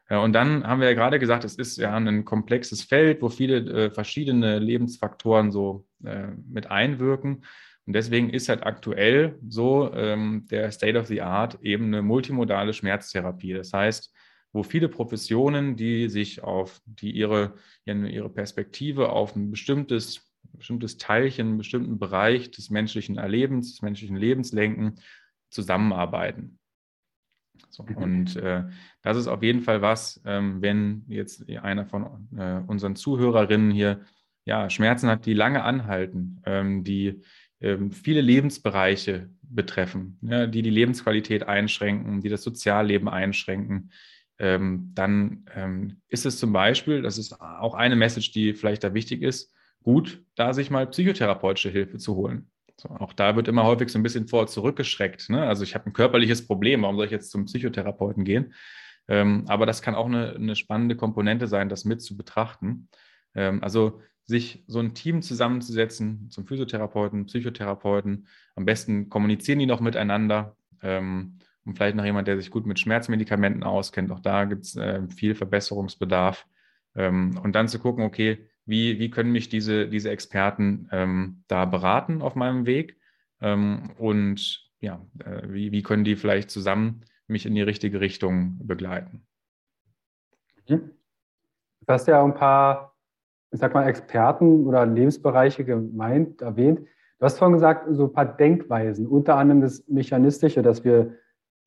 Ja, 0.10 0.20
und 0.20 0.34
dann 0.34 0.68
haben 0.68 0.82
wir 0.82 0.90
ja 0.90 0.94
gerade 0.94 1.20
gesagt, 1.20 1.46
es 1.46 1.56
ist 1.56 1.78
ja 1.78 1.96
ein 1.96 2.26
komplexes 2.26 2.84
Feld, 2.84 3.22
wo 3.22 3.30
viele 3.30 3.86
äh, 3.86 3.92
verschiedene 3.92 4.60
Lebensfaktoren 4.60 5.52
so 5.52 5.88
äh, 6.04 6.28
mit 6.50 6.70
einwirken. 6.70 7.46
Und 7.86 7.94
deswegen 7.94 8.30
ist 8.30 8.50
halt 8.50 8.66
aktuell 8.66 9.40
so 9.48 9.92
ähm, 9.94 10.48
der 10.52 10.72
State 10.72 11.00
of 11.00 11.08
the 11.08 11.22
Art 11.22 11.60
eben 11.62 11.86
eine 11.86 12.02
multimodale 12.02 12.74
Schmerztherapie. 12.74 13.54
Das 13.54 13.74
heißt, 13.74 14.14
wo 14.54 14.64
viele 14.64 14.90
Professionen, 14.90 15.76
die 15.76 16.10
sich 16.10 16.44
auf, 16.44 16.82
die 16.86 17.12
ihre, 17.12 17.56
ihre 17.86 18.30
Perspektive 18.30 19.10
auf 19.10 19.36
ein 19.36 19.52
bestimmtes, 19.52 20.32
bestimmtes 20.54 20.98
Teilchen, 20.98 21.48
einen 21.48 21.58
bestimmten 21.58 22.00
Bereich 22.00 22.52
des 22.52 22.70
menschlichen 22.70 23.18
Erlebens, 23.18 23.72
des 23.72 23.82
menschlichen 23.82 24.18
Lebens 24.18 24.52
lenken, 24.52 24.96
zusammenarbeiten. 25.50 26.60
So, 27.70 27.84
mhm. 27.84 27.98
und 27.98 28.36
äh, 28.36 28.64
das 29.02 29.18
ist 29.18 29.28
auf 29.28 29.44
jeden 29.44 29.62
Fall 29.62 29.82
was, 29.82 30.22
ähm, 30.26 30.62
wenn 30.62 31.06
jetzt 31.08 31.48
einer 31.50 31.86
von 31.86 32.30
äh, 32.38 32.62
unseren 32.68 32.96
Zuhörerinnen 32.96 33.72
hier 33.72 34.02
ja, 34.46 34.70
Schmerzen 34.70 35.10
hat, 35.10 35.26
die 35.26 35.34
lange 35.34 35.64
anhalten, 35.64 36.42
ähm, 36.46 36.84
die 36.84 37.22
ähm, 37.62 37.92
viele 37.92 38.22
Lebensbereiche 38.22 39.30
betreffen, 39.42 40.18
ja, 40.22 40.48
die 40.48 40.62
die 40.62 40.70
Lebensqualität 40.70 41.44
einschränken, 41.44 42.22
die 42.22 42.30
das 42.30 42.44
Sozialleben 42.44 43.08
einschränken, 43.08 43.92
ähm, 44.42 44.92
dann 44.96 45.46
ähm, 45.54 46.02
ist 46.08 46.26
es 46.26 46.40
zum 46.40 46.52
Beispiel, 46.52 47.04
das 47.04 47.20
ist 47.20 47.40
auch 47.40 47.76
eine 47.76 47.96
Message, 47.96 48.32
die 48.32 48.56
vielleicht 48.56 48.84
da 48.84 48.96
wichtig 48.96 49.22
ist, 49.22 49.54
gut, 49.84 50.24
da 50.34 50.54
sich 50.54 50.72
mal 50.72 50.88
psychotherapeutische 50.88 51.70
Hilfe 51.70 52.00
zu 52.00 52.16
holen. 52.16 52.50
So, 52.76 52.90
auch 52.90 53.14
da 53.14 53.36
wird 53.36 53.48
immer 53.48 53.66
häufig 53.66 53.90
so 53.90 54.00
ein 54.00 54.04
bisschen 54.04 54.28
vor 54.28 54.48
zurückgeschreckt. 54.48 55.30
Ne? 55.30 55.46
Also 55.46 55.64
ich 55.64 55.76
habe 55.76 55.86
ein 55.86 55.94
körperliches 55.94 56.48
Problem, 56.48 56.82
warum 56.82 56.96
soll 56.96 57.06
ich 57.06 57.12
jetzt 57.12 57.30
zum 57.30 57.46
Psychotherapeuten 57.46 58.24
gehen? 58.24 58.56
Ähm, 59.08 59.46
aber 59.48 59.68
das 59.68 59.84
kann 59.84 59.94
auch 59.94 60.08
eine, 60.08 60.34
eine, 60.34 60.56
spannende 60.56 60.96
Komponente 60.96 61.46
sein, 61.46 61.70
das 61.70 61.86
mit 61.86 62.02
zu 62.02 62.18
betrachten. 62.18 62.90
Ähm, 63.36 63.62
also 63.64 64.02
sich 64.26 64.64
so 64.66 64.80
ein 64.80 64.96
Team 64.96 65.22
zusammenzusetzen 65.22 66.32
zum 66.32 66.48
Physiotherapeuten, 66.48 67.28
Psychotherapeuten. 67.28 68.28
Am 68.56 68.66
besten 68.66 69.10
kommunizieren 69.10 69.60
die 69.60 69.68
noch 69.68 69.82
miteinander. 69.82 70.56
Und 71.66 71.76
vielleicht 71.76 71.96
noch 71.96 72.06
jemand, 72.06 72.28
der 72.28 72.38
sich 72.38 72.50
gut 72.50 72.66
mit 72.66 72.80
Schmerzmedikamenten 72.80 73.64
auskennt. 73.64 74.12
Auch 74.12 74.20
da 74.20 74.46
gibt 74.46 74.66
es 74.66 74.76
äh, 74.76 75.02
viel 75.10 75.36
Verbesserungsbedarf. 75.36 76.48
Ähm, 76.96 77.40
und 77.44 77.54
dann 77.54 77.68
zu 77.68 77.80
gucken, 77.80 78.04
okay, 78.04 78.48
wie, 78.66 79.00
wie 79.00 79.10
können 79.10 79.32
mich 79.32 79.50
diese, 79.50 79.88
diese 79.88 80.10
Experten 80.10 80.88
ähm, 80.92 81.44
da 81.48 81.66
beraten 81.66 82.22
auf 82.22 82.36
meinem 82.36 82.66
Weg? 82.66 82.98
Ähm, 83.42 83.92
und 83.98 84.70
ja, 84.80 85.06
äh, 85.24 85.42
wie, 85.48 85.72
wie 85.72 85.84
können 85.84 86.04
die 86.04 86.16
vielleicht 86.16 86.50
zusammen 86.50 87.02
mich 87.28 87.46
in 87.46 87.56
die 87.56 87.62
richtige 87.62 88.00
Richtung 88.00 88.60
begleiten? 88.64 89.26
Mhm. 90.68 90.92
Du 91.82 91.94
hast 91.94 92.08
ja 92.08 92.24
ein 92.24 92.34
paar, 92.34 92.96
ich 93.52 93.60
sag 93.60 93.74
mal, 93.74 93.88
Experten 93.88 94.66
oder 94.66 94.86
Lebensbereiche 94.86 95.66
gemeint, 95.66 96.42
erwähnt. 96.42 96.80
Du 97.20 97.26
hast 97.26 97.38
vorhin 97.38 97.54
gesagt, 97.54 97.88
so 97.92 98.06
ein 98.06 98.14
paar 98.14 98.26
Denkweisen, 98.26 99.08
unter 99.08 99.36
anderem 99.36 99.62
das 99.62 99.88
Mechanistische, 99.88 100.62
dass 100.62 100.84
wir 100.84 101.18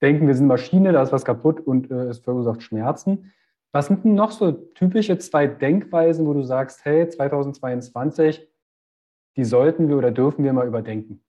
denken, 0.03 0.27
wir 0.27 0.35
sind 0.35 0.47
Maschine, 0.47 0.93
da 0.93 1.03
ist 1.03 1.13
was 1.13 1.25
kaputt 1.25 1.61
und 1.61 1.91
äh, 1.91 2.09
es 2.09 2.19
verursacht 2.19 2.63
Schmerzen. 2.63 3.33
Was 3.73 3.87
sind 3.87 4.05
denn 4.05 4.15
noch 4.15 4.31
so 4.31 4.53
typische 4.53 5.19
zwei 5.19 5.47
Denkweisen, 5.47 6.27
wo 6.27 6.33
du 6.33 6.43
sagst, 6.43 6.85
hey, 6.85 7.09
2022, 7.09 8.49
die 9.37 9.45
sollten 9.45 9.89
wir 9.89 9.97
oder 9.97 10.13
dürfen 10.13 10.45
wir 10.45 10.53
mal 10.53 10.67
überdenken? 10.67 11.25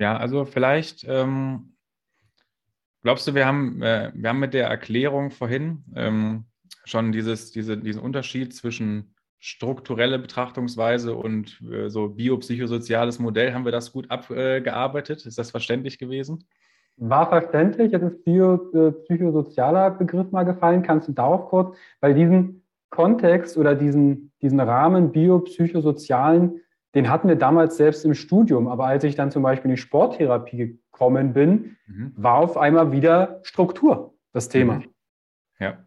Ja, 0.00 0.16
also 0.16 0.46
vielleicht 0.46 1.04
ähm, 1.06 1.76
glaubst 3.02 3.28
du, 3.28 3.34
wir 3.34 3.46
haben, 3.46 3.82
äh, 3.82 4.10
wir 4.14 4.30
haben 4.30 4.38
mit 4.38 4.54
der 4.54 4.66
Erklärung 4.66 5.30
vorhin 5.30 5.84
ähm, 5.94 6.46
schon 6.84 7.12
dieses, 7.12 7.52
diese, 7.52 7.76
diesen 7.76 8.00
Unterschied 8.00 8.54
zwischen 8.54 9.14
strukturelle 9.40 10.18
Betrachtungsweise 10.18 11.14
und 11.14 11.60
äh, 11.62 11.88
so 11.88 12.08
biopsychosoziales 12.08 13.18
Modell, 13.18 13.54
haben 13.54 13.64
wir 13.64 13.72
das 13.72 13.92
gut 13.92 14.10
abgearbeitet? 14.10 15.24
Äh, 15.24 15.28
ist 15.28 15.38
das 15.38 15.50
verständlich 15.50 15.98
gewesen? 15.98 16.44
War 16.98 17.28
verständlich. 17.28 17.92
Jetzt 17.92 18.02
ist 18.02 18.24
biopsychosozialer 18.24 19.86
äh, 19.86 19.98
Begriff 19.98 20.30
mal 20.30 20.44
gefallen. 20.44 20.82
Kannst 20.82 21.08
du 21.08 21.12
darauf 21.12 21.46
kurz, 21.46 21.76
weil 22.00 22.12
diesen 22.12 22.62
Kontext 22.90 23.56
oder 23.56 23.74
diesen, 23.74 24.32
diesen 24.42 24.60
Rahmen 24.60 25.10
biopsychosozialen, 25.10 26.60
den 26.94 27.08
hatten 27.08 27.28
wir 27.28 27.36
damals 27.36 27.78
selbst 27.78 28.04
im 28.04 28.12
Studium. 28.12 28.68
Aber 28.68 28.84
als 28.84 29.04
ich 29.04 29.14
dann 29.14 29.30
zum 29.30 29.42
Beispiel 29.42 29.70
in 29.70 29.76
die 29.76 29.80
Sporttherapie 29.80 30.56
gekommen 30.56 31.32
bin, 31.32 31.76
mhm. 31.86 32.12
war 32.16 32.36
auf 32.36 32.58
einmal 32.58 32.92
wieder 32.92 33.40
Struktur 33.42 34.12
das 34.34 34.50
Thema. 34.50 34.74
Mhm. 34.74 34.84
Ja. 35.60 35.78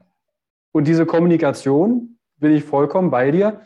Und 0.72 0.88
diese 0.88 1.06
Kommunikation, 1.06 2.13
bin 2.44 2.56
ich 2.56 2.64
vollkommen 2.64 3.10
bei 3.10 3.32
dir. 3.32 3.62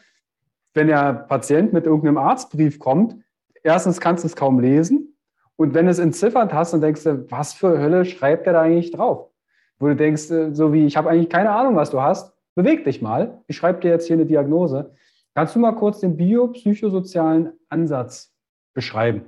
Wenn 0.74 0.88
der 0.88 1.12
Patient 1.14 1.74
mit 1.74 1.86
irgendeinem 1.86 2.18
Arztbrief 2.18 2.80
kommt, 2.80 3.18
erstens 3.64 4.00
kannst 4.00 4.24
du 4.24 4.28
es 4.28 4.36
kaum 4.36 4.60
lesen. 4.62 5.18
Und 5.58 5.74
wenn 5.74 5.86
du 5.86 5.92
es 5.92 6.00
entziffert 6.00 6.54
hast, 6.54 6.72
dann 6.72 6.82
denkst 6.82 7.04
du, 7.04 7.30
was 7.30 7.54
für 7.54 7.80
Hölle 7.80 8.06
schreibt 8.06 8.46
der 8.46 8.54
da 8.54 8.62
eigentlich 8.62 8.92
drauf? 8.92 9.32
Wo 9.80 9.88
du 9.88 9.96
denkst, 9.96 10.30
äh, 10.30 10.54
so 10.54 10.72
wie, 10.72 10.86
ich 10.86 10.96
habe 10.96 11.10
eigentlich 11.10 11.30
keine 11.30 11.52
Ahnung, 11.52 11.76
was 11.76 11.90
du 11.90 12.00
hast, 12.00 12.34
beweg 12.56 12.86
dich 12.86 13.02
mal. 13.02 13.42
Ich 13.48 13.58
schreibe 13.58 13.80
dir 13.82 13.90
jetzt 13.90 14.08
hier 14.08 14.16
eine 14.16 14.26
Diagnose. 14.26 14.94
Kannst 15.34 15.56
du 15.56 15.60
mal 15.60 15.74
kurz 15.74 16.00
den 16.00 16.16
biopsychosozialen 16.16 17.54
Ansatz 17.70 18.34
beschreiben? 18.74 19.26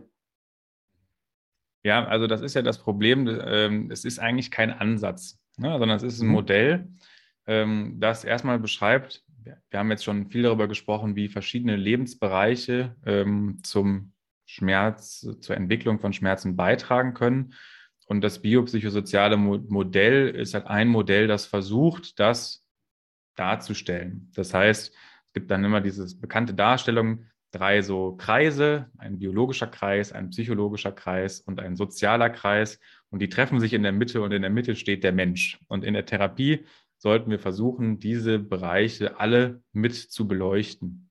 Ja, 1.83 2.05
also 2.05 2.27
das 2.27 2.41
ist 2.41 2.53
ja 2.53 2.61
das 2.61 2.77
Problem. 2.77 3.27
Ähm, 3.27 3.89
es 3.91 4.05
ist 4.05 4.19
eigentlich 4.19 4.51
kein 4.51 4.71
Ansatz, 4.71 5.39
ne, 5.57 5.71
sondern 5.79 5.97
es 5.97 6.03
ist 6.03 6.21
ein 6.21 6.27
mhm. 6.27 6.33
Modell, 6.33 6.87
ähm, 7.47 7.95
das 7.99 8.23
erstmal 8.23 8.59
beschreibt, 8.59 9.23
wir 9.69 9.79
haben 9.79 9.91
jetzt 9.91 10.03
schon 10.03 10.29
viel 10.29 10.43
darüber 10.43 10.67
gesprochen, 10.67 11.15
wie 11.15 11.27
verschiedene 11.27 11.75
Lebensbereiche 11.75 12.95
ähm, 13.05 13.59
zum 13.63 14.13
Schmerz, 14.45 15.27
zur 15.41 15.55
Entwicklung 15.55 15.99
von 15.99 16.13
Schmerzen 16.13 16.55
beitragen 16.55 17.13
können. 17.13 17.53
Und 18.07 18.21
das 18.21 18.41
biopsychosoziale 18.41 19.37
Modell 19.37 20.29
ist 20.29 20.55
halt 20.55 20.65
ein 20.65 20.87
Modell, 20.87 21.27
das 21.27 21.45
versucht, 21.45 22.19
das 22.19 22.65
darzustellen. 23.35 24.31
Das 24.33 24.53
heißt, 24.53 24.91
es 24.91 25.33
gibt 25.33 25.51
dann 25.51 25.63
immer 25.63 25.79
diese 25.79 26.17
bekannte 26.17 26.55
Darstellung, 26.55 27.25
drei 27.51 27.81
so 27.81 28.15
Kreise, 28.15 28.89
ein 28.97 29.19
biologischer 29.19 29.67
Kreis, 29.67 30.11
ein 30.11 30.29
psychologischer 30.29 30.91
Kreis 30.91 31.41
und 31.41 31.59
ein 31.59 31.75
sozialer 31.75 32.29
Kreis. 32.29 32.79
Und 33.09 33.21
die 33.21 33.29
treffen 33.29 33.59
sich 33.59 33.73
in 33.73 33.83
der 33.83 33.91
Mitte 33.91 34.21
und 34.21 34.31
in 34.31 34.41
der 34.41 34.51
Mitte 34.51 34.75
steht 34.75 35.03
der 35.03 35.13
Mensch. 35.13 35.59
Und 35.67 35.83
in 35.83 35.93
der 35.93 36.05
Therapie 36.05 36.65
sollten 36.99 37.31
wir 37.31 37.39
versuchen, 37.39 37.97
diese 37.97 38.39
Bereiche 38.39 39.19
alle 39.19 39.63
mit 39.71 39.95
zu 39.95 40.27
beleuchten. 40.27 41.09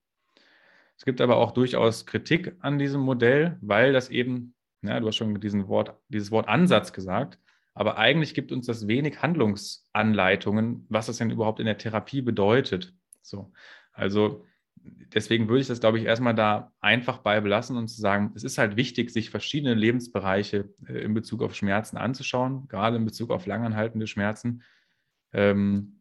Es 0.96 1.04
gibt 1.04 1.20
aber 1.20 1.36
auch 1.36 1.52
durchaus 1.52 2.06
Kritik 2.06 2.56
an 2.60 2.78
diesem 2.78 3.00
Modell, 3.00 3.56
weil 3.60 3.92
das 3.92 4.10
eben, 4.10 4.54
ja, 4.82 5.00
du 5.00 5.08
hast 5.08 5.16
schon 5.16 5.40
diesen 5.40 5.66
Wort, 5.68 5.96
dieses 6.08 6.30
Wort 6.30 6.46
Ansatz 6.46 6.92
gesagt, 6.92 7.38
aber 7.74 7.96
eigentlich 7.96 8.34
gibt 8.34 8.52
uns 8.52 8.66
das 8.66 8.86
wenig 8.86 9.22
Handlungsanleitungen, 9.22 10.84
was 10.88 11.06
das 11.06 11.18
denn 11.18 11.30
überhaupt 11.30 11.60
in 11.60 11.66
der 11.66 11.78
Therapie 11.78 12.20
bedeutet. 12.20 12.92
So, 13.22 13.52
also 13.92 14.44
deswegen 15.14 15.48
würde 15.48 15.60
ich 15.62 15.68
das, 15.68 15.80
glaube 15.80 15.98
ich, 15.98 16.04
erstmal 16.04 16.34
da 16.34 16.72
einfach 16.80 17.18
bei 17.18 17.40
belassen 17.40 17.76
und 17.76 17.88
zu 17.88 18.00
sagen, 18.00 18.32
es 18.34 18.44
ist 18.44 18.58
halt 18.58 18.76
wichtig, 18.76 19.10
sich 19.10 19.30
verschiedene 19.30 19.74
Lebensbereiche 19.74 20.68
äh, 20.86 20.98
in 20.98 21.14
Bezug 21.14 21.42
auf 21.42 21.54
Schmerzen 21.54 21.96
anzuschauen, 21.96 22.68
gerade 22.68 22.96
in 22.96 23.04
Bezug 23.04 23.30
auf 23.30 23.46
langanhaltende 23.46 24.06
Schmerzen 24.06 24.62
ähm, 25.38 26.00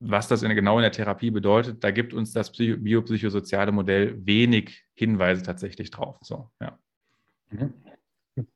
was 0.00 0.28
das 0.28 0.42
in, 0.42 0.54
genau 0.54 0.78
in 0.78 0.82
der 0.82 0.92
Therapie 0.92 1.30
bedeutet, 1.30 1.82
da 1.82 1.90
gibt 1.90 2.12
uns 2.12 2.32
das 2.32 2.52
biopsychosoziale 2.52 3.72
Modell 3.72 4.24
wenig 4.24 4.84
Hinweise 4.94 5.42
tatsächlich 5.42 5.90
drauf. 5.90 6.18
So, 6.20 6.50
ja. 6.60 6.78
Mhm. 7.50 7.72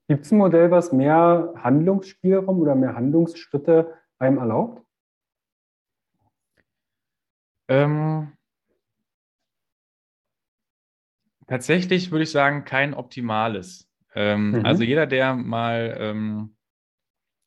Gibt 0.07 0.25
es 0.25 0.31
ein 0.31 0.39
Modell, 0.39 0.71
was 0.71 0.93
mehr 0.93 1.55
Handlungsspielraum 1.57 2.61
oder 2.61 2.77
mehr 2.77 2.95
Handlungsschritte 2.95 3.93
einem 4.19 4.39
erlaubt? 4.39 4.87
Ähm, 7.69 8.33
tatsächlich 11.49 12.13
würde 12.13 12.25
ich 12.25 12.31
sagen, 12.31 12.65
kein 12.65 12.95
optimales. 12.95 13.89
Ähm, 14.15 14.51
mhm. 14.51 14.67
Also 14.67 14.85
jeder, 14.85 15.07
der 15.07 15.35
mal 15.35 15.97
ähm, 15.99 16.55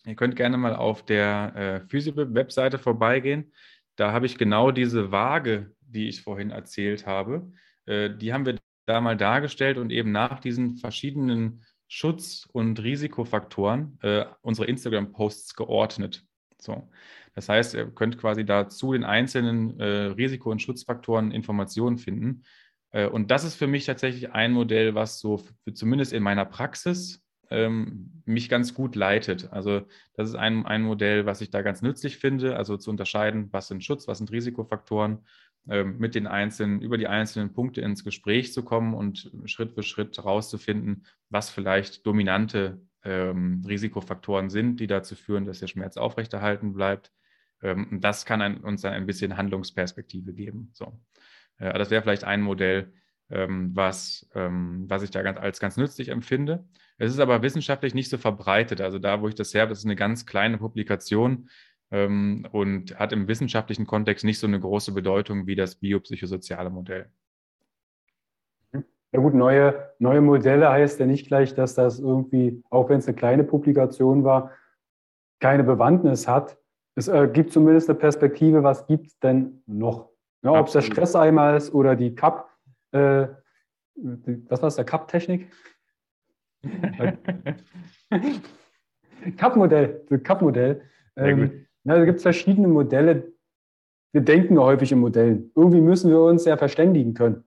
Ihr 0.06 0.16
könnt 0.16 0.36
gerne 0.36 0.58
mal 0.58 0.76
auf 0.76 1.04
der 1.04 1.56
äh, 1.56 1.88
Physio-Webseite 1.90 2.78
vorbeigehen. 2.78 3.54
Da 3.96 4.12
habe 4.12 4.26
ich 4.26 4.38
genau 4.38 4.72
diese 4.72 5.12
Waage, 5.12 5.72
die 5.82 6.08
ich 6.08 6.22
vorhin 6.22 6.52
erzählt 6.52 7.08
habe, 7.08 7.52
äh, 7.86 8.10
die 8.16 8.34
haben 8.34 8.46
wir 8.46 8.58
da 8.86 9.02
mal 9.02 9.18
dargestellt 9.18 9.78
und 9.78 9.92
eben 9.92 10.12
nach 10.12 10.40
diesen 10.40 10.78
verschiedenen 10.78 11.64
Schutz- 11.88 12.48
und 12.52 12.82
Risikofaktoren 12.82 13.98
äh, 14.02 14.26
unsere 14.42 14.68
Instagram-Posts 14.68 15.56
geordnet. 15.56 16.24
So. 16.60 16.90
Das 17.34 17.50
heißt, 17.50 17.74
ihr 17.74 17.92
könnt 17.92 18.18
quasi 18.18 18.46
da 18.46 18.70
zu 18.70 18.94
den 18.94 19.04
einzelnen 19.04 19.80
äh, 19.80 19.86
Risiko- 19.86 20.52
und 20.52 20.62
Schutzfaktoren 20.62 21.32
Informationen 21.32 21.98
finden. 21.98 22.44
Äh, 22.92 23.08
und 23.08 23.32
das 23.32 23.44
ist 23.44 23.56
für 23.56 23.68
mich 23.68 23.86
tatsächlich 23.86 24.32
ein 24.32 24.52
Modell, 24.52 24.96
was 24.96 25.20
so 25.20 25.38
für, 25.38 25.74
zumindest 25.74 26.14
in 26.14 26.24
meiner 26.24 26.46
Praxis 26.46 27.25
ähm, 27.50 28.22
mich 28.26 28.50
ganz 28.50 28.74
gut 28.74 28.96
leitet. 28.96 29.52
Also 29.52 29.82
das 30.14 30.30
ist 30.30 30.36
ein, 30.36 30.66
ein 30.66 30.84
Modell, 30.84 31.26
was 31.26 31.42
ich 31.42 31.50
da 31.52 31.62
ganz 31.62 31.82
nützlich 31.82 32.18
finde, 32.18 32.58
also 32.58 32.78
zu 32.78 32.90
unterscheiden, 32.90 33.50
was 33.52 33.68
sind 33.68 33.84
Schutz, 33.84 34.08
was 34.08 34.20
sind 34.20 34.32
Risikofaktoren, 34.32 35.20
ähm, 35.68 35.98
mit 35.98 36.16
den 36.16 36.28
einzelnen, 36.28 36.82
über 36.82 36.98
die 36.98 37.08
einzelnen 37.08 37.54
Punkte 37.54 37.82
ins 37.82 38.04
Gespräch 38.04 38.54
zu 38.54 38.64
kommen 38.64 38.94
und 38.94 39.32
Schritt 39.46 39.74
für 39.74 39.84
Schritt 39.84 40.18
herauszufinden, 40.18 41.06
was 41.30 41.50
vielleicht 41.50 42.06
dominante 42.06 42.82
ähm, 43.04 43.64
Risikofaktoren 43.68 44.50
sind, 44.50 44.80
die 44.80 44.88
dazu 44.88 45.16
führen, 45.16 45.46
dass 45.46 45.60
der 45.60 45.68
Schmerz 45.68 45.98
aufrechterhalten 45.98 46.74
bleibt. 46.74 47.12
Ähm, 47.64 48.00
das 48.02 48.26
kann 48.26 48.42
ein, 48.42 48.58
uns 48.58 48.82
dann 48.82 48.94
ein 48.94 49.06
bisschen 49.06 49.38
Handlungsperspektive 49.38 50.34
geben. 50.34 50.70
So. 50.74 51.00
Äh, 51.58 51.78
das 51.78 51.90
wäre 51.90 52.02
vielleicht 52.02 52.26
ein 52.26 52.42
Modell, 52.42 52.94
ähm, 53.30 53.76
was, 53.76 54.30
ähm, 54.36 54.86
was 54.88 55.02
ich 55.02 55.12
da 55.12 55.24
ganz, 55.24 55.40
als 55.40 55.60
ganz 55.60 55.78
nützlich 55.78 56.10
empfinde. 56.10 56.68
Es 56.98 57.12
ist 57.12 57.20
aber 57.20 57.42
wissenschaftlich 57.42 57.94
nicht 57.94 58.10
so 58.10 58.18
verbreitet. 58.18 58.82
Also 58.82 59.00
da, 59.00 59.22
wo 59.22 59.28
ich 59.28 59.36
das 59.36 59.54
her 59.54 59.64
habe, 59.64 59.70
das 59.70 59.80
ist 59.80 59.86
eine 59.86 59.96
ganz 59.96 60.26
kleine 60.26 60.58
Publikation. 60.58 61.50
ähm, 61.92 62.48
und 62.52 62.98
hat 63.00 63.14
im 63.14 63.28
wissenschaftlichen 63.28 63.86
Kontext 63.86 64.26
nicht 64.26 64.40
so 64.40 64.48
eine 64.48 64.60
große 64.60 64.92
Bedeutung 64.92 65.46
wie 65.48 65.56
das 65.56 65.76
biopsychosoziale 65.76 66.70
Modell. 66.70 67.12
Ja 69.12 69.22
gut, 69.22 69.34
neue, 69.34 69.94
neue 70.00 70.20
Modelle 70.20 70.70
heißt 70.70 71.00
ja 71.00 71.06
nicht 71.06 71.28
gleich, 71.28 71.54
dass 71.54 71.76
das 71.76 72.00
irgendwie, 72.00 72.62
auch 72.70 72.90
wenn 72.90 73.00
es 73.00 73.08
eine 73.08 73.16
kleine 73.16 73.44
Publikation 73.44 74.24
war, 74.24 74.52
keine 75.40 75.64
Bewandtnis 75.64 76.28
hat. 76.28 76.58
Es 76.96 77.08
äh, 77.08 77.30
gibt 77.32 77.54
zumindest 77.54 77.90
eine 77.90 77.98
Perspektive, 77.98 78.64
was 78.64 78.88
gibt 78.88 79.08
es 79.08 79.20
denn 79.20 79.62
noch? 79.68 80.10
Ja, 80.44 80.52
Ob 80.52 80.68
es 80.68 80.74
der 80.74 80.82
Stresseimer 80.82 81.56
ist 81.56 81.74
oder 81.74 81.96
die 81.96 82.14
Cup, 82.14 82.50
äh, 82.92 83.28
was 83.96 84.62
war 84.62 84.68
es, 84.68 84.76
der 84.76 84.86
Cup-Technik? 84.86 85.50
Cup-Modell, 89.38 90.06
Cup-Modell. 90.24 90.82
Ähm, 91.16 91.66
da 91.84 92.04
gibt 92.04 92.18
es 92.18 92.24
verschiedene 92.24 92.68
Modelle. 92.68 93.34
Wir 94.12 94.22
denken 94.22 94.60
häufig 94.60 94.92
in 94.92 95.00
Modellen. 95.00 95.52
Irgendwie 95.56 95.82
müssen 95.82 96.10
wir 96.10 96.22
uns 96.22 96.46
ja 96.46 96.58
verständigen 96.58 97.14
können. 97.14 97.44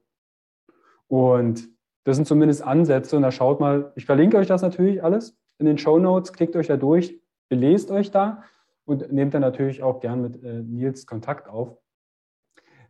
Und 1.07 1.69
das 2.05 2.17
sind 2.17 2.27
zumindest 2.27 2.63
Ansätze. 2.63 3.17
Und 3.17 3.23
da 3.23 3.31
schaut 3.31 3.61
mal, 3.61 3.93
ich 3.97 4.07
verlinke 4.07 4.37
euch 4.37 4.47
das 4.47 4.63
natürlich 4.63 5.03
alles 5.03 5.37
in 5.59 5.67
den 5.67 5.79
Show 5.79 5.99
Notes. 5.99 6.33
Klickt 6.33 6.57
euch 6.57 6.67
da 6.67 6.77
durch, 6.77 7.21
belest 7.49 7.91
euch 7.91 8.11
da 8.11 8.45
und 8.85 9.13
nehmt 9.13 9.35
dann 9.35 9.43
natürlich 9.43 9.83
auch 9.83 10.01
gern 10.01 10.23
mit 10.23 10.43
äh, 10.43 10.63
Nils 10.63 11.07
Kontakt 11.07 11.49
auf. 11.49 11.77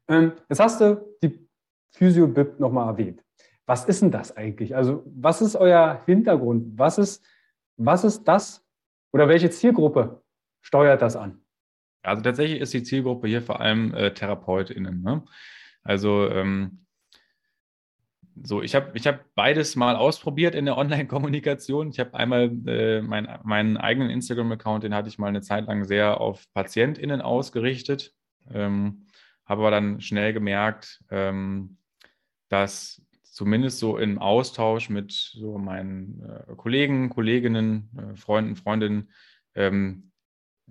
Ähm, 0.08 0.32
jetzt 0.48 0.60
hast 0.60 0.80
du 0.80 1.04
die 1.22 1.48
Physio-Bib 1.92 2.60
nochmal 2.60 2.88
erwähnt. 2.88 3.24
Was 3.68 3.84
ist 3.84 4.00
denn 4.00 4.10
das 4.10 4.34
eigentlich? 4.34 4.74
Also, 4.74 5.02
was 5.04 5.42
ist 5.42 5.54
euer 5.54 6.00
Hintergrund? 6.06 6.78
Was 6.78 6.96
ist, 6.96 7.22
was 7.76 8.02
ist 8.02 8.24
das 8.24 8.64
oder 9.12 9.28
welche 9.28 9.50
Zielgruppe 9.50 10.22
steuert 10.62 11.02
das 11.02 11.16
an? 11.16 11.42
Also 12.02 12.22
tatsächlich 12.22 12.60
ist 12.60 12.72
die 12.72 12.82
Zielgruppe 12.82 13.28
hier 13.28 13.42
vor 13.42 13.60
allem 13.60 13.92
äh, 13.92 14.14
TherapeutInnen. 14.14 15.02
Ne? 15.02 15.22
Also 15.82 16.30
ähm, 16.30 16.86
so, 18.42 18.62
ich 18.62 18.74
habe 18.74 18.92
ich 18.94 19.06
hab 19.06 19.34
beides 19.34 19.76
mal 19.76 19.96
ausprobiert 19.96 20.54
in 20.54 20.64
der 20.64 20.78
Online-Kommunikation. 20.78 21.90
Ich 21.90 22.00
habe 22.00 22.14
einmal 22.14 22.50
äh, 22.66 23.02
mein, 23.02 23.38
meinen 23.42 23.76
eigenen 23.76 24.08
Instagram-Account, 24.08 24.84
den 24.84 24.94
hatte 24.94 25.10
ich 25.10 25.18
mal 25.18 25.26
eine 25.26 25.42
Zeit 25.42 25.66
lang 25.66 25.84
sehr 25.84 26.22
auf 26.22 26.46
PatientInnen 26.54 27.20
ausgerichtet. 27.20 28.14
Ähm, 28.50 29.04
habe 29.44 29.60
aber 29.60 29.70
dann 29.70 30.00
schnell 30.00 30.32
gemerkt, 30.32 31.04
ähm, 31.10 31.76
dass 32.48 33.02
zumindest 33.38 33.78
so 33.78 33.98
im 33.98 34.18
Austausch 34.18 34.90
mit 34.90 35.12
so 35.12 35.58
meinen 35.58 36.20
äh, 36.28 36.56
Kollegen, 36.56 37.08
Kolleginnen, 37.08 37.88
äh, 37.96 38.16
Freunden, 38.16 38.56
Freundinnen 38.56 39.12
ähm, 39.54 40.10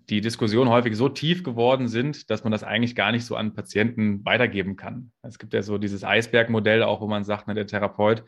die 0.09 0.20
Diskussionen 0.20 0.70
häufig 0.70 0.97
so 0.97 1.07
tief 1.07 1.45
geworden 1.45 1.88
sind, 1.88 2.30
dass 2.30 2.43
man 2.43 2.51
das 2.51 2.65
eigentlich 2.65 2.93
gar 2.93 3.13
nicht 3.13 3.24
so 3.24 3.38
an 3.38 3.53
Patienten 3.53 4.26
weitergeben 4.26 4.76
kann. 4.76 5.13
Es 5.22 5.39
gibt 5.39 5.53
ja 5.53 5.61
so 5.61 5.78
dieses 5.78 6.03
Eisbergmodell 6.03 6.84
auch, 6.84 6.99
wo 6.99 7.07
man 7.07 7.24
sagt, 7.24 7.45
na, 7.47 7.53
der 7.53 7.68
Therapeut, 7.68 8.26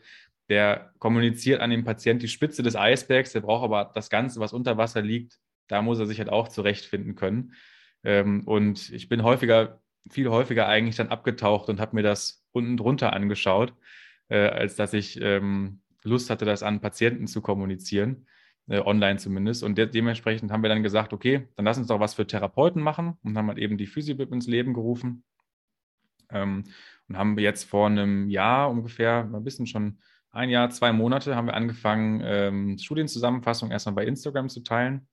der 0.48 0.90
kommuniziert 0.98 1.60
an 1.60 1.68
den 1.68 1.84
Patienten 1.84 2.22
die 2.22 2.28
Spitze 2.28 2.62
des 2.62 2.76
Eisbergs, 2.76 3.32
der 3.32 3.42
braucht 3.42 3.64
aber 3.64 3.92
das 3.94 4.08
Ganze, 4.08 4.40
was 4.40 4.54
unter 4.54 4.78
Wasser 4.78 5.02
liegt, 5.02 5.38
da 5.68 5.82
muss 5.82 5.98
er 5.98 6.06
sich 6.06 6.18
halt 6.18 6.30
auch 6.30 6.48
zurechtfinden 6.48 7.14
können. 7.14 7.52
Ähm, 8.04 8.44
und 8.46 8.88
ich 8.88 9.10
bin 9.10 9.22
häufiger, 9.22 9.82
viel 10.08 10.30
häufiger 10.30 10.66
eigentlich 10.66 10.96
dann 10.96 11.08
abgetaucht 11.08 11.68
und 11.68 11.78
habe 11.78 11.94
mir 11.94 12.02
das 12.02 12.42
unten 12.52 12.78
drunter 12.78 13.12
angeschaut, 13.12 13.74
äh, 14.30 14.46
als 14.48 14.76
dass 14.76 14.94
ich 14.94 15.20
ähm, 15.20 15.82
Lust 16.02 16.30
hatte, 16.30 16.46
das 16.46 16.62
an 16.62 16.80
Patienten 16.80 17.26
zu 17.26 17.42
kommunizieren 17.42 18.26
äh, 18.68 18.80
online 18.80 19.18
zumindest. 19.18 19.62
Und 19.62 19.76
de 19.76 19.86
dementsprechend 19.86 20.50
haben 20.50 20.62
wir 20.62 20.70
dann 20.70 20.82
gesagt, 20.82 21.12
okay, 21.12 21.48
dann 21.56 21.66
lass 21.66 21.76
uns 21.76 21.88
doch 21.88 22.00
was 22.00 22.14
für 22.14 22.26
Therapeuten 22.26 22.80
machen 22.80 23.18
und 23.22 23.36
haben 23.36 23.48
halt 23.48 23.58
eben 23.58 23.76
die 23.76 23.86
Physibib 23.86 24.32
ins 24.32 24.46
Leben 24.46 24.72
gerufen. 24.72 25.24
Ähm, 26.30 26.64
und 27.08 27.18
haben 27.18 27.36
wir 27.36 27.42
jetzt 27.42 27.64
vor 27.64 27.88
einem 27.88 28.30
Jahr 28.30 28.70
ungefähr, 28.70 29.28
ein 29.32 29.44
bisschen 29.44 29.66
schon 29.66 29.98
ein 30.30 30.48
Jahr, 30.48 30.70
zwei 30.70 30.92
Monate, 30.92 31.34
haben 31.34 31.48
wir 31.48 31.54
angefangen, 31.54 32.22
ähm, 32.24 32.78
Studienzusammenfassungen 32.78 33.72
erstmal 33.72 33.96
bei 33.96 34.06
Instagram 34.06 34.48
zu 34.48 34.60
teilen. 34.60 35.08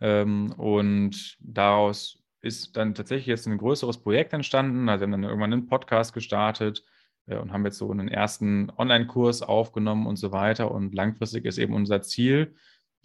Ähm, 0.00 0.52
und 0.52 1.36
daraus 1.40 2.22
ist 2.40 2.76
dann 2.76 2.94
tatsächlich 2.94 3.26
jetzt 3.26 3.46
ein 3.46 3.58
größeres 3.58 4.00
Projekt 4.00 4.32
entstanden. 4.32 4.88
Also 4.88 5.02
wir 5.02 5.12
haben 5.12 5.22
dann 5.22 5.24
irgendwann 5.24 5.52
einen 5.52 5.66
Podcast 5.66 6.14
gestartet 6.14 6.82
und 7.36 7.52
haben 7.52 7.64
jetzt 7.64 7.78
so 7.78 7.90
einen 7.90 8.08
ersten 8.08 8.70
Online-Kurs 8.76 9.42
aufgenommen 9.42 10.06
und 10.06 10.16
so 10.16 10.32
weiter. 10.32 10.70
Und 10.70 10.94
langfristig 10.94 11.44
ist 11.44 11.58
eben 11.58 11.74
unser 11.74 12.02
Ziel, 12.02 12.54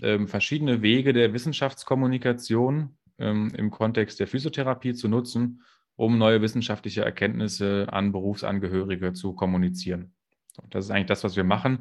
ähm, 0.01 0.27
verschiedene 0.27 0.81
Wege 0.81 1.13
der 1.13 1.33
Wissenschaftskommunikation 1.33 2.97
ähm, 3.19 3.51
im 3.55 3.71
Kontext 3.71 4.19
der 4.19 4.27
Physiotherapie 4.27 4.93
zu 4.93 5.07
nutzen, 5.07 5.61
um 5.95 6.17
neue 6.17 6.41
wissenschaftliche 6.41 7.03
Erkenntnisse 7.03 7.87
an 7.91 8.11
Berufsangehörige 8.11 9.13
zu 9.13 9.33
kommunizieren. 9.33 10.13
Das 10.69 10.85
ist 10.85 10.91
eigentlich 10.91 11.07
das, 11.07 11.23
was 11.23 11.35
wir 11.35 11.43
machen. 11.43 11.79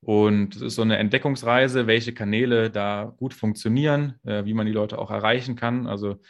Und 0.00 0.54
es 0.54 0.62
ist 0.62 0.74
so 0.76 0.82
eine 0.82 0.98
Entdeckungsreise, 0.98 1.86
welche 1.86 2.14
Kanäle 2.14 2.70
da 2.70 3.12
gut 3.16 3.34
funktionieren, 3.34 4.14
äh, 4.24 4.44
wie 4.44 4.54
man 4.54 4.66
die 4.66 4.72
Leute 4.72 4.98
auch 4.98 5.10
erreichen 5.10 5.56
kann. 5.56 5.86
Also 5.86 6.20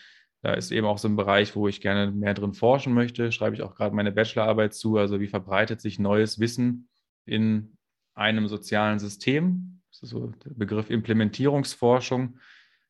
da 0.41 0.55
ist 0.55 0.71
eben 0.71 0.87
auch 0.87 0.99
so 0.99 1.09
ein 1.09 1.17
Bereich, 1.17 1.57
wo 1.57 1.67
ich 1.67 1.81
gerne 1.81 2.13
mehr 2.13 2.35
drin 2.35 2.53
forschen 2.53 2.95
möchte. 2.95 3.33
Schreibe 3.33 3.57
ich 3.57 3.63
auch 3.63 3.75
gerade 3.75 3.95
meine 3.95 4.13
Bachelorarbeit 4.13 4.73
zu. 4.73 4.97
Also 4.97 5.21
wie 5.21 5.27
verbreitet 5.27 5.81
sich 5.81 5.99
neues 5.99 6.39
Wissen 6.39 6.89
in 7.25 7.77
einem 8.15 8.47
sozialen 8.47 8.99
System? 9.01 9.81
Das 9.91 10.03
ist 10.03 10.11
so 10.11 10.29
der 10.45 10.51
Begriff 10.51 10.91
Implementierungsforschung. 10.91 12.39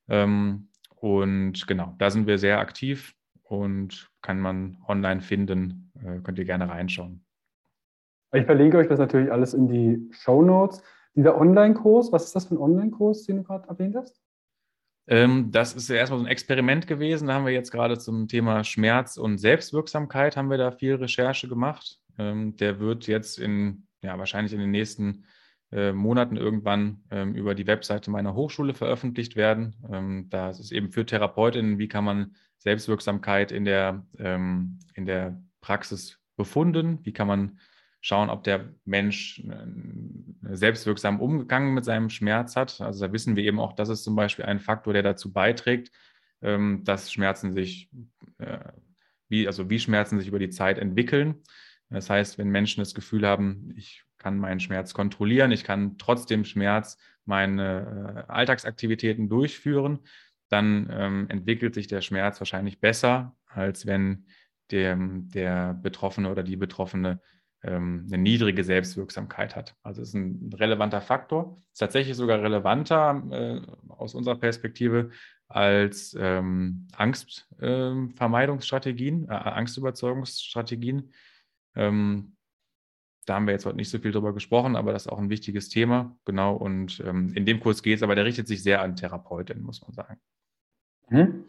Ähm, 0.07 0.69
und 0.95 1.65
genau, 1.65 1.95
da 1.97 2.11
sind 2.11 2.27
wir 2.27 2.37
sehr 2.37 2.59
aktiv 2.59 3.15
und 3.43 4.11
kann 4.21 4.39
man 4.39 4.77
online 4.87 5.21
finden. 5.21 5.91
Äh, 5.95 6.19
könnt 6.21 6.37
ihr 6.37 6.45
gerne 6.45 6.69
reinschauen. 6.69 7.25
Ich 8.31 8.45
verlinke 8.45 8.77
euch 8.77 8.87
das 8.87 8.99
natürlich 8.99 9.31
alles 9.31 9.55
in 9.55 9.67
die 9.67 10.07
Show 10.11 10.43
Notes. 10.43 10.83
Dieser 11.15 11.35
Online-Kurs, 11.35 12.11
was 12.11 12.25
ist 12.25 12.35
das 12.35 12.45
für 12.45 12.55
ein 12.55 12.59
Online-Kurs, 12.59 13.23
den 13.23 13.37
du 13.37 13.43
gerade 13.43 13.67
erwähnt 13.67 13.95
hast? 13.95 14.21
Ähm, 15.09 15.51
das 15.51 15.73
ist 15.73 15.89
ja 15.89 15.95
erstmal 15.95 16.19
so 16.19 16.25
ein 16.25 16.31
Experiment 16.31 16.85
gewesen. 16.85 17.27
Da 17.27 17.33
haben 17.33 17.45
wir 17.45 17.51
jetzt 17.51 17.71
gerade 17.71 17.97
zum 17.97 18.27
Thema 18.27 18.63
Schmerz 18.63 19.17
und 19.17 19.39
Selbstwirksamkeit 19.39 20.37
haben 20.37 20.51
wir 20.51 20.59
da 20.59 20.71
viel 20.71 20.95
Recherche 20.95 21.47
gemacht. 21.47 21.97
Ähm, 22.19 22.55
der 22.57 22.79
wird 22.79 23.07
jetzt 23.07 23.39
in, 23.39 23.87
ja, 24.03 24.19
wahrscheinlich 24.19 24.53
in 24.53 24.59
den 24.59 24.69
nächsten 24.69 25.25
äh, 25.71 25.93
Monaten 25.93 26.37
irgendwann 26.37 27.03
ähm, 27.09 27.33
über 27.33 27.55
die 27.55 27.65
Webseite 27.65 28.11
meiner 28.11 28.35
Hochschule 28.35 28.75
veröffentlicht 28.75 29.35
werden. 29.35 29.75
Ähm, 29.91 30.27
da 30.29 30.51
ist 30.51 30.71
eben 30.71 30.91
für 30.91 31.07
Therapeutinnen, 31.07 31.79
wie 31.79 31.87
kann 31.87 32.03
man 32.03 32.35
Selbstwirksamkeit 32.59 33.53
in 33.53 33.63
der, 33.63 34.05
in 34.17 35.05
der 35.05 35.41
Praxis 35.61 36.19
befunden, 36.35 36.99
wie 37.03 37.13
kann 37.13 37.27
man 37.27 37.59
schauen, 38.01 38.29
ob 38.29 38.43
der 38.43 38.73
Mensch 38.85 39.39
äh, 39.39 40.55
selbstwirksam 40.55 41.19
umgegangen 41.19 41.73
mit 41.73 41.85
seinem 41.85 42.09
Schmerz 42.09 42.55
hat. 42.55 42.79
Also 42.81 43.05
da 43.05 43.13
wissen 43.13 43.35
wir 43.35 43.43
eben 43.43 43.59
auch, 43.59 43.73
das 43.73 43.89
ist 43.89 44.03
zum 44.03 44.15
Beispiel 44.15 44.45
ein 44.45 44.59
Faktor, 44.59 44.93
der 44.93 45.03
dazu 45.03 45.33
beiträgt, 45.33 45.91
ähm, 46.41 46.83
dass 46.85 47.11
Schmerzen 47.11 47.53
sich, 47.53 47.89
äh, 48.37 48.59
wie, 49.27 49.47
also 49.47 49.69
wie 49.69 49.79
Schmerzen 49.79 50.19
sich 50.19 50.27
über 50.27 50.39
die 50.39 50.49
Zeit 50.49 50.77
entwickeln. 50.77 51.43
Das 51.89 52.09
heißt, 52.09 52.37
wenn 52.37 52.49
Menschen 52.49 52.81
das 52.81 52.93
Gefühl 52.93 53.27
haben, 53.27 53.73
ich 53.75 54.03
kann 54.17 54.37
meinen 54.37 54.59
Schmerz 54.59 54.93
kontrollieren, 54.93 55.51
ich 55.51 55.63
kann 55.63 55.97
trotzdem 55.97 56.45
Schmerz 56.45 56.97
meine 57.25 58.25
äh, 58.27 58.31
Alltagsaktivitäten 58.31 59.27
durchführen, 59.27 59.99
dann 60.49 60.89
ähm, 60.91 61.25
entwickelt 61.29 61.73
sich 61.75 61.87
der 61.87 62.01
Schmerz 62.01 62.39
wahrscheinlich 62.39 62.79
besser, 62.79 63.35
als 63.45 63.85
wenn 63.85 64.25
der, 64.71 64.97
der 64.99 65.73
Betroffene 65.73 66.29
oder 66.29 66.43
die 66.43 66.55
Betroffene 66.55 67.21
eine 67.67 68.17
niedrige 68.17 68.63
Selbstwirksamkeit 68.63 69.55
hat. 69.55 69.75
Also 69.83 70.01
ist 70.01 70.13
ein 70.13 70.53
relevanter 70.53 71.01
Faktor, 71.01 71.57
ist 71.73 71.79
tatsächlich 71.79 72.15
sogar 72.15 72.41
relevanter 72.41 73.21
äh, 73.31 73.59
aus 73.89 74.15
unserer 74.15 74.37
Perspektive 74.37 75.09
als 75.49 76.15
ähm, 76.17 76.87
Angstvermeidungsstrategien, 76.95 79.27
äh, 79.27 79.33
Angstüberzeugungsstrategien. 79.33 81.11
Ähm, 81.75 82.37
da 83.25 83.35
haben 83.35 83.45
wir 83.45 83.53
jetzt 83.53 83.65
heute 83.65 83.77
nicht 83.77 83.89
so 83.89 83.99
viel 83.99 84.11
drüber 84.11 84.33
gesprochen, 84.33 84.75
aber 84.75 84.91
das 84.91 85.05
ist 85.05 85.11
auch 85.11 85.19
ein 85.19 85.29
wichtiges 85.29 85.69
Thema. 85.69 86.17
Genau. 86.25 86.55
Und 86.55 87.03
ähm, 87.05 87.31
in 87.35 87.45
dem 87.45 87.59
Kurs 87.59 87.83
geht 87.83 87.97
es, 87.97 88.03
aber 88.03 88.15
der 88.15 88.25
richtet 88.25 88.47
sich 88.47 88.63
sehr 88.63 88.81
an 88.81 88.95
Therapeutinnen, 88.95 89.63
muss 89.63 89.81
man 89.81 89.93
sagen. 89.93 90.19
Hm. 91.07 91.45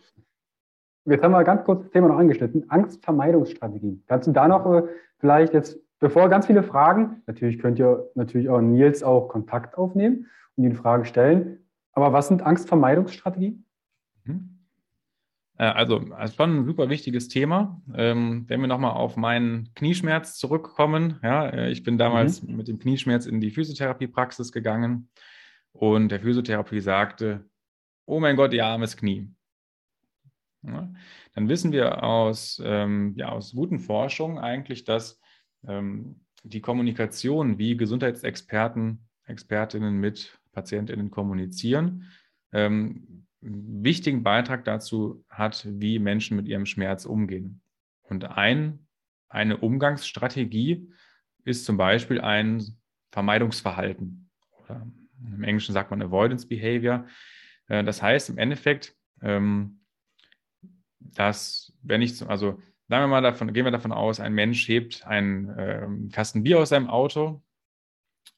Jetzt 1.06 1.24
haben 1.24 1.32
wir 1.32 1.44
ganz 1.44 1.64
kurz 1.64 1.82
das 1.82 1.90
Thema 1.90 2.08
noch 2.08 2.18
angeschnitten. 2.18 2.68
Angstvermeidungsstrategien. 2.68 4.04
Kannst 4.06 4.28
du 4.28 4.32
da 4.32 4.46
noch 4.46 4.70
äh, 4.72 4.82
vielleicht 5.18 5.54
jetzt, 5.54 5.78
bevor 6.00 6.28
ganz 6.28 6.46
viele 6.46 6.62
Fragen, 6.62 7.22
natürlich 7.26 7.58
könnt 7.58 7.78
ihr 7.78 8.10
natürlich 8.14 8.48
auch 8.48 8.60
Nils 8.60 9.02
auch 9.02 9.28
Kontakt 9.28 9.78
aufnehmen 9.78 10.26
und 10.56 10.64
ihn 10.64 10.74
Fragen 10.74 11.04
stellen. 11.04 11.58
Aber 11.92 12.12
was 12.12 12.28
sind 12.28 12.42
Angstvermeidungsstrategien? 12.42 13.64
Hm. 14.24 14.58
Äh, 15.58 15.64
also, 15.64 15.98
also 16.16 16.34
schon 16.34 16.60
ein 16.60 16.64
super 16.64 16.88
wichtiges 16.88 17.28
Thema. 17.28 17.80
Ähm, 17.94 18.44
wenn 18.48 18.60
wir 18.60 18.68
nochmal 18.68 18.92
auf 18.92 19.16
meinen 19.16 19.72
Knieschmerz 19.74 20.38
zurückkommen, 20.38 21.20
ja, 21.22 21.48
äh, 21.48 21.70
ich 21.70 21.82
bin 21.82 21.98
damals 21.98 22.42
mhm. 22.42 22.56
mit 22.56 22.68
dem 22.68 22.78
Knieschmerz 22.78 23.26
in 23.26 23.40
die 23.40 23.50
Physiotherapiepraxis 23.50 24.52
gegangen 24.52 25.10
und 25.72 26.08
der 26.08 26.20
Physiotherapie 26.20 26.80
sagte, 26.80 27.44
oh 28.06 28.20
mein 28.20 28.36
Gott, 28.36 28.54
ihr 28.54 28.64
armes 28.64 28.96
Knie. 28.96 29.30
ja, 30.62 30.90
dann 31.34 31.48
wissen 31.48 31.72
wir 31.72 32.02
aus, 32.02 32.60
ähm, 32.64 33.14
ja, 33.16 33.28
aus 33.28 33.52
guten 33.52 33.78
Forschungen 33.78 34.38
eigentlich, 34.38 34.84
dass 34.84 35.20
ähm, 35.66 36.20
die 36.42 36.60
Kommunikation, 36.60 37.58
wie 37.58 37.76
Gesundheitsexperten, 37.76 39.06
Expertinnen 39.24 39.98
mit 39.98 40.38
PatientInnen 40.52 41.10
kommunizieren, 41.10 42.10
ähm, 42.52 43.26
wichtigen 43.40 44.22
Beitrag 44.22 44.64
dazu 44.64 45.24
hat, 45.28 45.66
wie 45.68 45.98
Menschen 45.98 46.36
mit 46.36 46.46
ihrem 46.48 46.66
Schmerz 46.66 47.04
umgehen. 47.04 47.62
Und 48.02 48.24
ein, 48.24 48.86
eine 49.28 49.56
Umgangsstrategie 49.58 50.90
ist 51.44 51.64
zum 51.64 51.76
Beispiel 51.76 52.20
ein 52.20 52.62
Vermeidungsverhalten. 53.12 54.30
Oder 54.64 54.86
Im 55.24 55.42
Englischen 55.42 55.72
sagt 55.72 55.90
man 55.90 56.02
Avoidance 56.02 56.46
Behavior. 56.46 57.06
Äh, 57.68 57.84
das 57.84 58.02
heißt 58.02 58.28
im 58.30 58.38
Endeffekt, 58.38 58.94
ähm, 59.22 59.80
dass 60.98 61.72
wenn 61.82 62.02
ich, 62.02 62.22
also 62.28 62.60
sagen 62.90 63.04
wir 63.04 63.06
mal 63.06 63.22
davon, 63.22 63.52
gehen 63.52 63.64
wir 63.64 63.70
davon 63.70 63.92
aus, 63.92 64.18
ein 64.18 64.32
Mensch 64.32 64.66
hebt 64.66 65.06
einen 65.06 65.54
ähm, 65.56 66.10
Kasten 66.10 66.42
Bier 66.42 66.58
aus 66.58 66.70
seinem 66.70 66.90
Auto 66.90 67.40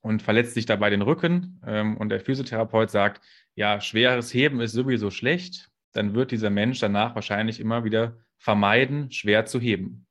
und 0.02 0.20
verletzt 0.20 0.52
sich 0.52 0.66
dabei 0.66 0.90
den 0.90 1.00
Rücken 1.00 1.58
ähm, 1.66 1.96
und 1.96 2.10
der 2.10 2.20
Physiotherapeut 2.20 2.90
sagt, 2.90 3.24
ja, 3.54 3.80
schweres 3.80 4.32
Heben 4.34 4.60
ist 4.60 4.72
sowieso 4.72 5.10
schlecht, 5.10 5.70
dann 5.92 6.14
wird 6.14 6.32
dieser 6.32 6.50
Mensch 6.50 6.80
danach 6.80 7.14
wahrscheinlich 7.14 7.60
immer 7.60 7.84
wieder 7.84 8.18
vermeiden, 8.36 9.10
schwer 9.10 9.46
zu 9.46 9.58
heben. 9.58 10.06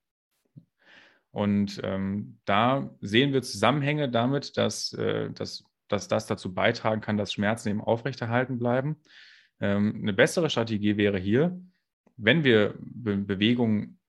Und 1.30 1.80
ähm, 1.84 2.39
da 2.46 2.89
sehen 3.00 3.34
wir 3.34 3.44
Zusammenhänge 3.44 4.10
damit, 4.10 4.58
dass, 4.58 4.92
äh, 4.94 5.30
dass, 5.32 5.64
dass 5.88 6.08
das 6.08 6.26
dazu 6.26 6.52
beitragen 6.52 7.02
kann, 7.02 7.18
dass 7.18 7.32
Schmerzen 7.32 7.70
eben 7.70 7.82
aufrechterhalten 7.82 8.58
bleiben. 8.58 8.98
Ähm, 9.60 10.00
eine 10.02 10.14
bessere 10.14 10.50
Strategie 10.50 10.98
wäre 10.98 11.20
hier, 11.20 11.62
wenn 12.18 12.44
wir 12.44 12.74
Be 12.80 13.18
Bewegungen 13.18 14.00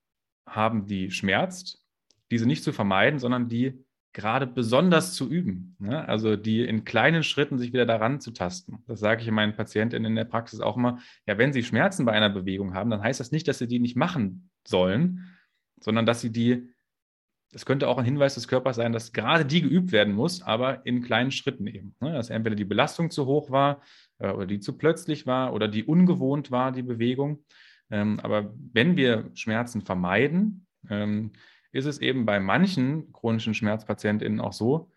haben, 0.46 0.86
die 0.86 1.10
schmerzt, 1.10 1.84
diese 2.30 2.46
nicht 2.46 2.64
zu 2.64 2.72
vermeiden, 2.72 3.18
sondern 3.18 3.48
die 3.48 3.84
gerade 4.12 4.46
besonders 4.46 5.14
zu 5.14 5.30
üben. 5.30 5.76
Ne? 5.78 6.06
Also 6.06 6.36
die 6.36 6.64
in 6.64 6.84
kleinen 6.84 7.22
Schritten 7.22 7.58
sich 7.58 7.72
wieder 7.72 7.86
daran 7.86 8.20
zu 8.20 8.30
tasten. 8.30 8.82
Das 8.86 9.00
sage 9.00 9.22
ich 9.22 9.30
meinen 9.30 9.56
Patientinnen 9.56 10.10
in 10.10 10.16
der 10.16 10.24
Praxis 10.24 10.60
auch 10.60 10.76
immer. 10.76 10.98
Ja, 11.26 11.38
wenn 11.38 11.52
sie 11.52 11.62
Schmerzen 11.62 12.04
bei 12.04 12.12
einer 12.12 12.28
Bewegung 12.28 12.74
haben, 12.74 12.90
dann 12.90 13.02
heißt 13.02 13.20
das 13.20 13.32
nicht, 13.32 13.48
dass 13.48 13.58
sie 13.58 13.68
die 13.68 13.78
nicht 13.78 13.96
machen 13.96 14.50
sollen, 14.66 15.30
sondern 15.80 16.04
dass 16.04 16.20
sie 16.20 16.30
die, 16.30 16.68
das 17.52 17.64
könnte 17.64 17.88
auch 17.88 17.98
ein 17.98 18.04
Hinweis 18.04 18.34
des 18.34 18.48
Körpers 18.48 18.76
sein, 18.76 18.92
dass 18.92 19.12
gerade 19.12 19.46
die 19.46 19.62
geübt 19.62 19.92
werden 19.92 20.14
muss, 20.14 20.42
aber 20.42 20.84
in 20.84 21.02
kleinen 21.02 21.30
Schritten 21.30 21.66
eben. 21.66 21.94
Ne? 22.00 22.12
Dass 22.12 22.30
entweder 22.30 22.56
die 22.56 22.64
Belastung 22.64 23.10
zu 23.10 23.24
hoch 23.26 23.50
war 23.50 23.82
äh, 24.18 24.30
oder 24.30 24.46
die 24.46 24.60
zu 24.60 24.76
plötzlich 24.76 25.26
war 25.26 25.54
oder 25.54 25.68
die 25.68 25.84
ungewohnt 25.84 26.50
war, 26.50 26.70
die 26.72 26.82
Bewegung. 26.82 27.44
Ähm, 27.92 28.18
aber 28.20 28.52
wenn 28.72 28.96
wir 28.96 29.30
Schmerzen 29.34 29.82
vermeiden, 29.82 30.66
ähm, 30.88 31.32
ist 31.72 31.84
es 31.84 31.98
eben 31.98 32.24
bei 32.24 32.40
manchen 32.40 33.12
chronischen 33.12 33.54
Schmerzpatientinnen 33.54 34.40
auch 34.40 34.54
so, 34.54 34.90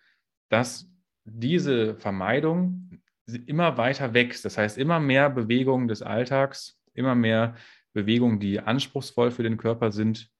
dass 0.49 0.89
diese 1.25 1.95
Vermeidung 1.95 3.01
immer 3.45 3.77
weiter 3.77 4.13
wächst. 4.13 4.45
Das 4.45 4.57
heißt, 4.57 4.77
immer 4.77 4.99
mehr 4.99 5.29
Bewegungen 5.29 5.87
des 5.87 6.01
Alltags, 6.01 6.79
immer 6.93 7.15
mehr 7.15 7.55
Bewegungen, 7.93 8.39
die 8.39 8.61
anspruchsvoll 8.61 9.31
für 9.31 9.43
den 9.43 9.57
Körper 9.57 9.91
sind, 9.91 10.31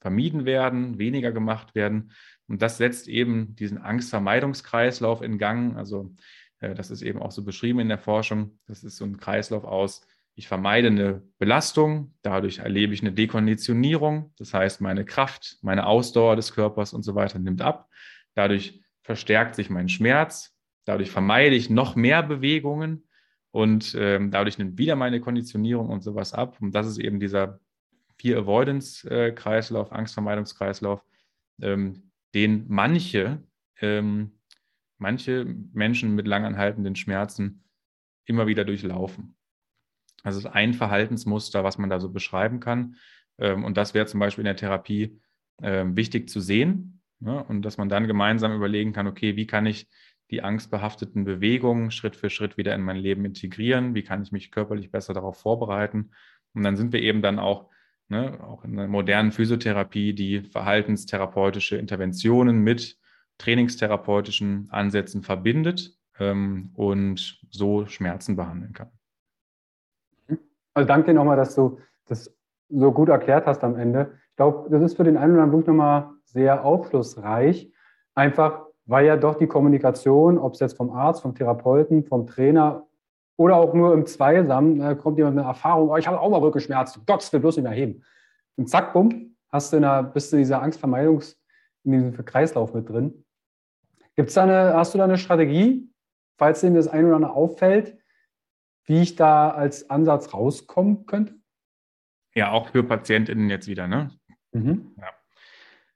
vermieden 0.00 0.44
werden, 0.44 0.98
weniger 0.98 1.30
gemacht 1.30 1.74
werden. 1.74 2.12
Und 2.48 2.62
das 2.62 2.78
setzt 2.78 3.06
eben 3.06 3.54
diesen 3.54 3.78
Angstvermeidungskreislauf 3.78 5.22
in 5.22 5.38
Gang. 5.38 5.76
Also 5.76 6.14
äh, 6.58 6.74
das 6.74 6.90
ist 6.90 7.02
eben 7.02 7.20
auch 7.20 7.32
so 7.32 7.44
beschrieben 7.44 7.78
in 7.78 7.88
der 7.88 7.98
Forschung. 7.98 8.58
Das 8.66 8.82
ist 8.82 8.96
so 8.96 9.04
ein 9.04 9.18
Kreislauf 9.18 9.64
aus 9.64 10.06
ich 10.38 10.46
vermeide 10.46 10.86
eine 10.86 11.20
Belastung, 11.38 12.14
dadurch 12.22 12.58
erlebe 12.58 12.94
ich 12.94 13.00
eine 13.00 13.10
Dekonditionierung, 13.10 14.32
das 14.38 14.54
heißt, 14.54 14.80
meine 14.80 15.04
Kraft, 15.04 15.58
meine 15.62 15.84
Ausdauer 15.84 16.36
des 16.36 16.54
Körpers 16.54 16.92
und 16.92 17.02
so 17.02 17.16
weiter 17.16 17.40
nimmt 17.40 17.60
ab. 17.60 17.90
Dadurch 18.34 18.80
verstärkt 19.02 19.56
sich 19.56 19.68
mein 19.68 19.88
Schmerz, 19.88 20.56
dadurch 20.84 21.10
vermeide 21.10 21.56
ich 21.56 21.70
noch 21.70 21.96
mehr 21.96 22.22
Bewegungen 22.22 23.08
und 23.50 23.96
ähm, 23.98 24.30
dadurch 24.30 24.58
nimmt 24.58 24.78
wieder 24.78 24.94
meine 24.94 25.20
Konditionierung 25.20 25.88
und 25.88 26.04
sowas 26.04 26.34
ab. 26.34 26.56
Und 26.60 26.72
das 26.72 26.86
ist 26.86 26.98
eben 26.98 27.18
dieser 27.18 27.58
Fear 28.20 28.42
Avoidance-Kreislauf, 28.42 29.90
Angstvermeidungskreislauf, 29.90 31.02
ähm, 31.60 32.12
den 32.32 32.64
manche, 32.68 33.42
ähm, 33.80 34.38
manche 34.98 35.44
Menschen 35.72 36.14
mit 36.14 36.28
langanhaltenden 36.28 36.94
Schmerzen 36.94 37.64
immer 38.24 38.46
wieder 38.46 38.64
durchlaufen. 38.64 39.34
Also 40.22 40.38
ist 40.38 40.46
ein 40.46 40.74
Verhaltensmuster, 40.74 41.64
was 41.64 41.78
man 41.78 41.90
da 41.90 42.00
so 42.00 42.10
beschreiben 42.10 42.60
kann. 42.60 42.96
Ähm, 43.38 43.64
und 43.64 43.76
das 43.76 43.94
wäre 43.94 44.06
zum 44.06 44.20
Beispiel 44.20 44.42
in 44.42 44.46
der 44.46 44.56
Therapie 44.56 45.20
ähm, 45.62 45.96
wichtig 45.96 46.28
zu 46.28 46.40
sehen. 46.40 47.00
Ne? 47.20 47.42
Und 47.44 47.62
dass 47.62 47.78
man 47.78 47.88
dann 47.88 48.06
gemeinsam 48.06 48.54
überlegen 48.54 48.92
kann, 48.92 49.06
okay, 49.06 49.36
wie 49.36 49.46
kann 49.46 49.66
ich 49.66 49.88
die 50.30 50.42
angstbehafteten 50.42 51.24
Bewegungen 51.24 51.90
Schritt 51.90 52.16
für 52.16 52.30
Schritt 52.30 52.56
wieder 52.56 52.74
in 52.74 52.82
mein 52.82 52.96
Leben 52.96 53.24
integrieren? 53.24 53.94
Wie 53.94 54.02
kann 54.02 54.22
ich 54.22 54.32
mich 54.32 54.50
körperlich 54.50 54.90
besser 54.90 55.14
darauf 55.14 55.38
vorbereiten? 55.38 56.10
Und 56.54 56.62
dann 56.64 56.76
sind 56.76 56.92
wir 56.92 57.00
eben 57.00 57.22
dann 57.22 57.38
auch, 57.38 57.70
ne, 58.08 58.38
auch 58.42 58.64
in 58.64 58.76
der 58.76 58.88
modernen 58.88 59.32
Physiotherapie, 59.32 60.12
die 60.12 60.42
verhaltenstherapeutische 60.42 61.76
Interventionen 61.76 62.58
mit 62.62 62.98
trainingstherapeutischen 63.38 64.68
Ansätzen 64.70 65.22
verbindet 65.22 65.96
ähm, 66.18 66.70
und 66.74 67.40
so 67.50 67.86
Schmerzen 67.86 68.36
behandeln 68.36 68.72
kann. 68.72 68.90
Also 70.78 70.86
danke 70.86 71.08
dir 71.08 71.14
nochmal, 71.14 71.36
dass 71.36 71.56
du 71.56 71.80
das 72.06 72.32
so 72.68 72.92
gut 72.92 73.08
erklärt 73.08 73.46
hast 73.46 73.64
am 73.64 73.74
Ende. 73.74 74.12
Ich 74.30 74.36
glaube, 74.36 74.70
das 74.70 74.80
ist 74.80 74.96
für 74.96 75.02
den 75.02 75.16
einen 75.16 75.32
oder 75.34 75.42
anderen 75.42 75.64
nochmal 75.66 76.10
sehr 76.22 76.64
aufschlussreich. 76.64 77.72
Einfach, 78.14 78.62
weil 78.86 79.04
ja 79.04 79.16
doch 79.16 79.34
die 79.34 79.48
Kommunikation, 79.48 80.38
ob 80.38 80.54
es 80.54 80.60
jetzt 80.60 80.76
vom 80.76 80.90
Arzt, 80.90 81.22
vom 81.22 81.34
Therapeuten, 81.34 82.04
vom 82.04 82.28
Trainer 82.28 82.86
oder 83.36 83.56
auch 83.56 83.74
nur 83.74 83.92
im 83.92 84.06
Zweisam, 84.06 84.78
da 84.78 84.94
kommt 84.94 85.18
jemand 85.18 85.34
mit 85.34 85.42
einer 85.42 85.52
Erfahrung, 85.52 85.90
oh, 85.90 85.96
ich 85.96 86.06
habe 86.06 86.20
auch 86.20 86.30
mal 86.30 86.38
Rückenschmerzen, 86.38 87.02
Gott, 87.06 87.32
will 87.32 87.40
bloß 87.40 87.56
nicht 87.56 87.64
mehr 87.64 87.72
heben. 87.72 88.04
Und 88.56 88.70
zack, 88.70 88.92
bumm, 88.92 89.34
hast 89.48 89.72
du 89.72 89.78
in 89.78 89.82
der, 89.82 90.04
bist 90.04 90.30
du 90.32 90.36
in 90.36 90.42
dieser 90.42 90.62
Angstvermeidungs, 90.62 91.36
in 91.82 91.90
diesem 91.90 92.24
Kreislauf 92.24 92.72
mit 92.72 92.88
drin. 92.88 93.24
Gibt's 94.14 94.34
da 94.34 94.44
eine, 94.44 94.74
hast 94.74 94.94
du 94.94 94.98
da 94.98 95.04
eine 95.04 95.18
Strategie, 95.18 95.90
falls 96.36 96.60
dir 96.60 96.70
das 96.70 96.86
ein 96.86 97.04
oder 97.04 97.16
andere 97.16 97.32
auffällt, 97.32 97.98
wie 98.88 99.02
ich 99.02 99.16
da 99.16 99.50
als 99.50 99.90
Ansatz 99.90 100.32
rauskommen 100.32 101.06
könnte? 101.06 101.34
Ja, 102.34 102.50
auch 102.50 102.70
für 102.70 102.82
PatientInnen 102.82 103.50
jetzt 103.50 103.68
wieder, 103.68 103.86
ne? 103.86 104.10
Mhm. 104.52 104.94
Ja. 104.96 105.08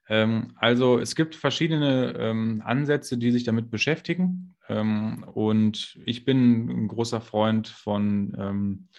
Ähm, 0.09 0.53
also 0.57 0.99
es 0.99 1.15
gibt 1.15 1.35
verschiedene 1.35 2.13
ähm, 2.17 2.61
Ansätze, 2.65 3.17
die 3.17 3.31
sich 3.31 3.43
damit 3.43 3.71
beschäftigen. 3.71 4.55
Ähm, 4.69 5.25
und 5.33 5.99
ich 6.05 6.23
bin 6.23 6.69
ein 6.69 6.87
großer 6.87 7.21
Freund 7.21 7.67
von 7.67 8.35
ähm, 8.37 8.89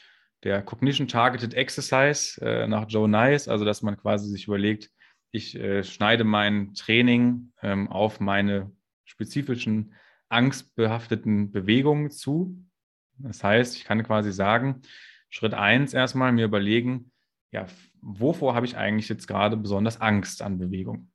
der 0.43 0.63
Cognition 0.63 1.07
Targeted 1.07 1.55
Exercise 1.55 2.41
äh, 2.45 2.67
nach 2.67 2.87
Joe 2.89 3.09
Nice, 3.09 3.49
also 3.49 3.65
dass 3.65 3.83
man 3.83 3.97
quasi 3.97 4.29
sich 4.29 4.47
überlegt, 4.47 4.91
ich 5.31 5.57
äh, 5.57 5.83
schneide 5.85 6.25
mein 6.25 6.75
Training 6.75 7.53
ähm, 7.63 7.91
auf 7.91 8.21
meine 8.21 8.73
spezifischen 9.05 9.95
angstbehafteten 10.29 11.53
Bewegungen 11.53 12.11
zu 12.11 12.65
das 13.19 13.43
heißt, 13.43 13.77
ich 13.77 13.85
kann 13.85 14.03
quasi 14.03 14.33
sagen, 14.33 14.83
Schritt 15.31 15.55
eins 15.55 15.95
erstmal 15.95 16.33
mir 16.33 16.45
überlegen, 16.45 17.11
ja, 17.51 17.67
wovor 18.01 18.55
habe 18.55 18.67
ich 18.67 18.77
eigentlich 18.77 19.09
jetzt 19.09 19.27
gerade 19.27 19.57
besonders 19.57 20.01
Angst 20.01 20.43
an 20.43 20.59
Bewegung? 20.59 21.11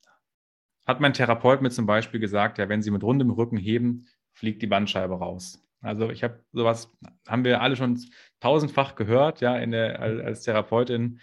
Hat 0.86 1.00
mein 1.00 1.14
Therapeut 1.14 1.62
mir 1.62 1.70
zum 1.70 1.86
Beispiel 1.86 2.20
gesagt, 2.20 2.58
ja, 2.58 2.68
wenn 2.70 2.82
Sie 2.82 2.92
mit 2.92 3.04
rundem 3.04 3.30
Rücken 3.30 3.58
heben, 3.58 4.08
fliegt 4.34 4.62
die 4.62 4.68
Bandscheibe 4.68 5.16
raus. 5.16 5.64
Also 5.82 6.10
ich 6.10 6.24
habe 6.24 6.44
sowas, 6.52 6.92
haben 7.28 7.44
wir 7.44 7.62
alle 7.62 7.76
schon 7.76 8.00
tausendfach 8.40 8.96
gehört, 8.96 9.42
ja, 9.42 9.58
in 9.58 9.72
der, 9.72 10.00
als 10.00 10.44
Therapeutin. 10.44 11.20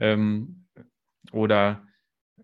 Ähm, 0.00 0.66
oder 1.30 1.86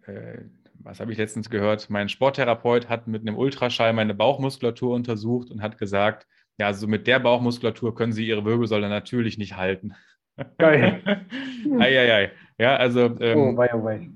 äh, 0.03 0.45
was 0.75 1.01
habe 1.01 1.13
ich 1.13 1.19
letztens 1.19 1.51
gehört? 1.51 1.91
Mein 1.91 2.09
Sporttherapeut 2.09 2.89
hat 2.89 3.09
mit 3.09 3.23
einem 3.23 3.37
Ultraschall 3.37 3.93
meine 3.93 4.15
Bauchmuskulatur 4.15 4.95
untersucht 4.95 5.51
und 5.51 5.63
hat 5.63 5.79
gesagt, 5.79 6.27
ja, 6.59 6.67
also 6.67 6.87
mit 6.87 7.07
der 7.07 7.21
Bauchmuskulatur 7.21 7.95
können 7.95 8.13
Sie 8.13 8.27
Ihre 8.27 8.45
Wirbelsäule 8.45 8.89
natürlich 8.89 9.39
nicht 9.39 9.57
halten. 9.57 9.95
Geil. 10.59 11.27
Eieiei. 11.79 12.33
Ja, 12.59 12.77
also 12.77 13.17
ähm, 13.21 13.39
oh, 13.39 13.57
wei, 13.57 13.73
oh, 13.73 13.85
wei. 13.85 14.09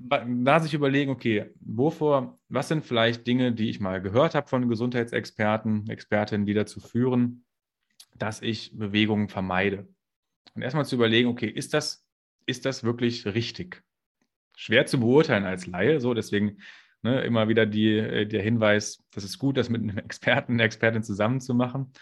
da 0.43 0.59
sich 0.59 0.73
überlegen, 0.73 1.11
okay, 1.11 1.51
wovor, 1.61 2.37
was 2.49 2.67
sind 2.67 2.85
vielleicht 2.85 3.25
Dinge, 3.25 3.53
die 3.53 3.69
ich 3.69 3.79
mal 3.79 4.01
gehört 4.01 4.35
habe 4.35 4.47
von 4.47 4.67
Gesundheitsexperten, 4.67 5.89
Expertinnen, 5.89 6.45
die 6.45 6.53
dazu 6.53 6.81
führen, 6.81 7.45
dass 8.17 8.41
ich 8.41 8.77
Bewegungen 8.77 9.29
vermeide. 9.29 9.87
Und 10.55 10.61
erstmal 10.61 10.85
zu 10.85 10.95
überlegen, 10.95 11.29
okay, 11.29 11.47
ist 11.47 11.73
das, 11.73 12.05
ist 12.45 12.65
das 12.65 12.83
wirklich 12.83 13.25
richtig? 13.25 13.81
Schwer 14.55 14.85
zu 14.85 14.99
beurteilen 14.99 15.45
als 15.45 15.65
Laie, 15.65 16.01
so 16.01 16.13
deswegen 16.13 16.57
ne, 17.01 17.21
immer 17.21 17.47
wieder 17.47 17.65
die, 17.65 17.97
äh, 17.97 18.25
der 18.25 18.41
Hinweis, 18.41 19.03
das 19.11 19.23
ist 19.23 19.39
gut, 19.39 19.57
das 19.57 19.69
mit 19.69 19.81
einem 19.81 19.97
Experten, 19.99 20.53
einer 20.53 20.63
Expertin 20.63 21.03
zusammen 21.03 21.39
zu 21.39 21.53
machen. 21.53 21.93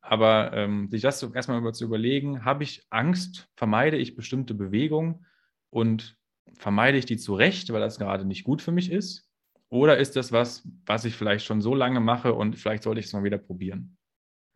Aber 0.00 0.52
ähm, 0.54 0.88
sich 0.90 1.02
das 1.02 1.22
erstmal 1.22 1.58
über 1.58 1.72
zu 1.72 1.84
überlegen, 1.84 2.44
habe 2.44 2.64
ich 2.64 2.86
Angst, 2.90 3.48
vermeide 3.54 3.96
ich 3.96 4.16
bestimmte 4.16 4.54
Bewegungen 4.54 5.26
und 5.68 6.16
vermeide 6.54 6.98
ich 6.98 7.06
die 7.06 7.18
zu 7.18 7.34
Recht, 7.34 7.72
weil 7.72 7.80
das 7.80 7.98
gerade 7.98 8.24
nicht 8.24 8.44
gut 8.44 8.62
für 8.62 8.72
mich 8.72 8.90
ist? 8.90 9.28
Oder 9.68 9.98
ist 9.98 10.16
das 10.16 10.32
was, 10.32 10.68
was 10.84 11.04
ich 11.04 11.14
vielleicht 11.14 11.44
schon 11.44 11.60
so 11.60 11.74
lange 11.74 12.00
mache 12.00 12.34
und 12.34 12.56
vielleicht 12.56 12.82
sollte 12.82 13.00
ich 13.00 13.06
es 13.06 13.12
mal 13.12 13.24
wieder 13.24 13.38
probieren? 13.38 13.96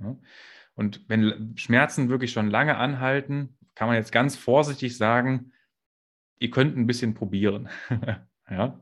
Ja? 0.00 0.16
Und 0.74 1.08
wenn 1.08 1.52
Schmerzen 1.56 2.08
wirklich 2.08 2.32
schon 2.32 2.50
lange 2.50 2.76
anhalten, 2.76 3.56
kann 3.74 3.86
man 3.88 3.96
jetzt 3.96 4.12
ganz 4.12 4.36
vorsichtig 4.36 4.96
sagen, 4.96 5.52
ihr 6.38 6.50
könnt 6.50 6.76
ein 6.76 6.86
bisschen 6.86 7.14
probieren. 7.14 7.68
ja? 8.50 8.80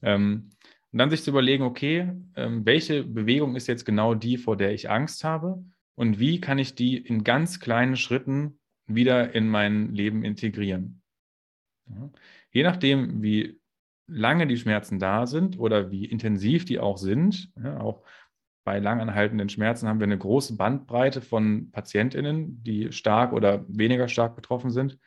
Ähm, 0.00 0.50
und 0.92 0.98
dann 0.98 1.10
sich 1.10 1.24
zu 1.24 1.30
überlegen, 1.30 1.64
okay, 1.64 2.12
ähm, 2.36 2.64
welche 2.64 3.02
Bewegung 3.02 3.56
ist 3.56 3.66
jetzt 3.66 3.84
genau 3.84 4.14
die, 4.14 4.36
vor 4.36 4.56
der 4.56 4.72
ich 4.72 4.90
Angst 4.90 5.24
habe? 5.24 5.64
Und 5.94 6.18
wie 6.18 6.40
kann 6.40 6.58
ich 6.58 6.74
die 6.74 6.96
in 6.96 7.24
ganz 7.24 7.60
kleinen 7.60 7.96
Schritten 7.96 8.58
wieder 8.86 9.34
in 9.34 9.48
mein 9.48 9.92
Leben 9.94 10.24
integrieren? 10.24 11.02
Ja? 11.88 12.10
Je 12.50 12.62
nachdem, 12.62 13.22
wie 13.22 13.60
lange 14.06 14.46
die 14.46 14.56
Schmerzen 14.56 14.98
da 14.98 15.26
sind 15.26 15.58
oder 15.58 15.90
wie 15.90 16.04
intensiv 16.04 16.64
die 16.64 16.78
auch 16.78 16.98
sind, 16.98 17.52
ja, 17.62 17.80
auch 17.80 18.04
bei 18.64 18.78
langanhaltenden 18.78 19.48
Schmerzen 19.50 19.88
haben 19.88 20.00
wir 20.00 20.06
eine 20.06 20.18
große 20.18 20.56
Bandbreite 20.56 21.20
von 21.20 21.70
PatientInnen, 21.70 22.62
die 22.62 22.92
stark 22.92 23.32
oder 23.32 23.64
weniger 23.68 24.08
stark 24.08 24.36
betroffen 24.36 24.70
sind. 24.70 24.98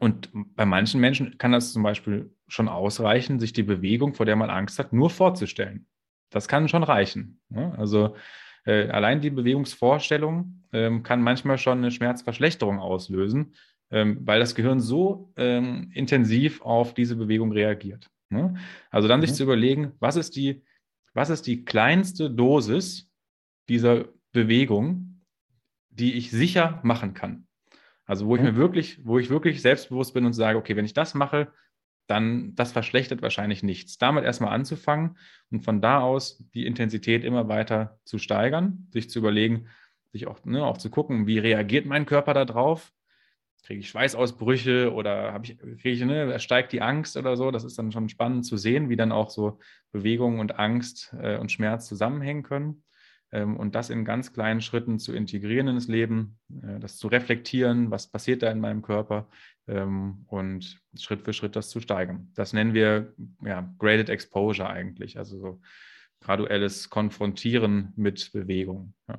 Und 0.00 0.30
bei 0.32 0.64
manchen 0.64 1.00
Menschen 1.00 1.36
kann 1.36 1.52
das 1.52 1.72
zum 1.72 1.82
Beispiel 1.82 2.34
schon 2.48 2.68
ausreichen, 2.68 3.38
sich 3.38 3.52
die 3.52 3.62
Bewegung, 3.62 4.14
vor 4.14 4.26
der 4.26 4.36
man 4.36 4.50
Angst 4.50 4.78
hat, 4.78 4.92
nur 4.92 5.10
vorzustellen. 5.10 5.86
Das 6.30 6.48
kann 6.48 6.68
schon 6.68 6.82
reichen. 6.82 7.40
Ne? 7.50 7.74
Also 7.78 8.16
äh, 8.64 8.88
allein 8.88 9.20
die 9.20 9.30
Bewegungsvorstellung 9.30 10.64
ähm, 10.72 11.02
kann 11.02 11.22
manchmal 11.22 11.58
schon 11.58 11.78
eine 11.78 11.90
Schmerzverschlechterung 11.90 12.78
auslösen, 12.78 13.54
ähm, 13.90 14.18
weil 14.24 14.40
das 14.40 14.54
Gehirn 14.54 14.80
so 14.80 15.32
ähm, 15.36 15.90
intensiv 15.92 16.62
auf 16.62 16.94
diese 16.94 17.16
Bewegung 17.16 17.52
reagiert. 17.52 18.10
Ne? 18.30 18.54
Also 18.90 19.08
dann 19.08 19.20
mhm. 19.20 19.26
sich 19.26 19.34
zu 19.34 19.42
überlegen, 19.42 19.92
was 20.00 20.16
ist 20.16 20.36
die, 20.36 20.62
was 21.12 21.30
ist 21.30 21.46
die 21.46 21.64
kleinste 21.64 22.30
Dosis 22.30 23.10
dieser 23.68 24.06
Bewegung, 24.32 25.22
die 25.90 26.14
ich 26.14 26.30
sicher 26.30 26.80
machen 26.82 27.14
kann. 27.14 27.46
Also 28.04 28.26
wo 28.26 28.36
ich 28.36 28.42
mir 28.42 28.56
wirklich, 28.56 29.04
wo 29.04 29.18
ich 29.18 29.30
wirklich 29.30 29.62
selbstbewusst 29.62 30.14
bin 30.14 30.24
und 30.24 30.32
sage, 30.32 30.58
okay, 30.58 30.74
wenn 30.76 30.84
ich 30.84 30.94
das 30.94 31.14
mache, 31.14 31.52
dann 32.12 32.54
das 32.54 32.72
verschlechtert 32.72 33.22
wahrscheinlich 33.22 33.62
nichts. 33.62 33.98
Damit 33.98 34.24
erstmal 34.24 34.52
anzufangen 34.52 35.16
und 35.50 35.64
von 35.64 35.80
da 35.80 36.00
aus 36.00 36.44
die 36.54 36.66
Intensität 36.66 37.24
immer 37.24 37.48
weiter 37.48 37.98
zu 38.04 38.18
steigern, 38.18 38.86
sich 38.92 39.10
zu 39.10 39.18
überlegen, 39.18 39.66
sich 40.12 40.26
auch, 40.26 40.44
ne, 40.44 40.64
auch 40.64 40.78
zu 40.78 40.90
gucken, 40.90 41.26
wie 41.26 41.38
reagiert 41.38 41.86
mein 41.86 42.06
Körper 42.06 42.34
darauf? 42.34 42.92
kriege 43.62 43.80
ich 43.80 43.88
Schweißausbrüche 43.90 44.92
oder 44.92 45.32
habe 45.32 45.46
ich, 45.46 45.58
kriege 45.58 45.90
ich, 45.90 46.04
ne, 46.04 46.38
steigt 46.40 46.72
die 46.72 46.82
Angst 46.82 47.16
oder 47.16 47.36
so. 47.36 47.50
Das 47.50 47.64
ist 47.64 47.78
dann 47.78 47.92
schon 47.92 48.08
spannend 48.08 48.44
zu 48.44 48.56
sehen, 48.56 48.88
wie 48.88 48.96
dann 48.96 49.12
auch 49.12 49.30
so 49.30 49.58
Bewegung 49.92 50.40
und 50.40 50.58
Angst 50.58 51.14
äh, 51.20 51.38
und 51.38 51.52
Schmerz 51.52 51.86
zusammenhängen 51.86 52.42
können. 52.42 52.82
Ähm, 53.30 53.56
und 53.56 53.74
das 53.74 53.90
in 53.90 54.04
ganz 54.04 54.32
kleinen 54.32 54.60
Schritten 54.60 54.98
zu 54.98 55.12
integrieren 55.14 55.68
ins 55.68 55.88
Leben, 55.88 56.38
äh, 56.62 56.80
das 56.80 56.96
zu 56.96 57.06
reflektieren, 57.06 57.90
was 57.90 58.08
passiert 58.08 58.42
da 58.42 58.50
in 58.50 58.60
meinem 58.60 58.82
Körper 58.82 59.28
ähm, 59.68 60.24
und 60.28 60.80
Schritt 60.98 61.22
für 61.22 61.32
Schritt 61.32 61.56
das 61.56 61.70
zu 61.70 61.80
steigern. 61.80 62.30
Das 62.34 62.52
nennen 62.52 62.74
wir 62.74 63.14
ja, 63.42 63.68
Graded 63.78 64.08
Exposure 64.08 64.68
eigentlich, 64.68 65.18
also 65.18 65.38
so 65.38 65.60
graduelles 66.20 66.90
Konfrontieren 66.90 67.92
mit 67.96 68.30
Bewegung. 68.32 68.94
Ja. 69.08 69.18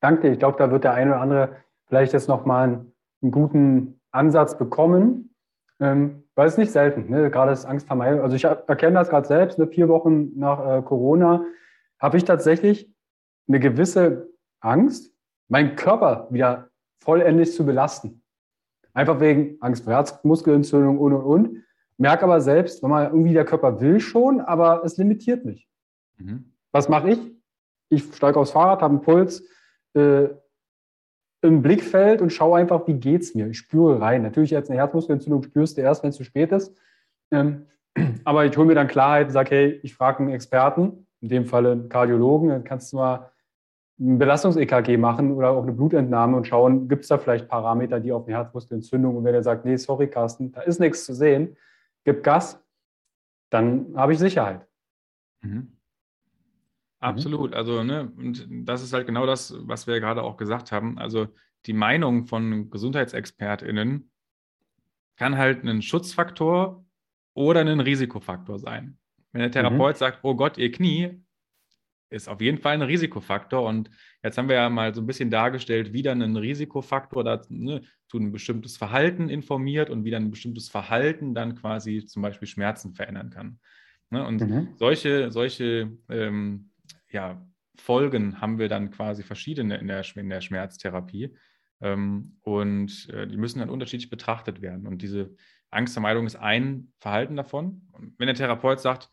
Danke, 0.00 0.32
ich 0.32 0.38
glaube, 0.38 0.58
da 0.58 0.70
wird 0.70 0.84
der 0.84 0.94
eine 0.94 1.12
oder 1.12 1.20
andere 1.20 1.56
vielleicht 1.86 2.12
jetzt 2.12 2.28
nochmal 2.28 2.64
einen, 2.64 2.92
einen 3.22 3.30
guten 3.30 4.00
Ansatz 4.10 4.58
bekommen. 4.58 5.34
Ähm, 5.78 6.26
weil 6.36 6.48
es 6.48 6.58
nicht 6.58 6.70
selten, 6.70 7.10
ne? 7.10 7.30
gerade 7.30 7.50
das 7.50 7.64
Angstvermeidung. 7.64 8.20
Also 8.20 8.36
ich 8.36 8.44
erkenne 8.44 8.94
das 8.94 9.08
gerade 9.08 9.26
selbst, 9.26 9.58
ne? 9.58 9.66
vier 9.66 9.88
Wochen 9.88 10.38
nach 10.38 10.78
äh, 10.78 10.82
Corona 10.82 11.44
habe 11.98 12.18
ich 12.18 12.24
tatsächlich 12.24 12.92
eine 13.48 13.58
gewisse 13.58 14.28
Angst, 14.60 15.12
meinen 15.48 15.74
Körper 15.76 16.28
wieder 16.30 16.68
vollendlich 17.00 17.52
zu 17.52 17.64
belasten. 17.64 18.22
Einfach 18.92 19.20
wegen 19.20 19.56
Angst 19.60 19.84
vor 19.84 19.92
Herzmuskelentzündung 19.92 20.98
und 20.98 21.12
und 21.12 21.22
und. 21.22 21.64
Merke 21.98 22.24
aber 22.24 22.40
selbst, 22.40 22.82
wenn 22.82 22.90
man 22.90 23.06
irgendwie 23.06 23.32
der 23.32 23.44
Körper 23.44 23.80
will 23.80 24.00
schon, 24.00 24.40
aber 24.40 24.82
es 24.84 24.96
limitiert 24.96 25.44
mich. 25.44 25.68
Mhm. 26.16 26.52
Was 26.72 26.88
mache 26.88 27.10
ich? 27.10 27.20
Ich 27.88 28.04
steige 28.14 28.38
aufs 28.38 28.50
Fahrrad, 28.50 28.82
habe 28.82 28.94
einen 28.94 29.02
Puls, 29.02 29.46
äh, 29.94 30.28
im 31.42 31.62
Blickfeld 31.62 32.20
und 32.20 32.32
schaue 32.32 32.58
einfach, 32.58 32.86
wie 32.86 32.94
geht 32.94 33.22
es 33.22 33.34
mir. 33.34 33.46
Ich 33.48 33.58
spüre 33.58 34.00
rein. 34.00 34.22
Natürlich 34.22 34.50
jetzt 34.50 34.70
eine 34.70 34.78
Herzmuskelentzündung 34.78 35.42
spürst 35.42 35.76
du 35.76 35.82
erst, 35.82 36.02
wenn 36.02 36.10
es 36.10 36.16
zu 36.16 36.24
spät 36.24 36.52
ist. 36.52 36.76
Ähm, 37.30 37.66
aber 38.24 38.44
ich 38.44 38.56
hole 38.56 38.66
mir 38.66 38.74
dann 38.74 38.88
Klarheit 38.88 39.26
und 39.26 39.32
sage, 39.32 39.50
hey, 39.50 39.80
ich 39.82 39.94
frage 39.94 40.20
einen 40.20 40.30
Experten, 40.30 41.06
in 41.20 41.28
dem 41.28 41.46
Fall 41.46 41.66
einen 41.66 41.88
Kardiologen, 41.88 42.48
dann 42.48 42.64
kannst 42.64 42.92
du 42.92 42.96
mal 42.96 43.30
ein 43.98 44.18
Belastungs-EKG 44.18 44.98
machen 44.98 45.32
oder 45.32 45.50
auch 45.50 45.62
eine 45.62 45.72
Blutentnahme 45.72 46.36
und 46.36 46.46
schauen, 46.46 46.88
gibt 46.88 47.02
es 47.02 47.08
da 47.08 47.18
vielleicht 47.18 47.48
Parameter, 47.48 47.98
die 48.00 48.12
auf 48.12 48.26
eine 48.26 48.36
Herzmuskelentzündung 48.36 49.16
und 49.16 49.24
wenn 49.24 49.34
er 49.34 49.42
sagt, 49.42 49.64
nee, 49.64 49.76
sorry, 49.76 50.08
Carsten, 50.08 50.52
da 50.52 50.60
ist 50.62 50.80
nichts 50.80 51.04
zu 51.04 51.14
sehen, 51.14 51.56
gib 52.04 52.22
Gas, 52.22 52.62
dann 53.50 53.94
habe 53.96 54.12
ich 54.12 54.18
Sicherheit. 54.18 54.66
Mhm. 55.42 55.76
Mhm. 57.00 57.08
Absolut. 57.08 57.54
Also, 57.54 57.82
ne, 57.84 58.12
und 58.16 58.46
das 58.50 58.82
ist 58.82 58.92
halt 58.92 59.06
genau 59.06 59.26
das, 59.26 59.54
was 59.60 59.86
wir 59.86 60.00
gerade 60.00 60.22
auch 60.22 60.36
gesagt 60.36 60.72
haben. 60.72 60.98
Also, 60.98 61.28
die 61.66 61.72
Meinung 61.72 62.26
von 62.26 62.70
GesundheitsexpertInnen 62.70 64.10
kann 65.16 65.36
halt 65.36 65.64
ein 65.64 65.82
Schutzfaktor 65.82 66.84
oder 67.34 67.60
ein 67.60 67.80
Risikofaktor 67.80 68.58
sein. 68.58 68.98
Wenn 69.32 69.40
der 69.40 69.48
mhm. 69.48 69.52
Therapeut 69.52 69.96
mhm. 69.96 69.98
sagt, 69.98 70.18
oh 70.22 70.34
Gott, 70.34 70.58
ihr 70.58 70.70
Knie, 70.70 71.20
ist 72.10 72.28
auf 72.28 72.40
jeden 72.40 72.58
Fall 72.58 72.74
ein 72.74 72.82
Risikofaktor. 72.82 73.62
Und 73.66 73.90
jetzt 74.22 74.38
haben 74.38 74.48
wir 74.48 74.56
ja 74.56 74.68
mal 74.68 74.94
so 74.94 75.00
ein 75.00 75.06
bisschen 75.06 75.30
dargestellt, 75.30 75.92
wie 75.92 76.02
dann 76.02 76.22
ein 76.22 76.36
Risikofaktor 76.36 77.24
dazu 77.24 77.52
ne, 77.52 77.82
zu 78.08 78.18
ein 78.18 78.32
bestimmtes 78.32 78.76
Verhalten 78.76 79.28
informiert 79.28 79.90
und 79.90 80.04
wie 80.04 80.10
dann 80.10 80.24
ein 80.24 80.30
bestimmtes 80.30 80.68
Verhalten 80.68 81.34
dann 81.34 81.56
quasi 81.56 82.06
zum 82.06 82.22
Beispiel 82.22 82.48
Schmerzen 82.48 82.94
verändern 82.94 83.30
kann. 83.30 83.58
Ne, 84.10 84.24
und 84.24 84.40
mhm. 84.40 84.68
solche, 84.76 85.32
solche 85.32 85.92
ähm, 86.08 86.70
ja, 87.10 87.44
Folgen 87.76 88.40
haben 88.40 88.58
wir 88.58 88.68
dann 88.68 88.90
quasi 88.90 89.22
verschiedene 89.22 89.76
in 89.78 89.88
der, 89.88 90.04
in 90.16 90.28
der 90.28 90.40
Schmerztherapie. 90.40 91.34
Ähm, 91.80 92.36
und 92.42 93.08
äh, 93.12 93.26
die 93.26 93.36
müssen 93.36 93.58
dann 93.58 93.70
unterschiedlich 93.70 94.10
betrachtet 94.10 94.62
werden. 94.62 94.86
Und 94.86 95.02
diese 95.02 95.34
Angstvermeidung 95.70 96.26
ist 96.26 96.36
ein 96.36 96.92
Verhalten 96.98 97.36
davon. 97.36 97.88
Und 97.92 98.14
wenn 98.18 98.26
der 98.26 98.36
Therapeut 98.36 98.80
sagt, 98.80 99.10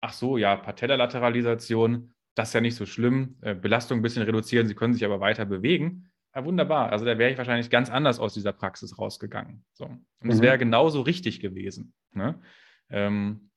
ach 0.00 0.12
so, 0.12 0.38
ja, 0.38 0.56
Patellalateralisation, 0.56 2.12
das 2.40 2.48
ist 2.48 2.54
ja 2.54 2.60
nicht 2.62 2.74
so 2.74 2.86
schlimm, 2.86 3.36
äh, 3.42 3.54
Belastung 3.54 3.98
ein 3.98 4.02
bisschen 4.02 4.22
reduzieren, 4.22 4.66
Sie 4.66 4.74
können 4.74 4.94
sich 4.94 5.04
aber 5.04 5.20
weiter 5.20 5.44
bewegen, 5.44 6.10
ja, 6.34 6.44
wunderbar. 6.44 6.90
Also 6.90 7.04
da 7.04 7.18
wäre 7.18 7.30
ich 7.30 7.38
wahrscheinlich 7.38 7.70
ganz 7.70 7.90
anders 7.90 8.18
aus 8.18 8.32
dieser 8.32 8.52
Praxis 8.52 8.98
rausgegangen. 8.98 9.64
So. 9.72 9.84
Und 9.84 10.30
es 10.30 10.38
mhm. 10.38 10.42
wäre 10.42 10.58
genauso 10.58 11.02
richtig 11.02 11.40
gewesen. 11.40 11.92
Ne? 12.12 12.40
Ähm, 12.88 13.50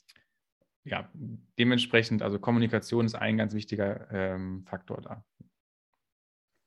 ja, 0.84 1.10
dementsprechend, 1.58 2.22
also 2.22 2.40
Kommunikation 2.40 3.06
ist 3.06 3.16
ein 3.16 3.38
ganz 3.38 3.54
wichtiger 3.54 4.12
ähm, 4.12 4.66
Faktor 4.66 5.02
da. 5.02 5.24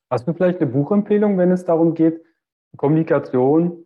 Hast 0.09 0.27
du 0.27 0.33
vielleicht 0.33 0.61
eine 0.61 0.71
Buchempfehlung, 0.71 1.37
wenn 1.37 1.51
es 1.51 1.65
darum 1.65 1.95
geht, 1.95 2.25
Kommunikation 2.77 3.85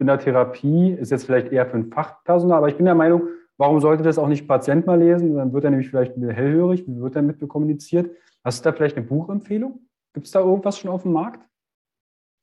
in 0.00 0.06
der 0.06 0.18
Therapie 0.18 0.92
ist 0.92 1.10
jetzt 1.10 1.26
vielleicht 1.26 1.52
eher 1.52 1.66
für 1.66 1.76
ein 1.76 1.92
Fachpersonal, 1.92 2.58
aber 2.58 2.68
ich 2.68 2.76
bin 2.76 2.86
der 2.86 2.94
Meinung, 2.94 3.28
warum 3.58 3.80
sollte 3.80 4.02
das 4.02 4.18
auch 4.18 4.28
nicht 4.28 4.48
Patient 4.48 4.86
mal 4.86 4.98
lesen? 4.98 5.36
Dann 5.36 5.52
wird 5.52 5.64
er 5.64 5.70
nämlich 5.70 5.90
vielleicht 5.90 6.16
hellhörig, 6.16 6.86
wie 6.86 7.00
wird 7.00 7.16
er 7.16 7.22
mit 7.22 7.46
kommuniziert? 7.46 8.16
Hast 8.42 8.64
du 8.64 8.70
da 8.70 8.74
vielleicht 8.74 8.96
eine 8.96 9.06
Buchempfehlung? 9.06 9.80
Gibt 10.14 10.26
es 10.26 10.32
da 10.32 10.40
irgendwas 10.40 10.78
schon 10.78 10.90
auf 10.90 11.02
dem 11.02 11.12
Markt? 11.12 11.46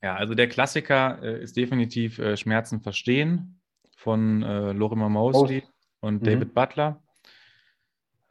Ja, 0.03 0.16
also 0.16 0.36
der 0.36 0.47
Klassiker 0.47 1.22
äh, 1.24 1.41
ist 1.41 1.57
definitiv 1.57 2.20
äh, 2.20 2.38
Schmerzen 2.38 2.82
verstehen 2.82 3.59
von 3.95 4.43
äh, 4.43 4.72
Lorimer 4.72 5.09
Mosley 5.09 5.63
und 5.99 6.22
mhm. 6.22 6.26
David 6.26 6.53
Butler. 6.53 7.01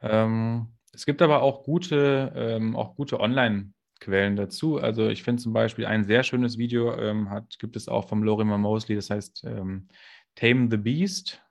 Ähm, 0.01 0.69
es 0.93 1.07
gibt 1.07 1.23
aber 1.23 1.43
auch 1.43 1.65
gute, 1.65 2.33
ähm, 2.37 2.77
auch 2.77 2.95
gute 2.95 3.19
Online-Quellen 3.19 4.37
dazu. 4.37 4.79
Also 4.79 5.09
ich 5.09 5.25
finde 5.25 5.43
zum 5.43 5.53
Beispiel 5.53 5.87
ein 5.87 6.05
sehr 6.05 6.23
schönes 6.23 6.59
Video 6.59 6.95
ähm, 6.97 7.31
hat, 7.31 7.59
gibt 7.59 7.75
es 7.75 7.89
auch 7.89 8.09
vom 8.09 8.23
Lorimer 8.23 8.59
Mosley, 8.59 8.95
das 8.95 9.11
heißt 9.11 9.43
ähm, 9.45 9.89
Tame 10.37 10.69
the 10.71 10.77
Beast. 10.77 11.44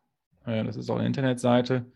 Äh, 0.46 0.64
das 0.64 0.76
ist 0.76 0.90
auch 0.90 0.98
eine 0.98 1.08
Internetseite. 1.08 1.92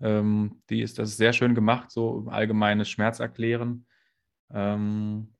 Ähm, 0.00 0.62
die 0.68 0.82
ist, 0.82 0.98
das 0.98 1.10
ist 1.10 1.16
sehr 1.16 1.32
schön 1.32 1.54
gemacht, 1.54 1.90
so 1.90 2.26
allgemeines 2.28 2.88
Schmerzerklären. 2.88 3.86
Ähm, 4.50 5.34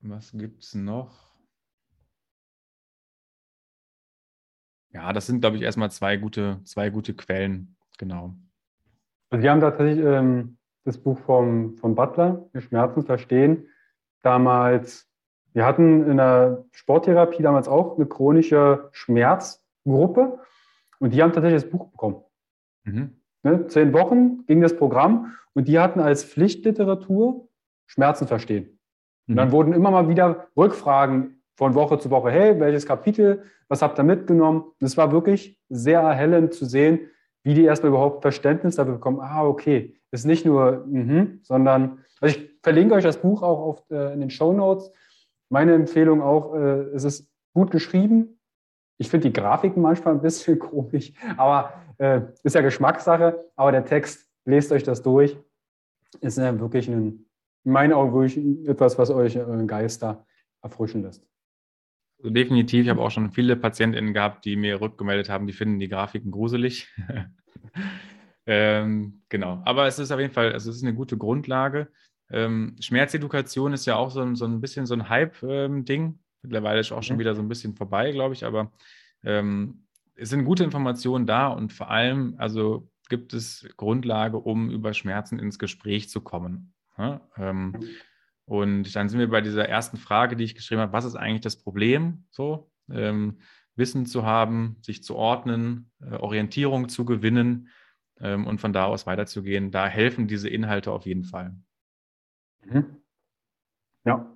was 0.00 0.32
gibt 0.32 0.62
es 0.62 0.74
noch? 0.74 1.32
Ja, 4.92 5.12
das 5.12 5.26
sind, 5.26 5.40
glaube 5.40 5.56
ich, 5.56 5.62
erstmal 5.62 5.90
zwei 5.90 6.16
gute, 6.18 6.60
zwei 6.64 6.90
gute 6.90 7.14
Quellen, 7.14 7.76
genau. 7.98 8.34
Also 9.30 9.42
wir 9.42 9.50
haben 9.50 9.60
tatsächlich 9.60 10.04
ähm, 10.04 10.58
das 10.84 10.98
Buch 10.98 11.18
vom, 11.20 11.78
vom 11.78 11.94
Butler, 11.94 12.50
Schmerzen 12.58 13.04
verstehen. 13.04 13.68
Damals, 14.22 15.08
wir 15.54 15.64
hatten 15.64 16.10
in 16.10 16.18
der 16.18 16.66
Sporttherapie 16.72 17.42
damals 17.42 17.68
auch 17.68 17.96
eine 17.96 18.06
chronische 18.06 18.90
Schmerzgruppe 19.82 20.38
und 20.98 21.12
die 21.12 21.22
haben 21.22 21.32
tatsächlich 21.32 21.62
das 21.62 21.70
Buch 21.70 21.90
bekommen. 21.90 22.22
Mhm. 22.84 23.16
Ne, 23.42 23.66
zehn 23.66 23.92
Wochen 23.92 24.44
ging 24.46 24.60
das 24.60 24.76
Programm 24.76 25.34
und 25.54 25.66
die 25.66 25.78
hatten 25.78 26.00
als 26.00 26.24
Pflichtliteratur 26.24 27.48
Schmerzen 27.86 28.26
verstehen. 28.26 28.78
Und 29.28 29.36
dann 29.36 29.48
mhm. 29.48 29.52
wurden 29.52 29.72
immer 29.72 29.90
mal 29.90 30.08
wieder 30.08 30.48
Rückfragen 30.56 31.42
von 31.56 31.74
Woche 31.74 31.98
zu 31.98 32.10
Woche, 32.10 32.30
hey, 32.30 32.58
welches 32.60 32.86
Kapitel, 32.86 33.44
was 33.68 33.82
habt 33.82 33.98
ihr 33.98 34.04
mitgenommen? 34.04 34.62
Und 34.62 34.86
es 34.86 34.96
war 34.96 35.12
wirklich 35.12 35.60
sehr 35.68 36.00
erhellend 36.00 36.54
zu 36.54 36.64
sehen, 36.64 37.00
wie 37.44 37.54
die 37.54 37.64
erstmal 37.64 37.90
überhaupt 37.90 38.22
Verständnis 38.22 38.76
dafür 38.76 38.94
bekommen, 38.94 39.20
ah, 39.20 39.44
okay, 39.44 39.96
ist 40.12 40.24
nicht 40.24 40.46
nur, 40.46 40.84
mhm, 40.86 41.40
sondern, 41.42 42.04
also 42.20 42.36
ich 42.36 42.50
verlinke 42.62 42.94
euch 42.94 43.04
das 43.04 43.16
Buch 43.16 43.42
auch 43.42 43.60
auf, 43.60 43.90
äh, 43.90 44.12
in 44.12 44.20
den 44.20 44.30
Show 44.30 44.52
Notes. 44.52 44.92
Meine 45.48 45.74
Empfehlung 45.74 46.22
auch, 46.22 46.54
äh, 46.54 46.82
es 46.94 47.04
ist 47.04 47.28
gut 47.52 47.70
geschrieben. 47.70 48.38
Ich 49.02 49.10
finde 49.10 49.28
die 49.28 49.32
Grafiken 49.32 49.82
manchmal 49.82 50.14
ein 50.14 50.22
bisschen 50.22 50.58
komisch, 50.60 51.12
aber 51.36 51.72
äh, 51.98 52.20
ist 52.44 52.54
ja 52.54 52.60
Geschmackssache. 52.60 53.50
Aber 53.56 53.72
der 53.72 53.84
Text, 53.84 54.30
lest 54.44 54.70
euch 54.70 54.84
das 54.84 55.02
durch, 55.02 55.36
ist 56.20 56.38
ja 56.38 56.60
wirklich 56.60 56.88
ein, 56.88 57.26
in 57.64 57.72
meinen 57.72 57.92
Augen 57.92 58.12
wirklich 58.12 58.38
etwas, 58.68 58.96
was 58.98 59.10
euch 59.10 59.36
euren 59.36 59.66
Geister 59.66 60.24
erfrischen 60.62 61.02
lässt. 61.02 61.26
Also 62.18 62.30
definitiv, 62.30 62.84
ich 62.84 62.90
habe 62.90 63.02
auch 63.02 63.10
schon 63.10 63.32
viele 63.32 63.56
PatientInnen 63.56 64.14
gehabt, 64.14 64.44
die 64.44 64.54
mir 64.54 64.80
rückgemeldet 64.80 65.28
haben, 65.28 65.48
die 65.48 65.52
finden 65.52 65.80
die 65.80 65.88
Grafiken 65.88 66.30
gruselig. 66.30 66.88
ähm, 68.46 69.22
genau, 69.28 69.62
aber 69.64 69.88
es 69.88 69.98
ist 69.98 70.12
auf 70.12 70.20
jeden 70.20 70.32
Fall, 70.32 70.52
also 70.52 70.70
es 70.70 70.76
ist 70.76 70.84
eine 70.84 70.94
gute 70.94 71.18
Grundlage. 71.18 71.88
Ähm, 72.30 72.76
Schmerzedukation 72.78 73.72
ist 73.72 73.84
ja 73.86 73.96
auch 73.96 74.12
so 74.12 74.20
ein, 74.20 74.36
so 74.36 74.44
ein 74.44 74.60
bisschen 74.60 74.86
so 74.86 74.94
ein 74.94 75.08
Hype-Ding. 75.08 76.02
Ähm, 76.04 76.18
Mittlerweile 76.42 76.80
ist 76.80 76.92
auch 76.92 77.02
schon 77.02 77.16
mhm. 77.16 77.20
wieder 77.20 77.34
so 77.34 77.42
ein 77.42 77.48
bisschen 77.48 77.74
vorbei, 77.74 78.12
glaube 78.12 78.34
ich, 78.34 78.44
aber 78.44 78.72
ähm, 79.22 79.86
es 80.14 80.30
sind 80.30 80.44
gute 80.44 80.64
Informationen 80.64 81.26
da 81.26 81.48
und 81.48 81.72
vor 81.72 81.90
allem, 81.90 82.34
also 82.38 82.88
gibt 83.08 83.34
es 83.34 83.68
Grundlage, 83.76 84.38
um 84.38 84.70
über 84.70 84.94
Schmerzen 84.94 85.38
ins 85.38 85.58
Gespräch 85.58 86.08
zu 86.08 86.20
kommen. 86.20 86.74
Ja? 86.98 87.20
Ähm, 87.36 87.72
mhm. 87.72 87.88
Und 88.44 88.96
dann 88.96 89.08
sind 89.08 89.20
wir 89.20 89.30
bei 89.30 89.40
dieser 89.40 89.68
ersten 89.68 89.96
Frage, 89.96 90.36
die 90.36 90.44
ich 90.44 90.54
geschrieben 90.54 90.80
habe, 90.80 90.92
was 90.92 91.04
ist 91.04 91.16
eigentlich 91.16 91.42
das 91.42 91.56
Problem? 91.56 92.24
So, 92.30 92.70
ähm, 92.90 93.38
Wissen 93.76 94.06
zu 94.06 94.24
haben, 94.24 94.76
sich 94.82 95.02
zu 95.02 95.16
ordnen, 95.16 95.90
äh, 96.00 96.16
Orientierung 96.16 96.88
zu 96.88 97.04
gewinnen 97.04 97.68
ähm, 98.20 98.46
und 98.46 98.60
von 98.60 98.72
da 98.72 98.86
aus 98.86 99.06
weiterzugehen. 99.06 99.70
Da 99.70 99.86
helfen 99.86 100.26
diese 100.26 100.48
Inhalte 100.48 100.90
auf 100.90 101.06
jeden 101.06 101.24
Fall. 101.24 101.56
Mhm. 102.64 102.96
Ja. 104.04 104.31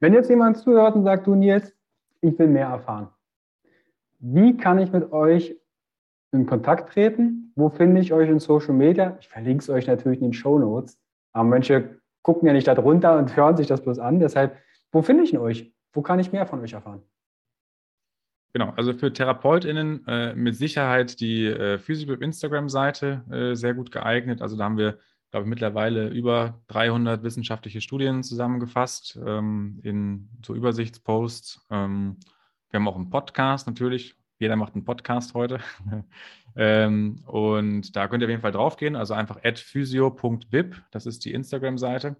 Wenn 0.00 0.12
jetzt 0.12 0.30
jemand 0.30 0.58
zuhört 0.58 0.94
und 0.94 1.04
sagt, 1.04 1.26
du 1.26 1.34
Nils, 1.34 1.74
ich 2.20 2.38
will 2.38 2.48
mehr 2.48 2.68
erfahren. 2.68 3.08
Wie 4.20 4.56
kann 4.56 4.78
ich 4.78 4.92
mit 4.92 5.12
euch 5.12 5.56
in 6.32 6.46
Kontakt 6.46 6.92
treten? 6.92 7.52
Wo 7.56 7.68
finde 7.68 8.00
ich 8.00 8.12
euch 8.12 8.28
in 8.28 8.38
Social 8.38 8.74
Media? 8.74 9.16
Ich 9.20 9.28
verlinke 9.28 9.62
es 9.62 9.70
euch 9.70 9.86
natürlich 9.86 10.20
in 10.20 10.28
den 10.28 10.32
Show 10.32 10.58
Notes. 10.58 10.98
Aber 11.32 11.48
manche 11.48 12.00
gucken 12.22 12.46
ja 12.46 12.52
nicht 12.52 12.66
da 12.66 12.74
drunter 12.74 13.18
und 13.18 13.36
hören 13.36 13.56
sich 13.56 13.66
das 13.66 13.82
bloß 13.82 13.98
an. 13.98 14.20
Deshalb, 14.20 14.56
wo 14.92 15.02
finde 15.02 15.24
ich 15.24 15.38
euch? 15.38 15.72
Wo 15.92 16.02
kann 16.02 16.18
ich 16.18 16.32
mehr 16.32 16.46
von 16.46 16.60
euch 16.60 16.72
erfahren? 16.72 17.02
Genau, 18.52 18.72
also 18.76 18.92
für 18.92 19.12
TherapeutInnen 19.12 20.06
äh, 20.06 20.34
mit 20.34 20.56
Sicherheit 20.56 21.20
die 21.20 21.46
äh, 21.46 21.78
Physical 21.78 22.22
Instagram-Seite 22.22 23.24
äh, 23.30 23.54
sehr 23.54 23.74
gut 23.74 23.92
geeignet. 23.92 24.42
Also 24.42 24.56
da 24.56 24.64
haben 24.64 24.78
wir, 24.78 24.98
glaube 25.30 25.44
ich, 25.44 25.50
mittlerweile 25.50 26.08
über 26.08 26.62
300 26.68 27.22
wissenschaftliche 27.22 27.80
Studien 27.80 28.22
zusammengefasst 28.22 29.18
ähm, 29.24 29.80
in 29.82 30.28
so 30.44 30.54
Übersichtsposts. 30.54 31.66
Ähm, 31.70 32.16
wir 32.70 32.80
haben 32.80 32.88
auch 32.88 32.96
einen 32.96 33.10
Podcast 33.10 33.66
natürlich. 33.66 34.14
Jeder 34.38 34.56
macht 34.56 34.74
einen 34.74 34.84
Podcast 34.84 35.34
heute. 35.34 35.60
Ähm, 36.56 37.22
und 37.26 37.94
da 37.94 38.08
könnt 38.08 38.20
ihr 38.22 38.26
auf 38.26 38.30
jeden 38.30 38.42
Fall 38.42 38.50
draufgehen, 38.50 38.96
also 38.96 39.14
einfach 39.14 39.38
physio.bib, 39.60 40.82
das 40.90 41.06
ist 41.06 41.24
die 41.24 41.32
Instagram-Seite. 41.32 42.16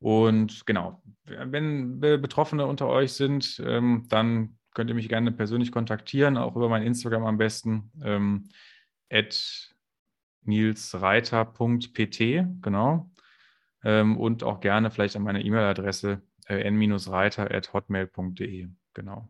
Und 0.00 0.66
genau, 0.66 1.02
wenn 1.24 1.98
Betroffene 2.18 2.66
unter 2.66 2.88
euch 2.88 3.14
sind, 3.14 3.62
ähm, 3.64 4.04
dann 4.10 4.58
könnt 4.74 4.90
ihr 4.90 4.94
mich 4.94 5.08
gerne 5.08 5.32
persönlich 5.32 5.72
kontaktieren, 5.72 6.36
auch 6.36 6.56
über 6.56 6.68
mein 6.68 6.82
Instagram 6.82 7.24
am 7.24 7.38
besten, 7.38 7.90
ähm, 8.02 8.50
nilsreiter.pt, 10.46 12.18
genau. 12.62 13.10
Ähm, 13.82 14.18
und 14.18 14.44
auch 14.44 14.60
gerne 14.60 14.90
vielleicht 14.90 15.16
an 15.16 15.22
meine 15.22 15.42
E-Mail-Adresse 15.42 16.22
äh, 16.46 16.66
n-reiter.hotmail.de, 16.68 18.68
genau. 18.94 19.28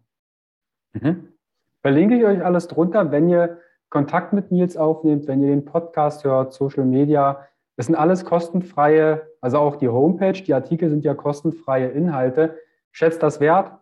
Mhm. 0.92 1.28
Verlinke 1.80 2.16
ich 2.16 2.24
euch 2.24 2.44
alles 2.44 2.68
drunter, 2.68 3.10
wenn 3.10 3.28
ihr 3.28 3.58
Kontakt 3.90 4.32
mit 4.32 4.50
Nils 4.50 4.76
aufnehmt, 4.76 5.28
wenn 5.28 5.42
ihr 5.42 5.50
den 5.50 5.64
Podcast 5.64 6.24
hört, 6.24 6.52
Social 6.52 6.84
Media. 6.84 7.46
Das 7.76 7.86
sind 7.86 7.94
alles 7.94 8.24
kostenfreie, 8.24 9.28
also 9.40 9.58
auch 9.58 9.76
die 9.76 9.88
Homepage, 9.88 10.32
die 10.32 10.54
Artikel 10.54 10.90
sind 10.90 11.04
ja 11.04 11.14
kostenfreie 11.14 11.88
Inhalte. 11.88 12.58
Schätzt 12.92 13.22
das 13.22 13.40
wert, 13.40 13.72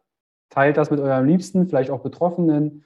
teilt 0.50 0.76
das 0.76 0.90
mit 0.90 1.00
eurem 1.00 1.26
Liebsten, 1.26 1.68
vielleicht 1.68 1.90
auch 1.90 2.00
Betroffenen. 2.00 2.84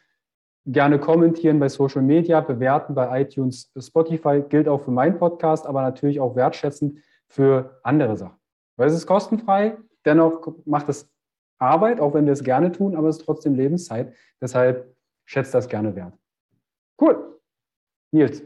Gerne 0.67 0.99
kommentieren 0.99 1.61
bei 1.61 1.69
Social 1.69 2.03
Media, 2.03 2.41
bewerten 2.41 2.95
bei 2.95 3.23
iTunes, 3.23 3.73
Spotify, 3.79 4.43
gilt 4.49 4.69
auch 4.69 4.83
für 4.83 4.91
meinen 4.91 5.17
Podcast, 5.17 5.67
aber 5.67 5.83
natürlich 5.83 6.19
auch 6.19 6.35
wertschätzend 6.35 6.99
für 7.29 7.79
andere 7.85 8.17
Sachen. 8.17 8.37
Weil 8.77 8.89
es 8.89 8.95
ist 8.95 9.07
kostenfrei, 9.07 9.77
dennoch 10.05 10.55
macht 10.65 10.89
es 10.89 11.09
Arbeit, 11.59 12.01
auch 12.01 12.15
wenn 12.15 12.27
wir 12.27 12.33
es 12.33 12.43
gerne 12.43 12.73
tun, 12.73 12.97
aber 12.97 13.09
es 13.09 13.19
ist 13.19 13.25
trotzdem 13.25 13.55
Lebenszeit. 13.55 14.15
Deshalb 14.41 14.95
schätzt 15.25 15.55
das 15.55 15.69
gerne 15.69 15.95
wert. 15.95 16.15
Cool. 17.01 17.41
Nils, 18.13 18.43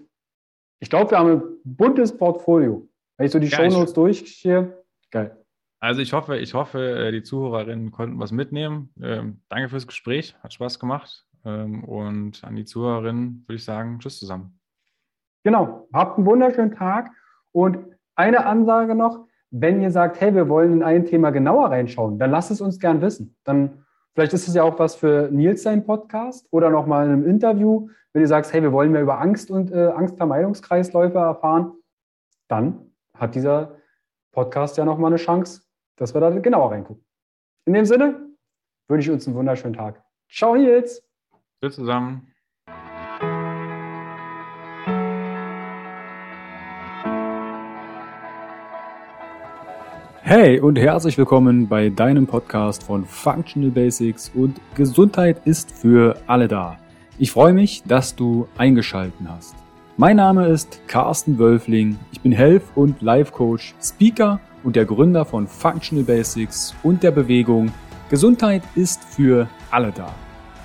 ich 0.80 0.90
glaube, 0.90 1.10
wir 1.10 1.18
haben 1.18 1.30
ein 1.30 1.42
buntes 1.64 2.16
Portfolio. 2.16 2.88
Wenn 3.16 3.26
ich 3.26 3.32
so 3.32 3.38
die 3.38 3.48
ja, 3.48 3.56
Shownotes 3.56 3.92
durchgehe, 3.92 4.82
geil. 5.10 5.36
Also 5.78 6.00
ich 6.02 6.12
hoffe, 6.12 6.36
ich 6.38 6.54
hoffe, 6.54 6.78
äh, 6.78 7.12
die 7.12 7.22
Zuhörerinnen 7.22 7.90
konnten 7.90 8.18
was 8.18 8.32
mitnehmen. 8.32 8.92
Ähm, 9.02 9.40
danke 9.48 9.70
fürs 9.70 9.86
Gespräch, 9.86 10.34
hat 10.42 10.52
Spaß 10.52 10.78
gemacht. 10.78 11.26
Ähm, 11.44 11.84
und 11.84 12.44
an 12.44 12.56
die 12.56 12.64
Zuhörerinnen 12.64 13.44
würde 13.46 13.56
ich 13.56 13.64
sagen, 13.64 13.98
tschüss 13.98 14.18
zusammen. 14.18 14.58
Genau, 15.44 15.88
habt 15.92 16.18
einen 16.18 16.26
wunderschönen 16.26 16.72
Tag. 16.72 17.10
Und 17.52 17.78
eine 18.14 18.46
Ansage 18.46 18.94
noch, 18.94 19.26
wenn 19.50 19.80
ihr 19.80 19.90
sagt, 19.90 20.20
hey, 20.20 20.34
wir 20.34 20.48
wollen 20.48 20.74
in 20.74 20.82
ein 20.82 21.06
Thema 21.06 21.30
genauer 21.30 21.70
reinschauen, 21.70 22.18
dann 22.18 22.30
lasst 22.30 22.50
es 22.50 22.60
uns 22.60 22.78
gern 22.78 23.00
wissen. 23.00 23.36
Dann 23.44 23.84
Vielleicht 24.14 24.32
ist 24.32 24.48
es 24.48 24.54
ja 24.54 24.64
auch 24.64 24.78
was 24.78 24.96
für 24.96 25.28
Nils 25.30 25.62
sein 25.62 25.84
Podcast 25.84 26.46
oder 26.50 26.70
nochmal 26.70 27.06
in 27.06 27.12
einem 27.12 27.26
Interview. 27.26 27.88
Wenn 28.12 28.22
du 28.22 28.28
sagst, 28.28 28.52
hey, 28.52 28.62
wir 28.62 28.72
wollen 28.72 28.90
mehr 28.90 29.02
über 29.02 29.20
Angst 29.20 29.50
und 29.50 29.70
äh, 29.70 29.86
Angstvermeidungskreisläufe 29.86 31.16
erfahren, 31.16 31.72
dann 32.48 32.92
hat 33.16 33.34
dieser 33.34 33.76
Podcast 34.32 34.76
ja 34.76 34.84
nochmal 34.84 35.10
eine 35.10 35.16
Chance, 35.16 35.62
dass 35.96 36.12
wir 36.12 36.20
da 36.20 36.30
genauer 36.30 36.72
reingucken. 36.72 37.04
In 37.66 37.74
dem 37.74 37.84
Sinne 37.84 38.28
wünsche 38.88 39.10
ich 39.10 39.14
uns 39.14 39.26
einen 39.26 39.36
wunderschönen 39.36 39.74
Tag. 39.74 40.02
Ciao, 40.28 40.56
Nils. 40.56 41.09
Tschüss 41.62 41.74
zusammen. 41.74 42.26
Hey 50.22 50.58
und 50.58 50.78
herzlich 50.78 51.18
willkommen 51.18 51.68
bei 51.68 51.90
deinem 51.90 52.26
Podcast 52.26 52.82
von 52.84 53.04
Functional 53.04 53.70
Basics 53.70 54.30
und 54.34 54.58
Gesundheit 54.74 55.42
ist 55.44 55.70
für 55.70 56.16
alle 56.26 56.48
da. 56.48 56.78
Ich 57.18 57.30
freue 57.30 57.52
mich, 57.52 57.82
dass 57.82 58.16
du 58.16 58.48
eingeschalten 58.56 59.28
hast. 59.28 59.54
Mein 59.98 60.16
Name 60.16 60.46
ist 60.46 60.80
Carsten 60.88 61.38
Wölfling. 61.38 61.98
Ich 62.10 62.22
bin 62.22 62.32
Health- 62.32 62.64
und 62.74 63.02
Life 63.02 63.32
Coach, 63.32 63.74
Speaker 63.82 64.40
und 64.62 64.76
der 64.76 64.86
Gründer 64.86 65.26
von 65.26 65.46
Functional 65.46 66.04
Basics 66.04 66.74
und 66.82 67.02
der 67.02 67.10
Bewegung 67.10 67.70
Gesundheit 68.08 68.62
ist 68.76 69.04
für 69.04 69.46
alle 69.70 69.92
da. 69.92 70.10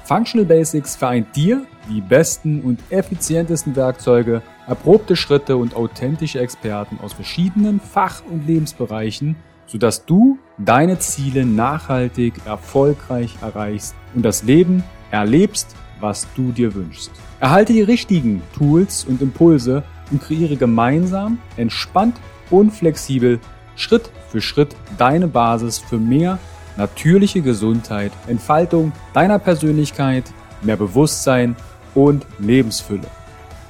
Functional 0.05 0.45
Basics 0.45 0.95
vereint 0.95 1.35
dir 1.35 1.65
die 1.89 1.99
besten 1.99 2.61
und 2.61 2.79
effizientesten 2.91 3.75
Werkzeuge, 3.75 4.43
erprobte 4.67 5.15
Schritte 5.15 5.57
und 5.57 5.75
authentische 5.75 6.39
Experten 6.39 6.99
aus 7.01 7.13
verschiedenen 7.13 7.79
Fach- 7.79 8.21
und 8.29 8.45
Lebensbereichen, 8.45 9.35
sodass 9.65 10.05
du 10.05 10.37
deine 10.59 10.99
Ziele 10.99 11.43
nachhaltig 11.43 12.35
erfolgreich 12.45 13.35
erreichst 13.41 13.95
und 14.13 14.23
das 14.23 14.43
Leben 14.43 14.83
erlebst, 15.09 15.75
was 15.99 16.27
du 16.35 16.51
dir 16.51 16.75
wünschst. 16.75 17.09
Erhalte 17.39 17.73
die 17.73 17.81
richtigen 17.81 18.43
Tools 18.55 19.05
und 19.05 19.23
Impulse 19.23 19.83
und 20.11 20.21
kreiere 20.21 20.55
gemeinsam, 20.55 21.39
entspannt 21.57 22.17
und 22.51 22.69
flexibel 22.69 23.39
Schritt 23.75 24.11
für 24.29 24.39
Schritt 24.39 24.75
deine 24.99 25.27
Basis 25.27 25.79
für 25.79 25.97
mehr 25.97 26.37
natürliche 26.77 27.41
Gesundheit, 27.41 28.13
Entfaltung 28.27 28.93
deiner 29.13 29.39
Persönlichkeit, 29.39 30.23
mehr 30.61 30.77
Bewusstsein 30.77 31.55
und 31.93 32.25
Lebensfülle. 32.39 33.07